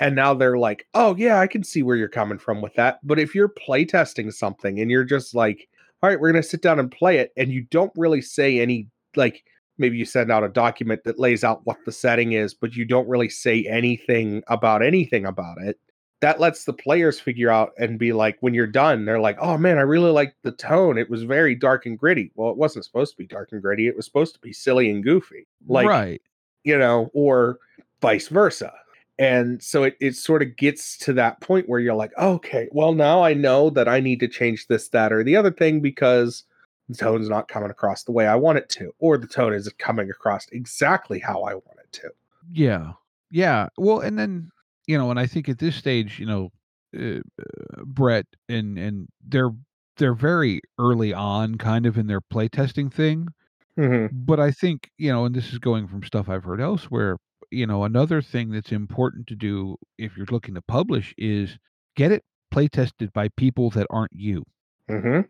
and 0.00 0.16
now 0.16 0.34
they're 0.34 0.58
like 0.58 0.88
oh 0.94 1.14
yeah 1.14 1.38
i 1.38 1.46
can 1.46 1.62
see 1.62 1.84
where 1.84 1.94
you're 1.94 2.08
coming 2.08 2.38
from 2.38 2.60
with 2.60 2.74
that 2.74 2.98
but 3.04 3.20
if 3.20 3.32
you're 3.32 3.48
playtesting 3.48 4.32
something 4.32 4.80
and 4.80 4.90
you're 4.90 5.04
just 5.04 5.36
like 5.36 5.68
all 6.02 6.10
right 6.10 6.18
we're 6.18 6.32
going 6.32 6.42
to 6.42 6.48
sit 6.48 6.62
down 6.62 6.80
and 6.80 6.90
play 6.90 7.18
it 7.18 7.30
and 7.36 7.52
you 7.52 7.62
don't 7.70 7.92
really 7.96 8.20
say 8.20 8.58
any 8.58 8.88
like 9.14 9.44
maybe 9.78 9.96
you 9.96 10.04
send 10.04 10.30
out 10.30 10.44
a 10.44 10.48
document 10.48 11.02
that 11.04 11.18
lays 11.18 11.44
out 11.44 11.64
what 11.64 11.78
the 11.84 11.92
setting 11.92 12.32
is 12.32 12.54
but 12.54 12.74
you 12.74 12.84
don't 12.84 13.08
really 13.08 13.28
say 13.28 13.64
anything 13.64 14.42
about 14.48 14.82
anything 14.82 15.26
about 15.26 15.58
it 15.58 15.78
that 16.20 16.40
lets 16.40 16.64
the 16.64 16.72
players 16.72 17.20
figure 17.20 17.50
out 17.50 17.72
and 17.78 17.98
be 17.98 18.12
like 18.12 18.36
when 18.40 18.54
you're 18.54 18.66
done 18.66 19.04
they're 19.04 19.20
like 19.20 19.36
oh 19.40 19.58
man 19.58 19.78
i 19.78 19.82
really 19.82 20.10
like 20.10 20.34
the 20.42 20.52
tone 20.52 20.96
it 20.96 21.10
was 21.10 21.22
very 21.22 21.54
dark 21.54 21.86
and 21.86 21.98
gritty 21.98 22.30
well 22.34 22.50
it 22.50 22.56
wasn't 22.56 22.84
supposed 22.84 23.12
to 23.12 23.18
be 23.18 23.26
dark 23.26 23.50
and 23.52 23.60
gritty 23.60 23.86
it 23.86 23.96
was 23.96 24.06
supposed 24.06 24.34
to 24.34 24.40
be 24.40 24.52
silly 24.52 24.90
and 24.90 25.04
goofy 25.04 25.46
like 25.66 25.86
right. 25.86 26.22
you 26.62 26.78
know, 26.78 27.10
or 27.14 27.58
vice 28.00 28.28
versa. 28.28 28.72
And 29.18 29.62
so 29.62 29.84
it, 29.84 29.96
it 30.00 30.16
sort 30.16 30.42
of 30.42 30.56
gets 30.56 30.98
to 30.98 31.12
that 31.14 31.40
point 31.40 31.68
where 31.68 31.80
you're 31.80 31.94
like, 31.94 32.12
okay, 32.18 32.68
well, 32.72 32.92
now 32.92 33.22
I 33.22 33.32
know 33.32 33.70
that 33.70 33.88
I 33.88 34.00
need 34.00 34.20
to 34.20 34.28
change 34.28 34.66
this, 34.66 34.88
that, 34.88 35.12
or 35.12 35.22
the 35.22 35.36
other 35.36 35.52
thing 35.52 35.80
because 35.80 36.44
the 36.88 36.94
tone's 36.96 37.28
not 37.28 37.48
coming 37.48 37.70
across 37.70 38.04
the 38.04 38.12
way 38.12 38.26
I 38.26 38.34
want 38.36 38.58
it 38.58 38.68
to, 38.70 38.92
or 38.98 39.16
the 39.18 39.26
tone 39.26 39.52
is 39.54 39.68
coming 39.78 40.10
across 40.10 40.46
exactly 40.50 41.18
how 41.18 41.42
I 41.42 41.54
want 41.54 41.78
it 41.82 41.92
to. 41.92 42.10
Yeah. 42.50 42.92
Yeah. 43.30 43.68
Well, 43.76 44.00
and 44.00 44.18
then, 44.18 44.50
you 44.86 44.98
know, 44.98 45.10
and 45.10 45.18
I 45.18 45.26
think 45.26 45.48
at 45.48 45.58
this 45.58 45.76
stage, 45.76 46.18
you 46.18 46.26
know, 46.26 46.50
uh, 46.96 47.20
uh, 47.40 47.84
Brett 47.84 48.26
and 48.48 48.78
and 48.78 49.08
they're 49.26 49.50
they're 49.96 50.14
very 50.14 50.60
early 50.78 51.12
on 51.12 51.56
kind 51.56 51.86
of 51.86 51.98
in 51.98 52.06
their 52.06 52.20
playtesting 52.20 52.92
thing, 52.92 53.28
Mm-hmm. 53.78 54.16
but 54.24 54.38
I 54.38 54.52
think, 54.52 54.90
you 54.98 55.10
know, 55.12 55.24
and 55.24 55.34
this 55.34 55.52
is 55.52 55.58
going 55.58 55.88
from 55.88 56.04
stuff 56.04 56.28
I've 56.28 56.44
heard 56.44 56.60
elsewhere, 56.60 57.16
you 57.50 57.66
know, 57.66 57.84
another 57.84 58.22
thing 58.22 58.50
that's 58.50 58.70
important 58.72 59.26
to 59.28 59.34
do 59.34 59.76
if 59.98 60.16
you're 60.16 60.26
looking 60.30 60.54
to 60.54 60.62
publish 60.62 61.12
is 61.18 61.58
get 61.96 62.12
it 62.12 62.24
playtested 62.52 63.12
by 63.12 63.28
people 63.36 63.70
that 63.70 63.86
aren't 63.90 64.12
you 64.14 64.44
Mm-hmm. 64.90 65.20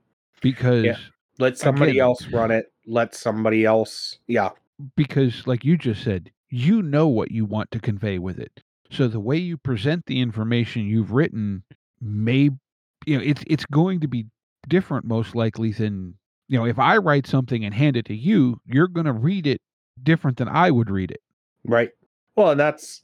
because 0.42 0.98
Let 1.38 1.58
somebody 1.58 1.92
Again- 1.92 2.02
else 2.04 2.26
run 2.28 2.50
it. 2.50 2.72
Let 2.86 3.14
somebody 3.14 3.64
else. 3.64 4.18
Yeah. 4.26 4.50
because 4.96 5.46
like 5.46 5.64
you 5.64 5.76
just 5.78 6.02
said 6.02 6.30
you 6.50 6.82
know 6.82 7.06
what 7.08 7.30
you 7.30 7.44
want 7.44 7.70
to 7.70 7.78
convey 7.78 8.18
with 8.18 8.38
it 8.40 8.60
so 8.90 9.06
the 9.08 9.20
way 9.20 9.36
you 9.36 9.56
present 9.56 10.04
the 10.06 10.20
information 10.20 10.82
you've 10.86 11.12
written 11.12 11.62
may 12.00 12.50
you 13.06 13.16
know 13.16 13.22
it's 13.24 13.42
it's 13.46 13.64
going 13.66 14.00
to 14.00 14.08
be 14.08 14.26
different 14.68 15.04
most 15.06 15.34
likely 15.36 15.70
than 15.70 16.14
you 16.48 16.58
know 16.58 16.66
if 16.66 16.78
i 16.78 16.96
write 16.96 17.24
something 17.26 17.64
and 17.64 17.72
hand 17.72 17.96
it 17.96 18.04
to 18.04 18.14
you 18.14 18.60
you're 18.66 18.88
going 18.88 19.06
to 19.06 19.12
read 19.12 19.46
it 19.46 19.60
different 20.02 20.36
than 20.38 20.48
i 20.48 20.70
would 20.72 20.90
read 20.90 21.10
it 21.12 21.20
Right. 21.64 21.90
Well, 22.36 22.50
and 22.50 22.58
that's 22.60 23.02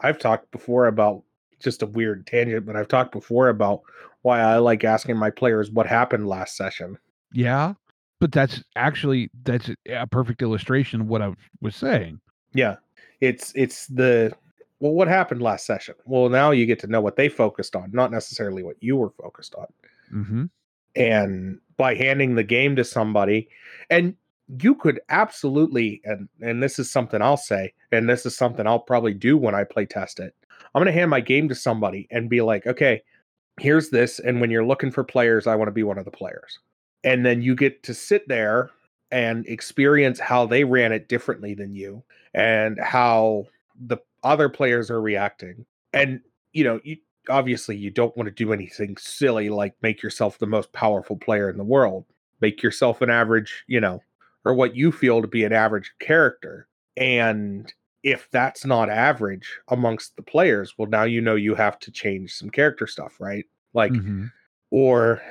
I've 0.00 0.18
talked 0.18 0.50
before 0.50 0.86
about 0.88 1.22
just 1.60 1.82
a 1.82 1.86
weird 1.86 2.26
tangent, 2.26 2.66
but 2.66 2.74
I've 2.76 2.88
talked 2.88 3.12
before 3.12 3.48
about 3.48 3.82
why 4.22 4.40
I 4.40 4.58
like 4.58 4.82
asking 4.84 5.16
my 5.16 5.30
players 5.30 5.70
what 5.70 5.86
happened 5.86 6.26
last 6.28 6.56
session. 6.56 6.98
Yeah 7.34 7.74
but 8.20 8.32
that's 8.32 8.62
actually 8.76 9.30
that's 9.42 9.68
a 9.90 10.06
perfect 10.06 10.40
illustration 10.40 11.02
of 11.02 11.08
what 11.08 11.20
i 11.20 11.30
was 11.60 11.76
saying 11.76 12.18
Yeah. 12.54 12.76
It's 13.20 13.52
it's 13.54 13.86
the 13.88 14.32
well, 14.80 14.92
what 14.92 15.08
happened 15.08 15.40
last 15.42 15.66
session? 15.66 15.94
Well, 16.04 16.28
now 16.28 16.50
you 16.50 16.66
get 16.66 16.78
to 16.80 16.86
know 16.86 17.00
what 17.00 17.16
they 17.16 17.28
focused 17.28 17.74
on, 17.74 17.90
not 17.92 18.10
necessarily 18.10 18.62
what 18.62 18.76
you 18.80 18.96
were 18.96 19.10
focused 19.10 19.54
on. 19.54 19.66
mm-hmm 20.12 20.44
And 20.96 21.58
by 21.76 21.94
handing 21.94 22.34
the 22.34 22.44
game 22.44 22.76
to 22.76 22.84
somebody, 22.84 23.48
and 23.90 24.14
you 24.60 24.74
could 24.74 25.00
absolutely, 25.08 26.00
and 26.04 26.28
and 26.40 26.62
this 26.62 26.78
is 26.78 26.90
something 26.90 27.20
I'll 27.22 27.36
say, 27.36 27.72
and 27.92 28.08
this 28.08 28.26
is 28.26 28.36
something 28.36 28.66
I'll 28.66 28.78
probably 28.78 29.14
do 29.14 29.36
when 29.36 29.54
I 29.54 29.64
play 29.64 29.86
test 29.86 30.20
it. 30.20 30.34
I'm 30.74 30.80
gonna 30.80 30.92
hand 30.92 31.10
my 31.10 31.20
game 31.20 31.48
to 31.48 31.54
somebody 31.54 32.06
and 32.10 32.30
be 32.30 32.40
like, 32.42 32.66
okay, 32.66 33.02
here's 33.58 33.90
this, 33.90 34.18
and 34.18 34.40
when 34.40 34.50
you're 34.50 34.66
looking 34.66 34.90
for 34.90 35.04
players, 35.04 35.46
I 35.46 35.56
want 35.56 35.68
to 35.68 35.72
be 35.72 35.82
one 35.82 35.98
of 35.98 36.04
the 36.04 36.10
players. 36.10 36.58
And 37.04 37.24
then 37.24 37.42
you 37.42 37.54
get 37.54 37.82
to 37.84 37.94
sit 37.94 38.26
there 38.28 38.70
and 39.10 39.46
experience 39.46 40.18
how 40.18 40.46
they 40.46 40.64
ran 40.64 40.90
it 40.92 41.08
differently 41.08 41.54
than 41.54 41.74
you 41.74 42.02
and 42.32 42.78
how 42.80 43.46
the 43.78 43.98
other 44.24 44.48
players 44.48 44.90
are 44.90 45.00
reacting. 45.00 45.66
And 45.92 46.20
you 46.52 46.64
know, 46.64 46.80
you 46.82 46.96
obviously 47.28 47.76
you 47.76 47.90
don't 47.90 48.16
want 48.16 48.26
to 48.28 48.34
do 48.34 48.52
anything 48.52 48.96
silly 48.96 49.48
like 49.48 49.74
make 49.82 50.02
yourself 50.02 50.38
the 50.38 50.46
most 50.46 50.72
powerful 50.72 51.16
player 51.16 51.48
in 51.48 51.56
the 51.56 51.64
world. 51.64 52.04
Make 52.40 52.62
yourself 52.62 53.00
an 53.02 53.10
average, 53.10 53.64
you 53.66 53.80
know, 53.80 54.02
or 54.44 54.54
what 54.54 54.76
you 54.76 54.92
feel 54.92 55.22
to 55.22 55.28
be 55.28 55.44
an 55.44 55.52
average 55.52 55.92
character. 56.00 56.68
And 56.96 57.72
if 58.02 58.28
that's 58.30 58.64
not 58.64 58.90
average 58.90 59.58
amongst 59.68 60.16
the 60.16 60.22
players, 60.22 60.74
well, 60.76 60.88
now 60.88 61.04
you 61.04 61.20
know 61.20 61.34
you 61.36 61.54
have 61.54 61.78
to 61.80 61.90
change 61.90 62.34
some 62.34 62.50
character 62.50 62.86
stuff, 62.86 63.18
right? 63.20 63.46
Like, 63.72 63.92
Mhm. 63.92 64.30
or 64.70 65.22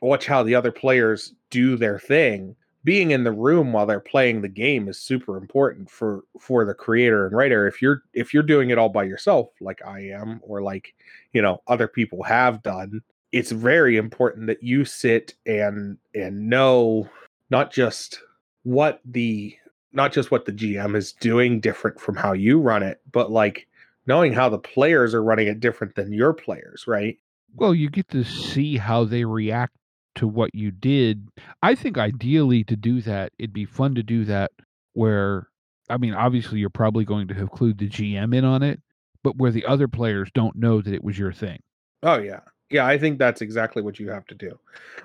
watch 0.00 0.26
how 0.26 0.42
the 0.42 0.54
other 0.54 0.72
players 0.72 1.34
do 1.50 1.76
their 1.76 1.98
thing. 1.98 2.56
Being 2.84 3.10
in 3.10 3.24
the 3.24 3.32
room 3.32 3.72
while 3.72 3.86
they're 3.86 4.00
playing 4.00 4.40
the 4.40 4.48
game 4.48 4.88
is 4.88 5.00
super 5.00 5.36
important 5.36 5.90
for 5.90 6.22
for 6.40 6.64
the 6.64 6.74
creator 6.74 7.26
and 7.26 7.36
writer. 7.36 7.66
If 7.66 7.82
you're 7.82 8.02
if 8.14 8.32
you're 8.32 8.42
doing 8.42 8.70
it 8.70 8.78
all 8.78 8.88
by 8.88 9.04
yourself 9.04 9.50
like 9.60 9.84
i 9.84 10.00
am 10.00 10.40
or 10.42 10.62
like 10.62 10.94
you 11.32 11.42
know 11.42 11.60
other 11.66 11.88
people 11.88 12.22
have 12.22 12.62
done 12.62 13.02
it's 13.32 13.50
very 13.50 13.96
important 13.96 14.46
that 14.46 14.62
you 14.62 14.84
sit 14.84 15.34
and 15.44 15.98
and 16.14 16.48
know 16.48 17.08
not 17.50 17.72
just 17.72 18.20
what 18.62 19.00
the 19.04 19.54
not 19.92 20.12
just 20.12 20.30
what 20.30 20.46
the 20.46 20.52
gm 20.52 20.96
is 20.96 21.12
doing 21.14 21.60
different 21.60 22.00
from 22.00 22.16
how 22.16 22.32
you 22.32 22.58
run 22.58 22.82
it 22.82 23.00
but 23.12 23.30
like 23.30 23.68
knowing 24.08 24.32
how 24.32 24.48
the 24.48 24.58
players 24.58 25.14
are 25.14 25.22
running 25.22 25.46
it 25.46 25.60
different 25.60 25.94
than 25.94 26.12
your 26.12 26.32
players 26.32 26.86
right? 26.88 27.18
Well, 27.54 27.74
you 27.74 27.88
get 27.88 28.08
to 28.08 28.24
see 28.24 28.76
how 28.76 29.04
they 29.04 29.24
react 29.24 29.74
to 30.18 30.28
what 30.28 30.54
you 30.54 30.70
did. 30.70 31.28
I 31.62 31.74
think 31.74 31.98
ideally 31.98 32.64
to 32.64 32.76
do 32.76 33.00
that, 33.02 33.32
it'd 33.38 33.52
be 33.52 33.64
fun 33.64 33.94
to 33.94 34.02
do 34.02 34.24
that 34.26 34.52
where, 34.92 35.48
I 35.88 35.96
mean, 35.96 36.14
obviously 36.14 36.58
you're 36.58 36.70
probably 36.70 37.04
going 37.04 37.28
to 37.28 37.38
include 37.38 37.78
the 37.78 37.88
GM 37.88 38.34
in 38.34 38.44
on 38.44 38.62
it, 38.62 38.80
but 39.22 39.36
where 39.36 39.50
the 39.50 39.64
other 39.64 39.88
players 39.88 40.30
don't 40.34 40.56
know 40.56 40.80
that 40.80 40.94
it 40.94 41.02
was 41.02 41.18
your 41.18 41.32
thing. 41.32 41.60
Oh 42.02 42.18
yeah. 42.18 42.40
Yeah, 42.70 42.86
I 42.86 42.98
think 42.98 43.18
that's 43.18 43.40
exactly 43.40 43.82
what 43.82 43.98
you 43.98 44.10
have 44.10 44.26
to 44.26 44.34
do. 44.34 44.58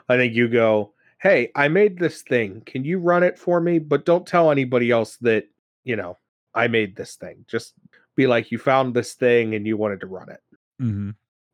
I 0.10 0.18
think 0.18 0.34
you 0.34 0.50
go, 0.50 0.94
"Hey, 1.22 1.50
I 1.56 1.70
made 1.70 1.98
this 1.98 2.22
thing. 2.22 2.62
Can 2.66 2.84
you 2.84 3.00
run 3.00 3.24
it 3.24 3.40
for 3.40 3.62
me? 3.62 3.80
But 3.80 4.06
don't 4.06 4.28
tell 4.28 4.52
anybody 4.52 4.92
else 4.92 5.16
that, 5.22 5.46
you 5.86 5.96
know, 5.96 6.18
I 6.54 6.68
made 6.68 6.98
this 6.98 7.16
thing. 7.16 7.46
Just 7.48 7.74
be 8.16 8.28
like 8.28 8.52
you 8.52 8.58
found 8.58 8.94
this 8.94 9.14
thing 9.14 9.56
and 9.56 9.66
you 9.66 9.78
wanted 9.78 10.02
to 10.02 10.08
run 10.08 10.30
it." 10.30 10.42
Mm-hmm. 10.82 11.12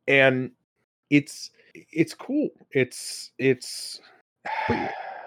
And 0.08 0.50
it's 1.10 1.52
it's 1.74 2.14
cool. 2.14 2.50
It's 2.72 3.32
it's 3.38 4.00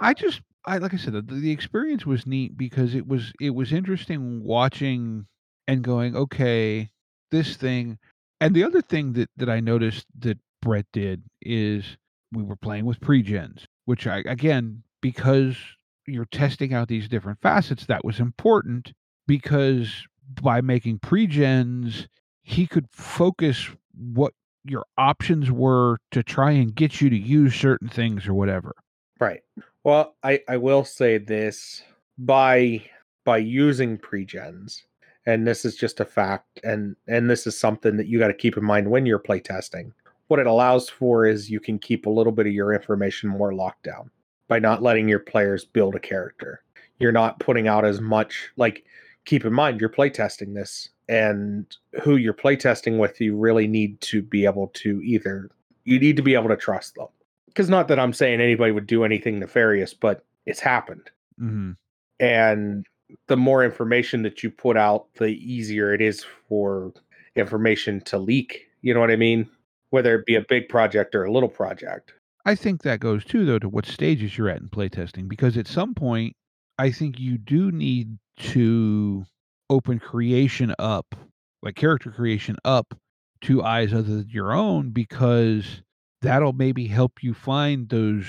I 0.01 0.13
just, 0.13 0.41
I 0.65 0.77
like 0.77 0.93
I 0.93 0.97
said, 0.97 1.13
the, 1.13 1.21
the 1.21 1.51
experience 1.51 2.05
was 2.05 2.27
neat 2.27 2.57
because 2.57 2.95
it 2.95 3.07
was 3.07 3.31
it 3.39 3.51
was 3.51 3.71
interesting 3.71 4.43
watching 4.43 5.25
and 5.67 5.83
going, 5.83 6.15
okay, 6.15 6.89
this 7.31 7.55
thing, 7.55 7.97
and 8.41 8.55
the 8.55 8.63
other 8.63 8.81
thing 8.81 9.13
that 9.13 9.29
that 9.37 9.49
I 9.49 9.59
noticed 9.59 10.05
that 10.19 10.37
Brett 10.61 10.85
did 10.93 11.23
is 11.41 11.97
we 12.31 12.43
were 12.43 12.55
playing 12.55 12.85
with 12.85 12.99
pre-gens, 13.01 13.65
which 13.85 14.07
I 14.07 14.23
again 14.27 14.83
because 15.01 15.57
you're 16.05 16.25
testing 16.25 16.73
out 16.73 16.87
these 16.87 17.07
different 17.07 17.41
facets, 17.41 17.85
that 17.85 18.03
was 18.03 18.19
important 18.19 18.91
because 19.25 20.05
by 20.41 20.61
making 20.61 20.99
pre-gens, 20.99 22.07
he 22.41 22.67
could 22.67 22.87
focus 22.91 23.69
what 23.95 24.33
your 24.65 24.85
options 24.97 25.51
were 25.51 25.97
to 26.11 26.23
try 26.23 26.51
and 26.51 26.73
get 26.73 27.01
you 27.01 27.09
to 27.09 27.17
use 27.17 27.55
certain 27.55 27.89
things 27.89 28.27
or 28.27 28.33
whatever. 28.33 28.73
Right. 29.19 29.41
Well, 29.83 30.15
I 30.23 30.41
I 30.47 30.57
will 30.57 30.85
say 30.85 31.17
this 31.17 31.83
by 32.17 32.83
by 33.25 33.37
using 33.37 33.97
pregens, 33.97 34.83
and 35.25 35.47
this 35.47 35.65
is 35.65 35.75
just 35.75 35.99
a 35.99 36.05
fact, 36.05 36.59
and 36.63 36.95
and 37.07 37.29
this 37.29 37.45
is 37.47 37.57
something 37.57 37.97
that 37.97 38.07
you 38.07 38.19
got 38.19 38.27
to 38.27 38.33
keep 38.33 38.57
in 38.57 38.63
mind 38.63 38.89
when 38.89 39.05
you're 39.05 39.19
playtesting. 39.19 39.91
What 40.27 40.39
it 40.39 40.47
allows 40.47 40.89
for 40.89 41.25
is 41.25 41.49
you 41.49 41.59
can 41.59 41.77
keep 41.77 42.05
a 42.05 42.09
little 42.09 42.31
bit 42.31 42.47
of 42.47 42.53
your 42.53 42.73
information 42.73 43.29
more 43.29 43.53
locked 43.53 43.83
down 43.83 44.09
by 44.47 44.59
not 44.59 44.81
letting 44.81 45.07
your 45.07 45.19
players 45.19 45.65
build 45.65 45.95
a 45.95 45.99
character. 45.99 46.63
You're 46.99 47.11
not 47.11 47.39
putting 47.39 47.67
out 47.67 47.85
as 47.85 47.99
much 47.99 48.49
like 48.55 48.85
keep 49.25 49.45
in 49.45 49.53
mind 49.53 49.79
you're 49.79 49.89
playtesting 49.89 50.53
this 50.53 50.89
and 51.09 51.77
who 52.01 52.15
you're 52.15 52.33
playtesting 52.33 52.97
with 52.97 53.19
you 53.19 53.35
really 53.35 53.67
need 53.67 53.99
to 54.01 54.21
be 54.21 54.45
able 54.45 54.67
to 54.69 55.01
either 55.03 55.49
you 55.83 55.99
need 55.99 56.15
to 56.15 56.23
be 56.23 56.33
able 56.33 56.47
to 56.47 56.55
trust 56.55 56.95
them 56.95 57.07
because 57.53 57.69
not 57.69 57.87
that 57.87 57.99
I'm 57.99 58.13
saying 58.13 58.41
anybody 58.41 58.71
would 58.71 58.87
do 58.87 59.03
anything 59.03 59.39
nefarious, 59.39 59.93
but 59.93 60.25
it's 60.45 60.59
happened. 60.59 61.11
Mm-hmm. 61.39 61.71
And 62.19 62.85
the 63.27 63.37
more 63.37 63.63
information 63.63 64.23
that 64.23 64.43
you 64.43 64.49
put 64.49 64.75
out, 64.75 65.13
the 65.15 65.27
easier 65.27 65.93
it 65.93 66.01
is 66.01 66.25
for 66.47 66.93
information 67.35 68.01
to 68.01 68.17
leak. 68.17 68.67
You 68.81 68.93
know 68.93 68.99
what 68.99 69.11
I 69.11 69.15
mean? 69.15 69.49
Whether 69.91 70.15
it 70.15 70.25
be 70.25 70.35
a 70.35 70.41
big 70.41 70.67
project 70.67 71.13
or 71.13 71.23
a 71.23 71.31
little 71.31 71.49
project. 71.49 72.13
I 72.45 72.55
think 72.55 72.81
that 72.81 72.99
goes 72.99 73.23
too, 73.23 73.45
though, 73.45 73.59
to 73.59 73.69
what 73.69 73.85
stages 73.85 74.37
you're 74.37 74.49
at 74.49 74.61
in 74.61 74.67
playtesting, 74.67 75.29
because 75.29 75.57
at 75.57 75.67
some 75.67 75.93
point, 75.93 76.35
I 76.77 76.91
think 76.91 77.19
you 77.19 77.37
do 77.37 77.71
need 77.71 78.17
to 78.37 79.25
open 79.69 79.99
creation 79.99 80.73
up, 80.79 81.15
like 81.61 81.75
character 81.75 82.11
creation 82.11 82.57
up 82.65 82.93
to 83.41 83.63
eyes 83.63 83.93
other 83.93 84.03
than 84.03 84.29
your 84.29 84.53
own, 84.53 84.89
because 84.89 85.81
that'll 86.21 86.53
maybe 86.53 86.87
help 86.87 87.21
you 87.21 87.33
find 87.33 87.89
those 87.89 88.25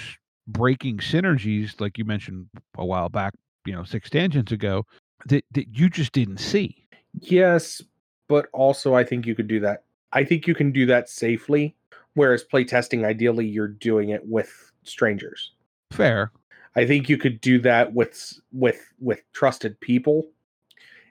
breaking 0.46 0.98
synergies, 0.98 1.80
like 1.80 1.98
you 1.98 2.04
mentioned 2.04 2.46
a 2.76 2.84
while 2.84 3.08
back, 3.08 3.32
you 3.64 3.72
know, 3.72 3.84
six 3.84 4.10
tangents 4.10 4.52
ago, 4.52 4.84
that, 5.26 5.44
that 5.52 5.68
you 5.76 5.88
just 5.88 6.12
didn't 6.12 6.38
see. 6.38 6.86
Yes, 7.20 7.82
but 8.28 8.46
also 8.52 8.94
I 8.94 9.04
think 9.04 9.26
you 9.26 9.34
could 9.34 9.48
do 9.48 9.60
that. 9.60 9.84
I 10.12 10.24
think 10.24 10.46
you 10.46 10.54
can 10.54 10.72
do 10.72 10.86
that 10.86 11.08
safely. 11.08 11.74
Whereas 12.14 12.44
playtesting, 12.44 13.04
ideally, 13.04 13.46
you're 13.46 13.66
doing 13.66 14.10
it 14.10 14.22
with 14.24 14.70
strangers. 14.84 15.52
Fair. 15.90 16.30
I 16.76 16.86
think 16.86 17.08
you 17.08 17.18
could 17.18 17.40
do 17.40 17.60
that 17.60 17.92
with 17.92 18.38
with 18.52 18.80
with 19.00 19.22
trusted 19.32 19.80
people, 19.80 20.28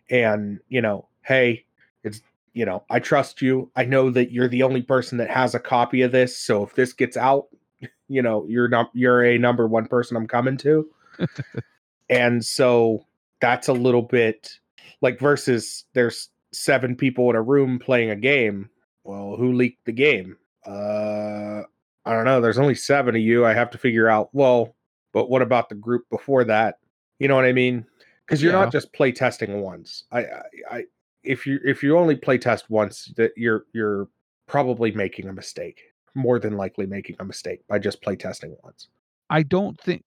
and 0.09 0.59
you 0.69 0.81
know, 0.81 1.07
hey, 1.21 1.65
it's 2.03 2.21
you 2.53 2.65
know, 2.65 2.83
I 2.89 2.99
trust 2.99 3.41
you. 3.41 3.71
I 3.75 3.85
know 3.85 4.11
that 4.11 4.31
you're 4.31 4.47
the 4.47 4.63
only 4.63 4.81
person 4.81 5.17
that 5.17 5.29
has 5.29 5.55
a 5.55 5.59
copy 5.59 6.03
of 6.03 6.11
this. 6.11 6.37
So 6.37 6.63
if 6.63 6.75
this 6.75 6.93
gets 6.93 7.17
out, 7.17 7.47
you 8.07 8.21
know, 8.21 8.45
you're 8.47 8.67
not 8.67 8.89
you're 8.93 9.23
a 9.23 9.37
number 9.37 9.67
one 9.67 9.87
person 9.87 10.17
I'm 10.17 10.27
coming 10.27 10.57
to. 10.57 10.87
and 12.09 12.43
so 12.43 13.05
that's 13.41 13.67
a 13.67 13.73
little 13.73 14.01
bit 14.01 14.59
like 15.01 15.19
versus 15.19 15.85
there's 15.93 16.29
seven 16.51 16.95
people 16.95 17.29
in 17.29 17.35
a 17.35 17.41
room 17.41 17.79
playing 17.79 18.09
a 18.09 18.15
game. 18.15 18.69
Well, 19.03 19.35
who 19.35 19.53
leaked 19.53 19.85
the 19.85 19.91
game? 19.91 20.37
Uh 20.65 21.63
I 22.05 22.13
don't 22.13 22.25
know. 22.25 22.41
There's 22.41 22.59
only 22.59 22.75
seven 22.75 23.15
of 23.15 23.21
you. 23.21 23.45
I 23.45 23.53
have 23.53 23.69
to 23.71 23.77
figure 23.77 24.09
out, 24.09 24.29
well, 24.33 24.75
but 25.13 25.29
what 25.29 25.41
about 25.41 25.69
the 25.69 25.75
group 25.75 26.09
before 26.09 26.43
that? 26.45 26.79
You 27.19 27.27
know 27.27 27.35
what 27.35 27.45
I 27.45 27.53
mean? 27.53 27.85
Because 28.27 28.41
you're 28.41 28.53
Yeah. 28.53 28.61
not 28.61 28.71
just 28.71 28.93
play 28.93 29.11
testing 29.11 29.61
once. 29.61 30.05
I, 30.11 30.19
I, 30.21 30.41
I, 30.71 30.83
if 31.23 31.45
you 31.45 31.59
if 31.63 31.83
you 31.83 31.97
only 31.97 32.15
play 32.15 32.37
test 32.37 32.69
once, 32.69 33.11
that 33.17 33.31
you're 33.37 33.65
you're 33.73 34.07
probably 34.47 34.91
making 34.91 35.27
a 35.27 35.33
mistake. 35.33 35.79
More 36.15 36.37
than 36.37 36.57
likely 36.57 36.85
making 36.85 37.15
a 37.19 37.25
mistake 37.25 37.61
by 37.67 37.79
just 37.79 38.01
play 38.03 38.15
testing 38.15 38.55
once. 38.63 38.87
I 39.31 39.41
don't 39.41 39.79
think 39.81 40.03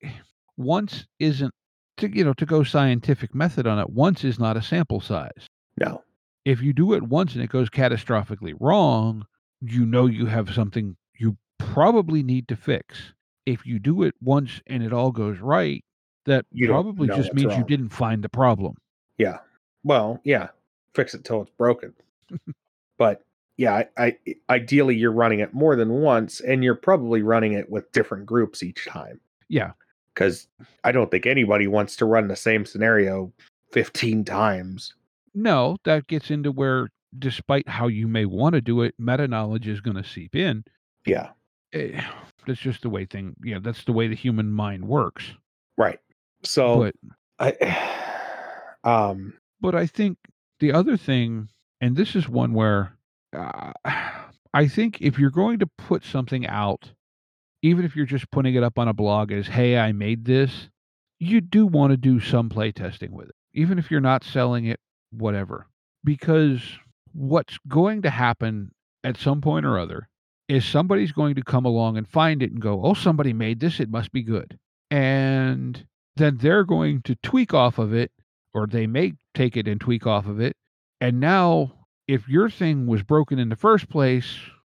once 0.57 1.05
isn't 1.19 1.53
to 1.97 2.09
you 2.09 2.25
know 2.25 2.33
to 2.35 2.47
go 2.47 2.63
scientific 2.63 3.35
method 3.35 3.67
on 3.67 3.79
it. 3.81 3.91
Once 3.91 4.23
is 4.23 4.39
not 4.39 4.57
a 4.57 4.63
sample 4.63 5.01
size. 5.01 5.49
No. 5.81 6.03
If 6.45 6.63
you 6.63 6.73
do 6.73 6.93
it 6.93 7.03
once 7.03 7.35
and 7.35 7.43
it 7.43 7.51
goes 7.51 7.69
catastrophically 7.71 8.55
wrong, 8.61 9.27
you 9.61 9.85
know 9.85 10.07
you 10.07 10.27
have 10.27 10.55
something 10.55 10.97
you 11.19 11.37
probably 11.59 12.23
need 12.23 12.47
to 12.49 12.57
fix. 12.57 13.13
If 13.47 13.67
you 13.67 13.81
do 13.81 14.05
it 14.05 14.15
once 14.23 14.61
and 14.69 14.85
it 14.85 14.93
all 14.93 15.11
goes 15.11 15.39
right, 15.41 15.85
that 16.27 16.47
You 16.53 16.69
probably 16.69 17.09
just 17.09 17.33
means 17.35 17.57
you 17.57 17.65
didn't 17.65 17.91
find 17.91 18.23
the 18.23 18.29
problem. 18.29 18.75
Yeah. 19.19 19.39
Well, 19.85 20.21
yeah. 20.25 20.49
Fix 20.95 21.15
it 21.15 21.25
till 21.25 21.43
it's 21.43 21.51
broken. 21.59 21.95
but 22.99 23.25
yeah, 23.57 23.85
I, 23.97 24.17
I 24.27 24.35
ideally 24.51 24.97
you're 24.97 25.13
running 25.13 25.41
it 25.41 25.55
more 25.55 25.77
than 25.77 25.91
once, 25.91 26.41
and 26.41 26.63
you're 26.63 26.75
probably 26.75 27.23
running 27.23 27.55
it 27.55 27.71
with 27.71 27.91
different 27.93 28.27
groups 28.27 28.63
each 28.63 28.87
time. 28.87 29.21
Yeah. 29.49 29.73
Because 30.15 30.47
I 30.85 30.93
don't 30.93 31.11
think 31.11 31.27
anybody 31.27 31.67
wants 31.67 31.97
to 31.97 32.05
run 32.07 32.29
the 32.29 32.37
same 32.37 32.65
scenario 32.65 33.33
15 33.73 34.25
times. 34.25 34.95
No, 35.35 35.77
that 35.85 36.07
gets 36.07 36.31
into 36.31 36.51
where 36.51 36.89
despite 37.19 37.69
how 37.69 37.89
you 37.89 38.09
may 38.09 38.25
want 38.25 38.55
to 38.55 38.61
do 38.61 38.83
it, 38.83 38.95
meta 38.99 39.29
knowledge 39.29 39.69
is 39.69 39.81
going 39.81 39.97
to 39.97 40.05
seep 40.05 40.35
in. 40.35 40.65
Yeah. 41.05 41.31
Eh, 41.73 42.01
That's 42.47 42.61
just 42.61 42.83
the 42.83 42.91
way 42.91 43.05
thing, 43.05 43.37
yeah, 43.43 43.59
that's 43.61 43.85
the 43.85 43.93
way 43.93 44.09
the 44.09 44.15
human 44.15 44.51
mind 44.51 44.87
works. 44.87 45.33
Right. 45.77 45.99
So 46.43 46.79
But 46.79 46.95
I 47.39 48.69
um 48.85 49.35
But 49.61 49.75
I 49.75 49.87
think 49.87 50.19
the 50.61 50.73
other 50.73 50.97
thing, 50.97 51.49
and 51.81 51.97
this 51.97 52.15
is 52.17 52.29
one 52.29 52.53
where 52.53 52.97
uh, 53.33 53.73
I 54.55 54.69
think 54.69 55.03
if 55.03 55.19
you're 55.19 55.31
going 55.31 55.59
to 55.59 55.67
put 55.67 56.03
something 56.05 56.47
out, 56.47 56.93
even 57.63 57.85
if 57.85 57.95
you're 57.95 58.07
just 58.07 58.31
putting 58.31 58.55
it 58.55 58.63
up 58.63 58.79
on 58.79 58.89
a 58.89 58.95
blog 58.95 59.31
as, 59.31 59.47
hey, 59.49 59.79
I 59.79 59.93
made 59.93 60.25
this, 60.25 60.71
you 61.19 61.41
do 61.41 61.67
want 61.67 61.91
to 61.91 61.97
do 61.97 62.21
some 62.21 62.49
play 62.49 62.73
testing 62.73 63.13
with 63.13 63.29
it, 63.29 63.35
even 63.53 63.79
if 63.79 63.91
you're 63.91 64.01
not 64.01 64.25
selling 64.25 64.65
it, 64.67 64.81
whatever. 65.11 65.67
Because 66.05 66.63
what's 67.13 67.59
going 67.69 68.03
to 68.03 68.11
happen 68.11 68.73
at 69.05 69.17
some 69.19 69.41
point 69.41 69.67
or 69.67 69.79
other 69.79 70.09
is 70.49 70.65
somebody's 70.65 71.13
going 71.13 71.35
to 71.35 71.43
come 71.43 71.65
along 71.65 71.97
and 71.97 72.09
find 72.09 72.43
it 72.43 72.53
and 72.53 72.61
go, 72.61 72.83
oh, 72.85 72.95
somebody 72.95 73.33
made 73.33 73.61
this, 73.61 73.81
it 73.81 73.91
must 73.91 74.13
be 74.13 74.23
good. 74.23 74.59
And 74.91 75.85
then 76.17 76.39
they're 76.39 76.65
going 76.65 77.03
to 77.03 77.15
tweak 77.23 77.55
off 77.55 77.79
of 77.79 77.93
it 77.95 78.11
or 78.55 78.67
they 78.67 78.87
may 78.87 79.13
take 79.35 79.57
it 79.57 79.69
and 79.69 79.81
tweak 79.81 80.07
off 80.07 80.27
of 80.27 80.41
it. 80.41 80.57
And 81.01 81.21
now, 81.21 81.73
if 82.09 82.29
your 82.29 82.49
thing 82.49 82.87
was 82.87 83.03
broken 83.03 83.39
in 83.39 83.49
the 83.49 83.57
first 83.57 83.89
place, 83.89 84.37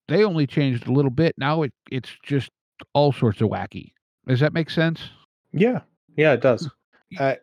they 0.08 0.24
only 0.24 0.48
changed 0.48 0.88
a 0.88 0.92
little 0.92 1.12
bit. 1.12 1.36
Now 1.38 1.64
it 1.64 1.74
it's 1.92 2.10
just 2.24 2.50
all 2.94 3.12
sorts 3.12 3.42
of 3.42 3.50
wacky. 3.50 3.92
Does 4.28 4.40
that 4.40 4.54
make 4.54 4.70
sense? 4.70 5.02
yeah. 5.54 5.82
Yeah, 6.16 6.34
it 6.34 6.42
does. 6.42 6.68
Uh, 7.20 7.36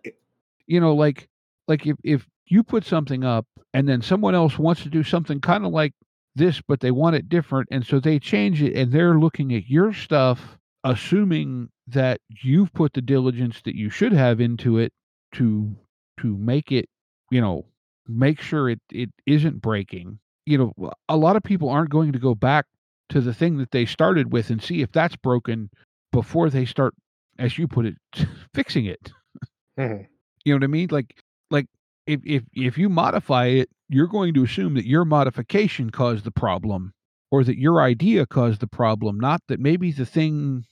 You 0.66 0.80
know, 0.80 0.94
like 0.94 1.28
like 1.68 1.86
if 1.86 1.96
if 2.02 2.26
you 2.46 2.62
put 2.64 2.84
something 2.84 3.22
up 3.24 3.46
and 3.72 3.88
then 3.88 4.02
someone 4.02 4.34
else 4.34 4.58
wants 4.58 4.82
to 4.82 4.88
do 4.90 5.02
something 5.04 5.40
kind 5.40 5.64
of 5.64 5.72
like 5.72 5.92
this, 6.34 6.60
but 6.60 6.80
they 6.80 6.90
want 6.90 7.14
it 7.16 7.28
different, 7.28 7.68
and 7.70 7.86
so 7.86 8.00
they 8.00 8.18
change 8.18 8.60
it, 8.62 8.74
and 8.76 8.90
they're 8.90 9.18
looking 9.18 9.54
at 9.54 9.68
your 9.68 9.92
stuff, 9.92 10.58
assuming 10.84 11.70
that 11.88 12.20
you've 12.42 12.72
put 12.74 12.94
the 12.94 13.02
diligence 13.02 13.62
that 13.64 13.76
you 13.76 13.90
should 13.90 14.12
have 14.12 14.40
into 14.40 14.78
it 14.78 14.92
to 15.34 15.76
to 16.20 16.36
make 16.36 16.72
it, 16.72 16.88
you 17.30 17.40
know, 17.40 17.66
make 18.06 18.40
sure 18.40 18.68
it 18.70 18.80
it 18.92 19.10
isn't 19.26 19.62
breaking. 19.62 20.18
You 20.46 20.58
know, 20.58 20.90
a 21.08 21.16
lot 21.16 21.36
of 21.36 21.42
people 21.42 21.70
aren't 21.70 21.90
going 21.90 22.12
to 22.12 22.18
go 22.18 22.34
back 22.34 22.66
to 23.10 23.20
the 23.20 23.34
thing 23.34 23.58
that 23.58 23.70
they 23.72 23.86
started 23.86 24.32
with 24.32 24.50
and 24.50 24.62
see 24.62 24.82
if 24.82 24.92
that's 24.92 25.16
broken 25.16 25.70
before 26.12 26.50
they 26.50 26.64
start, 26.66 26.94
as 27.38 27.58
you 27.58 27.66
put 27.68 27.86
it, 27.86 27.96
fixing 28.54 28.86
it. 28.86 29.10
mhm. 29.76 30.08
You 30.44 30.52
know 30.54 30.56
what 30.58 30.64
I 30.64 30.68
mean? 30.68 30.88
Like 30.90 31.16
like 31.50 31.66
if 32.06 32.20
if 32.24 32.44
if 32.52 32.78
you 32.78 32.88
modify 32.88 33.46
it, 33.46 33.68
you're 33.88 34.06
going 34.06 34.34
to 34.34 34.44
assume 34.44 34.74
that 34.74 34.86
your 34.86 35.04
modification 35.04 35.90
caused 35.90 36.24
the 36.24 36.30
problem 36.30 36.92
or 37.30 37.44
that 37.44 37.58
your 37.58 37.80
idea 37.82 38.26
caused 38.26 38.60
the 38.60 38.66
problem, 38.66 39.18
not 39.18 39.42
that 39.48 39.60
maybe 39.60 39.90
the 39.92 40.06
thing 40.06 40.64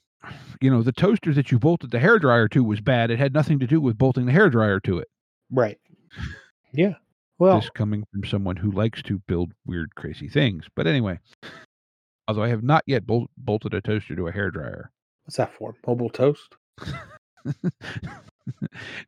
you 0.61 0.70
know, 0.70 0.83
the 0.83 0.93
toaster 0.93 1.33
that 1.35 1.51
you 1.51 1.59
bolted 1.59 1.91
the 1.91 1.99
hair 1.99 2.18
dryer 2.18 2.49
to 2.49 2.62
was 2.64 2.81
bad. 2.81 3.11
It 3.11 3.18
had 3.18 3.33
nothing 3.35 3.59
to 3.61 3.66
do 3.66 3.81
with 3.81 3.99
bolting 3.99 4.27
the 4.27 4.33
hair 4.33 4.49
dryer 4.51 4.81
to 4.81 4.99
it. 4.99 5.09
Right. 5.51 5.79
Yeah. 6.73 6.95
Well, 7.39 7.61
this 7.61 7.70
coming 7.70 8.05
from 8.12 8.25
someone 8.25 8.57
who 8.57 8.70
likes 8.70 9.03
to 9.03 9.18
build 9.27 9.53
weird, 9.66 9.95
crazy 9.97 10.29
things. 10.29 10.66
But 10.77 10.87
anyway, 10.87 11.18
although 12.29 12.43
I 12.45 12.49
have 12.49 12.62
not 12.62 12.85
yet 12.87 13.05
bol- 13.07 13.31
bolted 13.37 13.75
a 13.75 13.81
toaster 13.81 14.14
to 14.14 14.29
a 14.29 14.33
hair 14.33 14.51
dryer. 14.51 14.91
what's 15.25 15.37
that 15.37 15.53
for? 15.53 15.75
Mobile 15.87 16.11
toast? 16.11 16.55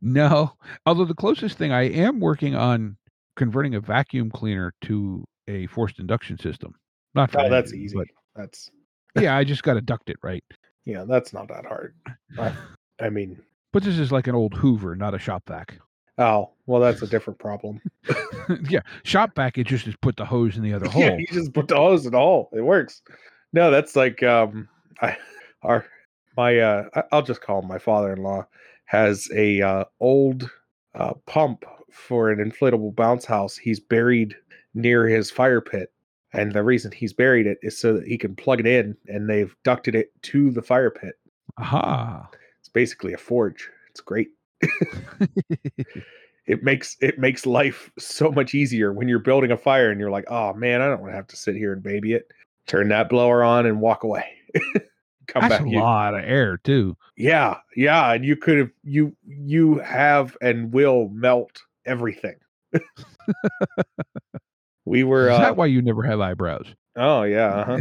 no, 0.00 0.52
although 0.86 1.04
the 1.04 1.14
closest 1.14 1.58
thing 1.58 1.72
I 1.72 1.82
am 1.90 2.20
working 2.20 2.54
on 2.54 2.96
converting 3.36 3.74
a 3.74 3.80
vacuum 3.80 4.30
cleaner 4.30 4.72
to 4.82 5.24
a 5.48 5.66
forced 5.68 5.98
induction 5.98 6.38
system. 6.38 6.74
Not 7.14 7.34
Oh, 7.36 7.48
that's 7.48 7.72
easy. 7.72 7.96
but 7.96 8.06
That's 8.34 8.70
yeah, 9.20 9.36
I 9.36 9.44
just 9.44 9.62
got 9.62 9.74
to 9.74 9.80
duct 9.80 10.10
it 10.10 10.16
right. 10.22 10.42
Yeah, 10.84 11.04
that's 11.04 11.32
not 11.32 11.48
that 11.48 11.64
hard. 11.66 11.94
I, 12.38 12.52
I 13.00 13.08
mean, 13.10 13.40
But 13.72 13.82
this 13.82 13.98
is 13.98 14.12
like 14.12 14.26
an 14.26 14.34
old 14.34 14.54
Hoover, 14.54 14.94
not 14.96 15.14
a 15.14 15.18
shop 15.18 15.44
vac. 15.48 15.78
oh, 16.18 16.50
well, 16.66 16.80
that's 16.80 17.02
a 17.02 17.06
different 17.14 17.38
problem. 17.38 17.80
yeah, 18.68 18.80
shop 19.02 19.34
vac. 19.36 19.58
It 19.58 19.66
just 19.66 19.86
is 19.86 19.96
put 19.96 20.16
the 20.16 20.24
hose 20.24 20.56
in 20.56 20.62
the 20.62 20.72
other 20.72 20.86
Yeah, 20.96 21.10
hole. 21.10 21.18
you 21.20 21.26
just 21.28 21.52
put 21.52 21.68
the 21.68 21.76
hose 21.76 22.06
in 22.06 22.12
the 22.12 22.18
hole. 22.18 22.48
It 22.52 22.62
works. 22.62 23.02
No, 23.52 23.70
that's 23.70 23.94
like 23.96 24.22
um, 24.22 24.68
I 25.00 25.16
our 25.62 25.86
my 26.36 26.58
uh, 26.58 26.84
I'll 27.12 27.22
just 27.22 27.40
call 27.40 27.62
him 27.62 27.68
my 27.68 27.78
father-in-law 27.78 28.46
has 28.86 29.28
a 29.34 29.62
uh, 29.62 29.84
old 30.00 30.50
uh, 30.94 31.14
pump 31.26 31.64
for 31.92 32.30
an 32.30 32.38
inflatable 32.50 32.94
bounce 32.94 33.24
house. 33.24 33.56
He's 33.56 33.78
buried 33.80 34.34
near 34.74 35.06
his 35.06 35.30
fire 35.30 35.60
pit, 35.60 35.92
and 36.34 36.52
the 36.52 36.62
reason 36.62 36.92
he's 36.92 37.12
buried 37.12 37.46
it 37.46 37.58
is 37.62 37.78
so 37.78 37.94
that 37.94 38.06
he 38.06 38.18
can 38.18 38.34
plug 38.36 38.60
it 38.60 38.66
in, 38.66 38.96
and 39.08 39.28
they've 39.28 39.54
ducted 39.64 39.94
it 39.94 40.10
to 40.22 40.50
the 40.50 40.62
fire 40.62 40.90
pit. 40.90 41.14
Aha. 41.58 42.28
It's 42.60 42.68
basically 42.68 43.12
a 43.12 43.18
forge. 43.18 43.68
It's 43.90 44.00
great. 44.00 44.28
it 46.46 46.62
makes 46.62 46.96
it 47.00 47.18
makes 47.18 47.46
life 47.46 47.90
so 47.98 48.30
much 48.30 48.54
easier 48.54 48.92
when 48.92 49.08
you're 49.08 49.18
building 49.18 49.50
a 49.52 49.56
fire 49.56 49.90
and 49.90 49.98
you're 50.00 50.10
like, 50.10 50.24
oh 50.30 50.52
man, 50.54 50.80
I 50.82 50.88
don't 50.88 51.00
want 51.00 51.12
to 51.12 51.16
have 51.16 51.26
to 51.28 51.36
sit 51.36 51.56
here 51.56 51.72
and 51.72 51.82
baby 51.82 52.12
it. 52.14 52.28
Turn 52.66 52.88
that 52.88 53.08
blower 53.08 53.42
on 53.42 53.66
and 53.66 53.80
walk 53.80 54.04
away. 54.04 54.24
Come 55.26 55.40
That's 55.42 55.48
back. 55.58 55.62
a 55.66 55.68
you- 55.68 55.80
lot 55.80 56.14
of 56.14 56.22
air 56.24 56.58
too. 56.58 56.96
yeah, 57.16 57.56
yeah, 57.76 58.12
and 58.12 58.24
you 58.24 58.36
could 58.36 58.58
have 58.58 58.70
you 58.82 59.16
you 59.26 59.78
have 59.78 60.36
and 60.42 60.72
will 60.72 61.08
melt 61.10 61.62
everything. 61.86 62.36
we 64.84 65.04
were. 65.04 65.28
Is 65.28 65.34
Uh, 65.36 65.40
that 65.40 65.56
why 65.56 65.66
you 65.66 65.82
never 65.82 66.02
have 66.02 66.20
eyebrows? 66.20 66.66
oh 66.96 67.22
yeah. 67.22 67.48
Uh-huh. 67.54 67.78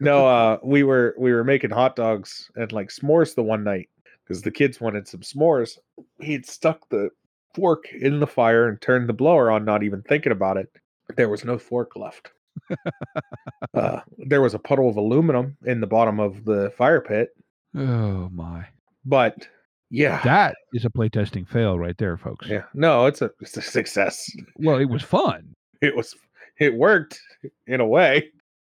no, 0.00 0.26
uh, 0.36 0.58
we 0.62 0.82
were 0.82 1.14
we 1.18 1.32
were 1.32 1.44
making 1.44 1.70
hot 1.70 1.96
dogs 1.96 2.50
and 2.56 2.72
like 2.72 2.88
s'mores 2.90 3.34
the 3.34 3.42
one 3.42 3.64
night 3.64 3.88
because 4.24 4.42
the 4.42 4.50
kids 4.50 4.80
wanted 4.80 5.06
some 5.08 5.20
s'mores. 5.20 5.78
He'd 6.20 6.46
stuck 6.46 6.88
the 6.88 7.10
fork 7.54 7.84
in 7.92 8.20
the 8.20 8.26
fire 8.26 8.68
and 8.68 8.80
turned 8.80 9.08
the 9.08 9.12
blower 9.12 9.50
on, 9.50 9.64
not 9.64 9.82
even 9.82 10.02
thinking 10.02 10.32
about 10.32 10.56
it. 10.56 10.68
There 11.16 11.28
was 11.28 11.44
no 11.44 11.58
fork 11.58 11.96
left. 11.96 12.30
uh, 13.74 14.00
there 14.18 14.40
was 14.42 14.54
a 14.54 14.58
puddle 14.58 14.88
of 14.88 14.96
aluminum 14.96 15.56
in 15.64 15.80
the 15.80 15.86
bottom 15.86 16.20
of 16.20 16.44
the 16.44 16.72
fire 16.76 17.00
pit, 17.00 17.30
Oh 17.76 18.28
my. 18.32 18.66
but 19.04 19.48
yeah, 19.90 20.20
That 20.22 20.54
is 20.74 20.84
a 20.84 20.90
playtesting 20.90 21.48
fail 21.48 21.78
right 21.78 21.96
there, 21.98 22.16
folks. 22.16 22.46
yeah, 22.48 22.62
no, 22.74 23.06
it's 23.06 23.22
a 23.22 23.30
it's 23.40 23.56
a 23.56 23.62
success. 23.62 24.30
Well, 24.56 24.78
it 24.78 24.84
was 24.88 25.02
fun. 25.02 25.54
It 25.80 25.96
was 25.96 26.14
it 26.58 26.74
worked 26.74 27.20
in 27.66 27.80
a 27.80 27.86
way. 27.86 28.30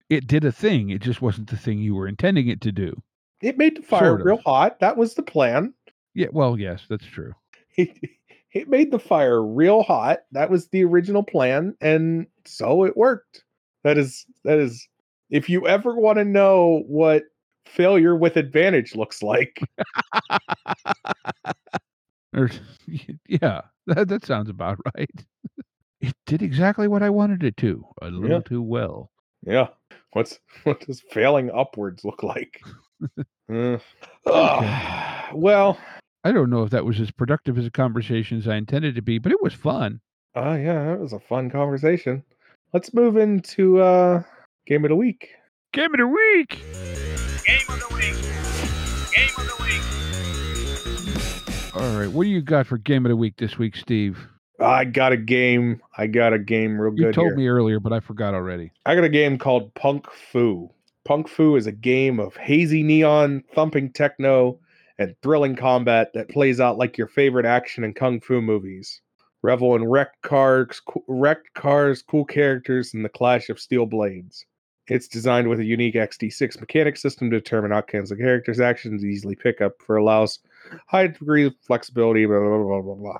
It 0.09 0.27
did 0.27 0.45
a 0.45 0.51
thing. 0.51 0.89
It 0.89 1.01
just 1.01 1.21
wasn't 1.21 1.49
the 1.49 1.57
thing 1.57 1.79
you 1.79 1.95
were 1.95 2.07
intending 2.07 2.47
it 2.47 2.61
to 2.61 2.71
do. 2.71 3.01
It 3.41 3.57
made 3.57 3.77
the 3.77 3.81
fire 3.81 4.09
Sort 4.09 4.21
of. 4.21 4.25
real 4.25 4.41
hot. 4.45 4.79
That 4.79 4.97
was 4.97 5.13
the 5.13 5.23
plan. 5.23 5.73
Yeah, 6.13 6.27
well, 6.31 6.59
yes, 6.59 6.83
that's 6.89 7.05
true. 7.05 7.33
it, 7.77 7.97
it 8.53 8.67
made 8.69 8.91
the 8.91 8.99
fire 8.99 9.43
real 9.43 9.83
hot. 9.83 10.19
That 10.31 10.49
was 10.49 10.67
the 10.67 10.83
original 10.83 11.23
plan, 11.23 11.75
and 11.81 12.27
so 12.45 12.83
it 12.83 12.97
worked. 12.97 13.43
That 13.83 13.97
is 13.97 14.25
that 14.43 14.59
is 14.59 14.87
if 15.29 15.49
you 15.49 15.67
ever 15.67 15.95
want 15.95 16.17
to 16.17 16.25
know 16.25 16.83
what 16.87 17.23
failure 17.65 18.15
with 18.15 18.35
advantage 18.35 18.95
looks 18.95 19.21
like, 19.21 19.61
Or, 22.35 22.49
yeah, 23.27 23.61
that, 23.87 24.07
that 24.07 24.25
sounds 24.25 24.49
about 24.49 24.77
right. 24.95 25.25
It 26.01 26.13
did 26.25 26.41
exactly 26.41 26.87
what 26.87 27.03
I 27.03 27.09
wanted 27.09 27.43
it 27.43 27.57
to, 27.57 27.83
a 28.01 28.07
little 28.09 28.37
Yeah. 28.37 28.41
too 28.45 28.61
well. 28.61 29.11
yeah. 29.45 29.67
What's 30.13 30.39
what 30.63 30.79
does 30.85 31.01
failing 31.11 31.51
upwards 31.51 32.03
look 32.03 32.23
like? 32.23 32.59
Uh, 33.51 33.79
ah, 34.27 35.31
well, 35.33 35.75
I 36.23 36.31
don't 36.31 36.51
know 36.51 36.61
if 36.61 36.69
that 36.69 36.85
was 36.85 36.99
as 37.01 37.09
productive 37.09 37.57
as 37.57 37.65
a 37.65 37.71
conversation 37.71 38.37
as 38.37 38.47
I 38.47 38.57
intended 38.57 38.93
to 38.93 39.01
be, 39.01 39.17
but 39.17 39.31
it 39.31 39.41
was 39.41 39.55
fun. 39.55 40.01
oh 40.35 40.53
yeah, 40.53 40.85
that 40.85 40.99
was 40.99 41.13
a 41.13 41.19
fun 41.19 41.49
conversation. 41.49 42.23
Let's 42.73 42.93
move 42.93 43.17
into 43.17 43.81
uh 43.81 44.21
game 44.67 44.85
of 44.85 44.89
the 44.89 44.95
week. 44.95 45.29
Game 45.73 45.91
of 45.95 45.99
the 45.99 46.07
week. 46.07 46.59
Game 47.43 47.61
of 47.69 47.79
the 47.79 47.87
week. 47.95 48.13
Game 49.15 49.33
of 49.35 49.47
the 49.47 49.55
week. 49.63 49.81
All 51.75 51.97
right, 51.99 52.11
what 52.11 52.25
do 52.25 52.29
you 52.29 52.43
got 52.43 52.67
for 52.67 52.77
game 52.77 53.03
of 53.05 53.09
the 53.09 53.15
week 53.15 53.37
this 53.37 53.57
week, 53.57 53.75
Steve? 53.75 54.27
I 54.59 54.85
got 54.85 55.11
a 55.11 55.17
game. 55.17 55.81
I 55.97 56.07
got 56.07 56.33
a 56.33 56.39
game 56.39 56.79
real 56.79 56.91
You 56.93 56.97
good 57.03 57.07
You 57.07 57.13
told 57.13 57.27
here. 57.29 57.35
me 57.37 57.47
earlier, 57.47 57.79
but 57.79 57.93
I 57.93 57.99
forgot 57.99 58.33
already. 58.33 58.71
I 58.85 58.95
got 58.95 59.03
a 59.03 59.09
game 59.09 59.37
called 59.37 59.73
Punk 59.75 60.09
Fu. 60.11 60.69
Punk 61.05 61.27
Fu 61.27 61.55
is 61.55 61.65
a 61.67 61.71
game 61.71 62.19
of 62.19 62.35
hazy 62.35 62.83
neon, 62.83 63.43
thumping 63.55 63.91
techno, 63.91 64.59
and 64.97 65.15
thrilling 65.21 65.55
combat 65.55 66.11
that 66.13 66.29
plays 66.29 66.59
out 66.59 66.77
like 66.77 66.97
your 66.97 67.07
favorite 67.07 67.45
action 67.45 67.83
and 67.83 67.95
kung 67.95 68.19
fu 68.19 68.41
movies. 68.41 69.01
Revel 69.41 69.75
in 69.75 69.85
wrecked 69.85 70.21
cars, 70.21 70.81
co- 70.81 71.03
wrecked 71.07 71.53
cars, 71.53 72.01
cool 72.01 72.25
characters, 72.25 72.93
and 72.93 73.05
the 73.05 73.09
clash 73.09 73.49
of 73.49 73.59
steel 73.59 73.85
blades. 73.85 74.45
It's 74.87 75.07
designed 75.07 75.47
with 75.47 75.59
a 75.59 75.63
unique 75.65 75.95
XD6 75.95 76.59
mechanic 76.59 76.97
system 76.97 77.29
to 77.29 77.37
determine 77.39 77.71
outcomes 77.71 78.11
of 78.11 78.17
characters' 78.17 78.59
actions, 78.59 79.05
easily 79.05 79.35
pick 79.35 79.61
up 79.61 79.73
for 79.85 79.95
allows 79.95 80.39
high 80.87 81.07
degree 81.07 81.45
of 81.45 81.55
flexibility. 81.61 82.25
Blah 82.25 82.39
blah 82.39 82.57
blah 82.57 82.81
blah 82.81 82.95
blah. 82.95 83.17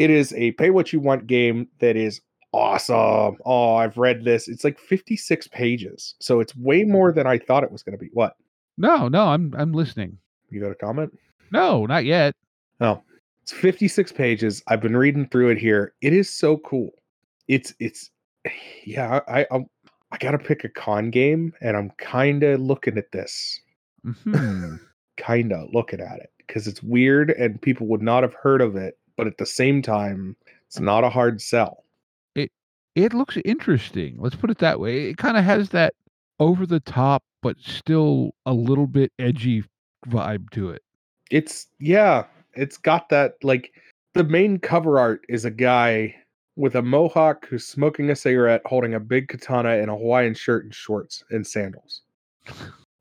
It 0.00 0.10
is 0.10 0.32
a 0.32 0.52
pay 0.52 0.70
what 0.70 0.92
you 0.92 1.00
want 1.00 1.26
game 1.26 1.68
that 1.80 1.94
is 1.94 2.22
awesome. 2.52 3.36
Oh, 3.44 3.76
I've 3.76 3.96
read 3.96 4.24
this. 4.24 4.48
It's 4.48 4.64
like 4.64 4.78
56 4.78 5.48
pages. 5.48 6.14
So 6.20 6.40
it's 6.40 6.56
way 6.56 6.84
more 6.84 7.12
than 7.12 7.26
I 7.26 7.38
thought 7.38 7.64
it 7.64 7.72
was 7.72 7.82
going 7.82 7.96
to 7.96 8.02
be. 8.02 8.10
What? 8.12 8.34
No, 8.78 9.08
no, 9.08 9.26
I'm 9.26 9.54
I'm 9.58 9.72
listening. 9.72 10.16
You 10.48 10.60
got 10.60 10.70
a 10.70 10.74
comment? 10.74 11.16
No, 11.52 11.84
not 11.84 12.04
yet. 12.06 12.34
Oh, 12.80 13.02
it's 13.42 13.52
56 13.52 14.12
pages. 14.12 14.62
I've 14.68 14.80
been 14.80 14.96
reading 14.96 15.28
through 15.28 15.50
it 15.50 15.58
here. 15.58 15.92
It 16.00 16.14
is 16.14 16.30
so 16.30 16.56
cool. 16.58 16.90
It's 17.46 17.74
it's 17.78 18.10
yeah, 18.84 19.20
I 19.28 19.46
I, 19.50 19.64
I 20.12 20.16
got 20.18 20.30
to 20.30 20.38
pick 20.38 20.64
a 20.64 20.70
con 20.70 21.10
game 21.10 21.52
and 21.60 21.76
I'm 21.76 21.90
kind 21.98 22.42
of 22.42 22.60
looking 22.60 22.96
at 22.96 23.12
this. 23.12 23.60
hmm 24.02 24.76
Kind 25.18 25.52
of 25.52 25.68
looking 25.74 26.00
at 26.00 26.20
it 26.20 26.30
cuz 26.48 26.66
it's 26.66 26.82
weird 26.82 27.30
and 27.32 27.60
people 27.60 27.86
would 27.88 28.00
not 28.00 28.22
have 28.22 28.32
heard 28.32 28.62
of 28.62 28.74
it, 28.76 28.96
but 29.16 29.26
at 29.26 29.38
the 29.38 29.46
same 29.46 29.82
time, 29.82 30.36
it's 30.66 30.80
not 30.80 31.04
a 31.04 31.10
hard 31.10 31.40
sell. 31.40 31.84
it 32.34 32.50
it 32.94 33.12
looks 33.14 33.36
interesting. 33.44 34.16
Let's 34.18 34.36
put 34.36 34.50
it 34.50 34.58
that 34.58 34.80
way. 34.80 35.08
It 35.10 35.16
kind 35.18 35.36
of 35.36 35.44
has 35.44 35.70
that 35.70 35.94
over 36.38 36.66
the 36.66 36.80
top, 36.80 37.22
but 37.42 37.56
still 37.60 38.32
a 38.46 38.52
little 38.52 38.86
bit 38.86 39.12
edgy 39.18 39.64
vibe 40.08 40.50
to 40.50 40.70
it. 40.70 40.82
it's 41.30 41.66
yeah 41.78 42.24
it's 42.54 42.76
got 42.78 43.08
that 43.10 43.34
like 43.42 43.72
the 44.14 44.24
main 44.24 44.58
cover 44.58 44.98
art 44.98 45.24
is 45.28 45.44
a 45.44 45.50
guy 45.50 46.14
with 46.56 46.74
a 46.74 46.82
mohawk 46.82 47.46
who's 47.46 47.66
smoking 47.66 48.10
a 48.10 48.16
cigarette 48.16 48.62
holding 48.64 48.94
a 48.94 49.00
big 49.00 49.28
katana 49.28 49.76
and 49.78 49.90
a 49.90 49.94
hawaiian 49.94 50.34
shirt 50.34 50.64
and 50.64 50.74
shorts 50.74 51.22
and 51.30 51.46
sandals 51.46 52.02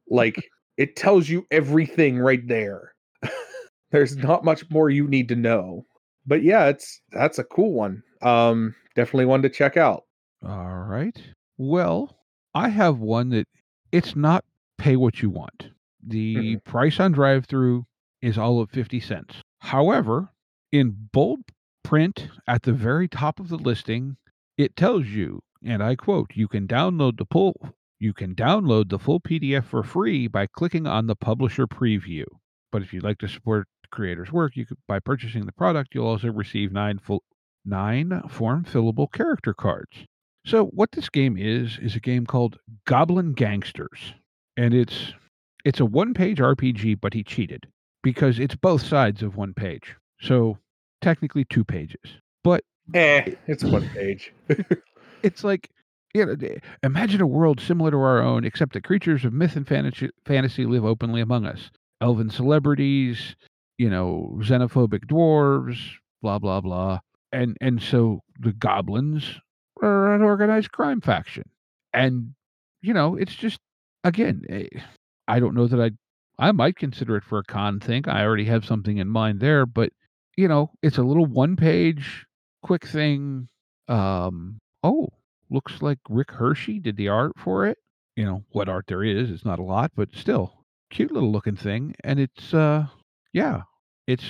like 0.09 0.49
it 0.77 0.95
tells 0.97 1.29
you 1.29 1.47
everything 1.51 2.19
right 2.19 2.47
there 2.47 2.93
there's 3.91 4.17
not 4.17 4.43
much 4.45 4.69
more 4.69 4.89
you 4.89 5.07
need 5.07 5.27
to 5.29 5.35
know 5.35 5.85
but 6.29 6.43
yeah 6.43 6.67
it's 6.67 7.01
that's 7.11 7.39
a 7.39 7.43
cool 7.43 7.73
one 7.73 8.01
um 8.21 8.73
definitely 8.95 9.25
one 9.25 9.41
to 9.41 9.49
check 9.49 9.75
out 9.75 10.03
All 10.45 10.77
right. 10.77 11.21
Well, 11.57 12.17
I 12.55 12.69
have 12.69 12.99
one 12.99 13.29
that 13.29 13.47
it's 13.91 14.15
not 14.15 14.45
pay 14.77 14.95
what 14.95 15.21
you 15.21 15.29
want. 15.29 15.69
The 16.05 16.57
price 16.57 16.99
on 16.99 17.13
DriveThru 17.13 17.83
is 18.21 18.37
all 18.37 18.61
of 18.61 18.69
50 18.69 18.99
cents. 19.01 19.35
However, 19.59 20.29
in 20.71 21.09
bold 21.11 21.41
print 21.83 22.29
at 22.47 22.63
the 22.63 22.71
very 22.71 23.07
top 23.07 23.39
of 23.39 23.49
the 23.49 23.57
listing, 23.57 24.15
it 24.57 24.75
tells 24.77 25.07
you, 25.07 25.41
and 25.63 25.83
I 25.83 25.95
quote, 25.95 26.31
you 26.35 26.47
can 26.47 26.67
download 26.67 27.17
the 27.17 27.25
full 27.29 27.55
you 28.01 28.13
can 28.13 28.33
download 28.33 28.87
the 28.87 28.99
full 28.99 29.19
PDF 29.19 29.65
for 29.65 29.83
free 29.83 30.27
by 30.27 30.47
clicking 30.47 30.87
on 30.87 31.07
the 31.07 31.17
publisher 31.17 31.67
preview. 31.67 32.23
But 32.71 32.81
if 32.81 32.93
you'd 32.93 33.03
like 33.03 33.17
to 33.17 33.27
support 33.27 33.67
creator's 33.91 34.31
work, 34.31 34.55
you 34.55 34.65
could 34.65 34.77
by 34.87 34.99
purchasing 34.99 35.45
the 35.45 35.51
product, 35.51 35.93
you'll 35.93 36.07
also 36.07 36.31
receive 36.31 36.71
nine 36.71 36.99
full 36.99 37.23
nine 37.65 38.21
form 38.29 38.65
fillable 38.65 39.11
character 39.11 39.53
cards. 39.53 40.05
So 40.45 40.65
what 40.65 40.91
this 40.93 41.09
game 41.09 41.37
is 41.37 41.77
is 41.79 41.95
a 41.95 41.99
game 41.99 42.25
called 42.25 42.57
Goblin 42.85 43.33
Gangsters, 43.33 44.13
and 44.57 44.73
it's 44.73 45.13
it's 45.65 45.79
a 45.79 45.85
one-page 45.85 46.37
RPG, 46.37 47.01
but 47.01 47.13
he 47.13 47.23
cheated 47.23 47.67
because 48.01 48.39
it's 48.39 48.55
both 48.55 48.81
sides 48.81 49.21
of 49.21 49.35
one 49.35 49.53
page. 49.53 49.95
So 50.21 50.57
technically 51.01 51.45
two 51.45 51.65
pages, 51.65 52.17
but 52.43 52.63
eh 52.93 53.35
it's 53.47 53.63
one 53.63 53.87
page 53.89 54.33
it's 55.21 55.43
like 55.43 55.69
you 56.13 56.25
know, 56.25 56.35
imagine 56.81 57.21
a 57.21 57.27
world 57.27 57.59
similar 57.59 57.91
to 57.91 57.97
our 57.97 58.21
own, 58.21 58.43
except 58.43 58.73
that 58.73 58.83
creatures 58.83 59.25
of 59.25 59.33
myth 59.33 59.55
and 59.55 59.67
fantasy, 59.67 60.09
fantasy 60.25 60.65
live 60.65 60.83
openly 60.83 61.21
among 61.21 61.45
us. 61.45 61.69
Elven 62.01 62.31
celebrities, 62.31 63.35
you 63.79 63.89
know, 63.89 64.37
xenophobic 64.41 65.05
dwarves, 65.05 65.79
blah 66.21 66.37
blah 66.37 66.61
blah, 66.61 66.99
and 67.31 67.57
and 67.61 67.81
so 67.81 68.19
the 68.39 68.53
goblins 68.53 69.39
are 69.81 70.13
an 70.13 70.21
organized 70.21 70.71
crime 70.71 71.01
faction, 71.01 71.45
and 71.93 72.35
you 72.81 72.93
know, 72.93 73.15
it's 73.15 73.33
just 73.33 73.59
again, 74.03 74.43
eh, 74.49 74.67
I 75.27 75.39
don't 75.39 75.55
know 75.55 75.65
that 75.65 75.81
I 75.81 75.91
I 76.37 76.51
might 76.51 76.75
consider 76.75 77.15
it 77.15 77.23
for 77.23 77.39
a 77.39 77.43
con 77.43 77.79
thing. 77.79 78.07
I 78.07 78.23
already 78.23 78.45
have 78.45 78.65
something 78.65 78.97
in 78.97 79.07
mind 79.07 79.39
there, 79.39 79.65
but 79.65 79.91
you 80.37 80.47
know, 80.47 80.71
it's 80.83 80.97
a 80.97 81.03
little 81.03 81.25
one 81.25 81.55
page 81.55 82.27
quick 82.61 82.85
thing. 82.85 83.47
Um, 83.87 84.59
oh, 84.83 85.07
looks 85.49 85.81
like 85.81 85.99
Rick 86.09 86.31
Hershey 86.31 86.79
did 86.79 86.97
the 86.97 87.07
art 87.07 87.33
for 87.37 87.65
it. 87.65 87.77
You 88.15 88.25
know, 88.25 88.43
what 88.51 88.69
art 88.69 88.85
there 88.87 89.03
is, 89.03 89.31
it's 89.31 89.45
not 89.45 89.59
a 89.59 89.63
lot, 89.63 89.91
but 89.95 90.09
still 90.13 90.65
cute 90.89 91.11
little 91.11 91.31
looking 91.31 91.55
thing. 91.55 91.95
And 92.03 92.19
it's, 92.19 92.53
uh, 92.53 92.87
yeah, 93.33 93.61
it's 94.09 94.25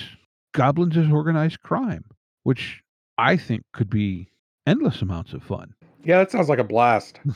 Goblins 0.52 0.96
as 0.96 1.10
Organized 1.10 1.60
Crime, 1.62 2.04
which 2.42 2.82
I 3.18 3.36
think 3.36 3.62
could 3.72 3.88
be 3.88 4.28
endless 4.66 5.02
amounts 5.02 5.32
of 5.32 5.42
fun. 5.42 5.74
yeah 6.04 6.18
that 6.18 6.30
sounds 6.30 6.48
like 6.48 6.58
a 6.58 6.64
blast 6.64 7.18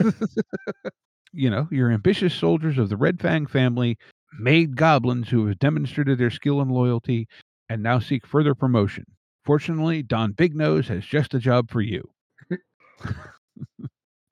you 1.32 1.50
know, 1.50 1.68
your 1.70 1.90
ambitious 1.90 2.34
soldiers 2.34 2.78
of 2.78 2.88
the 2.88 2.96
Red 2.96 3.20
Fang 3.20 3.46
family 3.46 3.96
made 4.38 4.76
goblins 4.76 5.28
who 5.28 5.46
have 5.46 5.58
demonstrated 5.58 6.18
their 6.18 6.30
skill 6.30 6.60
and 6.60 6.70
loyalty 6.70 7.26
and 7.68 7.82
now 7.82 7.98
seek 7.98 8.26
further 8.26 8.54
promotion. 8.54 9.04
Fortunately, 9.44 10.02
Don 10.02 10.32
Big 10.32 10.54
Nose 10.54 10.88
has 10.88 11.04
just 11.04 11.34
a 11.34 11.38
job 11.38 11.70
for 11.70 11.80
you. 11.80 12.08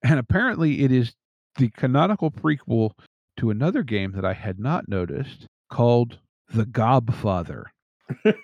and 0.03 0.19
apparently, 0.19 0.83
it 0.85 0.93
is 0.93 1.15
the 1.57 1.71
canonical 1.71 2.31
prequel 2.31 2.91
to 3.39 3.51
another 3.51 3.83
game 3.83 4.13
that 4.13 4.25
I 4.25 4.35
had 4.35 4.59
not 4.59 4.89
noticed 4.89 5.47
called 5.71 6.19
The 6.53 6.65
Gobfather, 6.65 7.65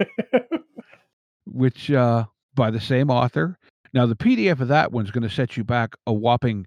which, 1.46 1.90
uh, 1.90 2.24
by 2.54 2.70
the 2.70 2.80
same 2.80 3.10
author. 3.10 3.58
Now, 3.92 4.06
the 4.06 4.16
PDF 4.16 4.60
of 4.60 4.68
that 4.68 4.92
one's 4.92 5.10
going 5.10 5.22
to 5.22 5.34
set 5.34 5.56
you 5.56 5.64
back 5.64 5.94
a 6.06 6.12
whopping 6.12 6.66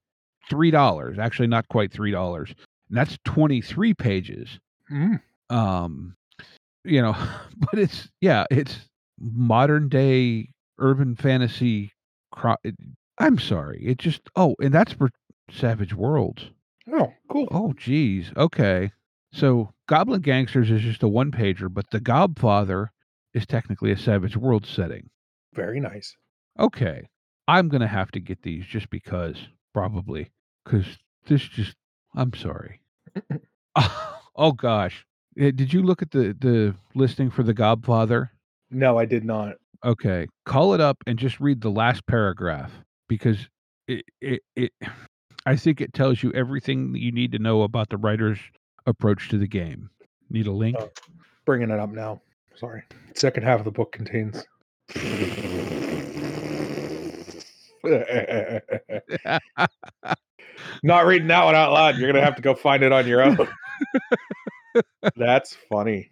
$3. 0.51 1.17
Actually, 1.17 1.47
not 1.47 1.67
quite 1.69 1.91
$3. 1.91 2.47
And 2.47 2.55
that's 2.97 3.17
23 3.25 3.93
pages. 3.93 4.59
Mm. 4.91 5.21
Um, 5.49 6.15
you 6.83 7.01
know, 7.01 7.15
but 7.57 7.79
it's, 7.79 8.09
yeah, 8.21 8.45
it's 8.49 8.89
modern 9.19 9.89
day 9.89 10.49
urban 10.79 11.15
fantasy. 11.15 11.93
Cro- 12.31 12.57
I'm 13.17 13.37
sorry. 13.37 13.81
It 13.85 13.97
just, 13.97 14.21
oh, 14.35 14.55
and 14.59 14.73
that's 14.73 14.93
for 14.93 15.09
Savage 15.51 15.93
Worlds. 15.93 16.49
Oh, 16.91 17.13
cool. 17.29 17.47
Oh, 17.51 17.73
geez. 17.73 18.31
Okay. 18.35 18.91
So 19.31 19.73
Goblin 19.89 20.21
Gangsters 20.21 20.69
is 20.69 20.83
just 20.83 21.01
a 21.01 21.07
one 21.07 21.31
pager, 21.31 21.67
but 21.67 21.89
The 21.89 21.99
Gobfather 21.99 22.89
is 23.33 23.47
technically 23.47 23.91
a 23.91 23.97
Savage 23.97 24.37
World 24.37 24.67
setting. 24.67 25.09
Very 25.55 25.79
nice. 25.79 26.15
Okay. 26.59 27.09
I'm 27.47 27.69
going 27.69 27.81
to 27.81 27.87
have 27.87 28.11
to 28.11 28.19
get 28.19 28.43
these 28.43 28.67
just 28.67 28.91
because, 28.91 29.47
probably. 29.73 30.29
Because 30.63 30.85
this 31.25 31.41
just, 31.41 31.75
I'm 32.15 32.35
sorry. 32.35 32.81
oh, 34.35 34.51
gosh. 34.51 35.07
Eh, 35.39 35.49
Did 35.55 35.73
you 35.73 35.81
look 35.81 36.03
at 36.03 36.11
the, 36.11 36.35
the 36.39 36.75
listing 36.93 37.31
for 37.31 37.41
The 37.41 37.55
Gobfather? 37.55 38.29
No, 38.69 38.99
I 38.99 39.05
did 39.05 39.25
not. 39.25 39.55
Okay. 39.83 40.27
Call 40.45 40.75
it 40.75 40.81
up 40.81 40.97
and 41.07 41.17
just 41.17 41.39
read 41.39 41.61
the 41.61 41.71
last 41.71 42.05
paragraph 42.05 42.71
because 43.07 43.49
it, 43.87 44.05
it, 44.21 44.41
it 44.55 44.71
I 45.47 45.55
think 45.55 45.81
it 45.81 45.93
tells 45.93 46.21
you 46.21 46.31
everything 46.33 46.93
you 46.95 47.11
need 47.11 47.31
to 47.31 47.39
know 47.39 47.63
about 47.63 47.89
the 47.89 47.97
writer's 47.97 48.39
approach 48.85 49.29
to 49.29 49.37
the 49.37 49.47
game. 49.47 49.89
Need 50.29 50.47
a 50.47 50.51
link? 50.51 50.77
Oh. 50.79 50.89
Bringing 51.45 51.71
it 51.71 51.79
up 51.79 51.89
now. 51.89 52.21
Sorry. 52.55 52.83
Second 53.15 53.43
half 53.43 53.59
of 53.59 53.65
the 53.65 53.71
book 53.71 53.91
contains. 53.91 54.45
Not 60.83 61.05
reading 61.05 61.27
that 61.27 61.45
one 61.45 61.55
out 61.55 61.71
loud. 61.71 61.97
You're 61.97 62.11
gonna 62.11 62.23
have 62.23 62.35
to 62.35 62.41
go 62.41 62.53
find 62.53 62.83
it 62.83 62.91
on 62.91 63.07
your 63.07 63.21
own. 63.23 63.37
That's 65.15 65.55
funny. 65.69 66.11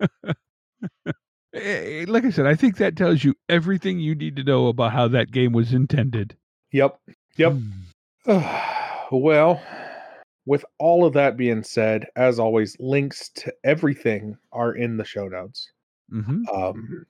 Eh, 1.52 2.04
like 2.06 2.24
I 2.24 2.30
said, 2.30 2.46
I 2.46 2.54
think 2.54 2.76
that 2.76 2.96
tells 2.96 3.24
you 3.24 3.34
everything 3.48 3.98
you 3.98 4.14
need 4.14 4.36
to 4.36 4.44
know 4.44 4.68
about 4.68 4.92
how 4.92 5.08
that 5.08 5.32
game 5.32 5.50
was 5.52 5.72
intended. 5.72 6.36
Yep. 6.70 6.96
Yep. 7.36 7.56
Hmm. 8.24 8.44
well, 9.10 9.60
with 10.50 10.64
all 10.80 11.04
of 11.04 11.12
that 11.12 11.36
being 11.36 11.62
said, 11.62 12.04
as 12.16 12.40
always, 12.40 12.76
links 12.80 13.28
to 13.28 13.54
everything 13.62 14.36
are 14.50 14.72
in 14.72 14.96
the 14.96 15.04
show 15.04 15.28
notes. 15.28 15.70
Mhm. 16.12 16.42
Um, 16.52 17.06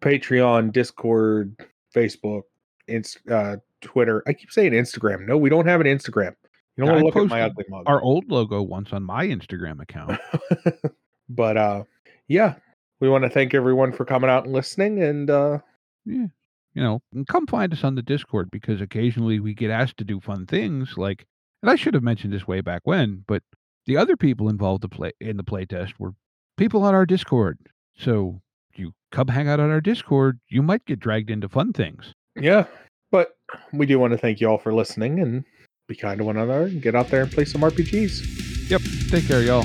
Patreon, 0.00 0.70
Discord, 0.70 1.56
Facebook, 1.94 2.42
Inst- 2.86 3.26
uh, 3.30 3.56
Twitter. 3.80 4.22
I 4.26 4.34
keep 4.34 4.52
saying 4.52 4.72
Instagram. 4.72 5.26
No, 5.26 5.38
we 5.38 5.48
don't 5.48 5.64
have 5.64 5.80
an 5.80 5.86
Instagram. 5.86 6.36
You 6.76 6.84
don't 6.84 6.88
want 6.90 6.98
to 6.98 7.06
look 7.06 7.16
at 7.16 7.30
my 7.30 7.40
ugly 7.40 7.64
mug. 7.70 7.84
Our 7.86 8.02
old 8.02 8.30
logo 8.30 8.60
once 8.60 8.92
on 8.92 9.02
my 9.02 9.24
Instagram 9.28 9.80
account. 9.80 10.20
but 11.30 11.56
uh, 11.56 11.84
yeah, 12.28 12.56
we 13.00 13.08
want 13.08 13.24
to 13.24 13.30
thank 13.30 13.54
everyone 13.54 13.92
for 13.92 14.04
coming 14.04 14.28
out 14.28 14.44
and 14.44 14.52
listening. 14.52 15.02
And 15.02 15.30
uh, 15.30 15.60
yeah. 16.04 16.26
You 16.74 16.82
know, 16.82 17.00
and 17.14 17.26
come 17.26 17.46
find 17.46 17.72
us 17.72 17.82
on 17.82 17.94
the 17.94 18.02
Discord 18.02 18.50
because 18.50 18.82
occasionally 18.82 19.40
we 19.40 19.54
get 19.54 19.70
asked 19.70 19.96
to 19.98 20.04
do 20.04 20.20
fun 20.20 20.44
things 20.44 20.98
like 20.98 21.26
and 21.64 21.70
I 21.70 21.76
should 21.76 21.94
have 21.94 22.02
mentioned 22.02 22.30
this 22.30 22.46
way 22.46 22.60
back 22.60 22.82
when, 22.84 23.24
but 23.26 23.42
the 23.86 23.96
other 23.96 24.18
people 24.18 24.50
involved 24.50 24.82
to 24.82 24.88
play 24.88 25.12
in 25.18 25.38
the 25.38 25.42
playtest 25.42 25.94
were 25.98 26.12
people 26.58 26.82
on 26.82 26.94
our 26.94 27.06
Discord. 27.06 27.58
So 27.96 28.42
you 28.76 28.92
come 29.10 29.28
hang 29.28 29.48
out 29.48 29.60
on 29.60 29.70
our 29.70 29.80
Discord, 29.80 30.40
you 30.50 30.60
might 30.62 30.84
get 30.84 31.00
dragged 31.00 31.30
into 31.30 31.48
fun 31.48 31.72
things. 31.72 32.12
yeah, 32.38 32.66
but 33.10 33.38
we 33.72 33.86
do 33.86 33.98
want 33.98 34.12
to 34.12 34.18
thank 34.18 34.42
you 34.42 34.48
all 34.50 34.58
for 34.58 34.74
listening 34.74 35.20
and 35.20 35.42
be 35.88 35.94
kind 35.94 36.18
to 36.18 36.24
one 36.24 36.36
another 36.36 36.64
and 36.64 36.82
get 36.82 36.94
out 36.94 37.08
there 37.08 37.22
and 37.22 37.32
play 37.32 37.46
some 37.46 37.62
RPGs. 37.62 38.68
Yep. 38.68 38.82
Take 39.08 39.26
care, 39.26 39.40
y'all. 39.40 39.64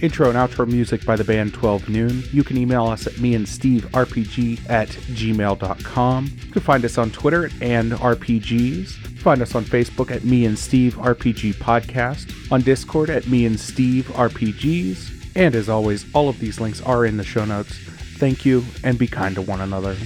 Intro 0.00 0.28
and 0.28 0.38
outro 0.38 0.66
music 0.66 1.04
by 1.04 1.16
the 1.16 1.24
band 1.24 1.54
12 1.54 1.88
Noon. 1.88 2.22
You 2.32 2.44
can 2.44 2.56
email 2.56 2.86
us 2.86 3.06
at 3.06 3.18
me 3.18 3.34
and 3.34 3.48
Steve 3.48 3.84
RPG 3.92 4.68
at 4.70 4.88
gmail.com. 4.88 6.26
You 6.46 6.52
can 6.52 6.62
find 6.62 6.84
us 6.84 6.98
on 6.98 7.10
Twitter 7.10 7.46
at 7.46 7.52
and 7.60 7.92
RPGs. 7.92 8.90
Find 9.18 9.42
us 9.42 9.54
on 9.54 9.64
Facebook 9.64 10.14
at 10.14 10.24
Me 10.24 10.46
and 10.46 10.58
Steve 10.58 10.94
RPG 10.94 11.54
Podcast, 11.54 12.52
on 12.52 12.62
Discord 12.62 13.10
at 13.10 13.26
Me 13.26 13.44
and 13.46 13.58
Steve 13.58 14.06
RPGs. 14.14 15.32
And 15.34 15.54
as 15.54 15.68
always, 15.68 16.06
all 16.14 16.28
of 16.28 16.38
these 16.38 16.60
links 16.60 16.80
are 16.82 17.04
in 17.04 17.16
the 17.16 17.24
show 17.24 17.44
notes. 17.44 17.72
Thank 18.18 18.44
you 18.44 18.64
and 18.84 18.98
be 18.98 19.06
kind 19.06 19.34
to 19.34 19.42
one 19.42 19.60
another. 19.60 19.96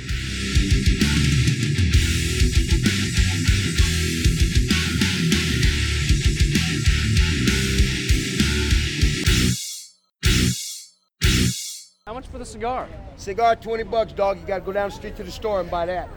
For 12.33 12.39
the 12.39 12.47
cigar? 12.47 12.89
Cigar, 13.17 13.57
20 13.57 13.85
bucks, 13.85 14.13
dog. 14.15 14.41
You 14.41 14.47
gotta 14.47 14.63
go 14.63 14.73
down 14.73 14.89
the 14.89 14.97
street 14.97 15.17
to 15.17 15.23
the 15.23 15.31
store 15.31 15.61
and 15.61 15.71
buy 15.71 15.87
that. 15.87 16.09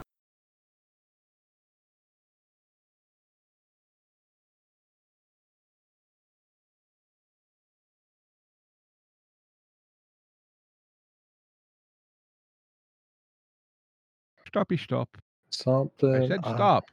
Stoppy 14.47 14.80
stop. 14.80 15.09
Something. 15.49 16.16
I 16.16 16.28
said 16.30 16.39
uh, 16.43 16.55
stop. 16.55 16.86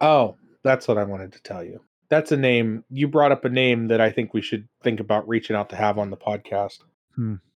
Oh, 0.00 0.36
that's 0.62 0.86
what 0.86 0.98
I 0.98 1.04
wanted 1.04 1.32
to 1.32 1.42
tell 1.42 1.64
you. 1.64 1.80
That's 2.10 2.30
a 2.30 2.36
name. 2.36 2.84
You 2.90 3.08
brought 3.08 3.32
up 3.32 3.44
a 3.44 3.48
name 3.48 3.88
that 3.88 4.00
I 4.00 4.10
think 4.12 4.32
we 4.32 4.40
should 4.40 4.68
think 4.84 5.00
about 5.00 5.26
reaching 5.26 5.56
out 5.56 5.70
to 5.70 5.76
have 5.76 5.98
on 5.98 6.10
the 6.10 6.16
podcast. 6.16 6.78
Hmm. 7.16 7.36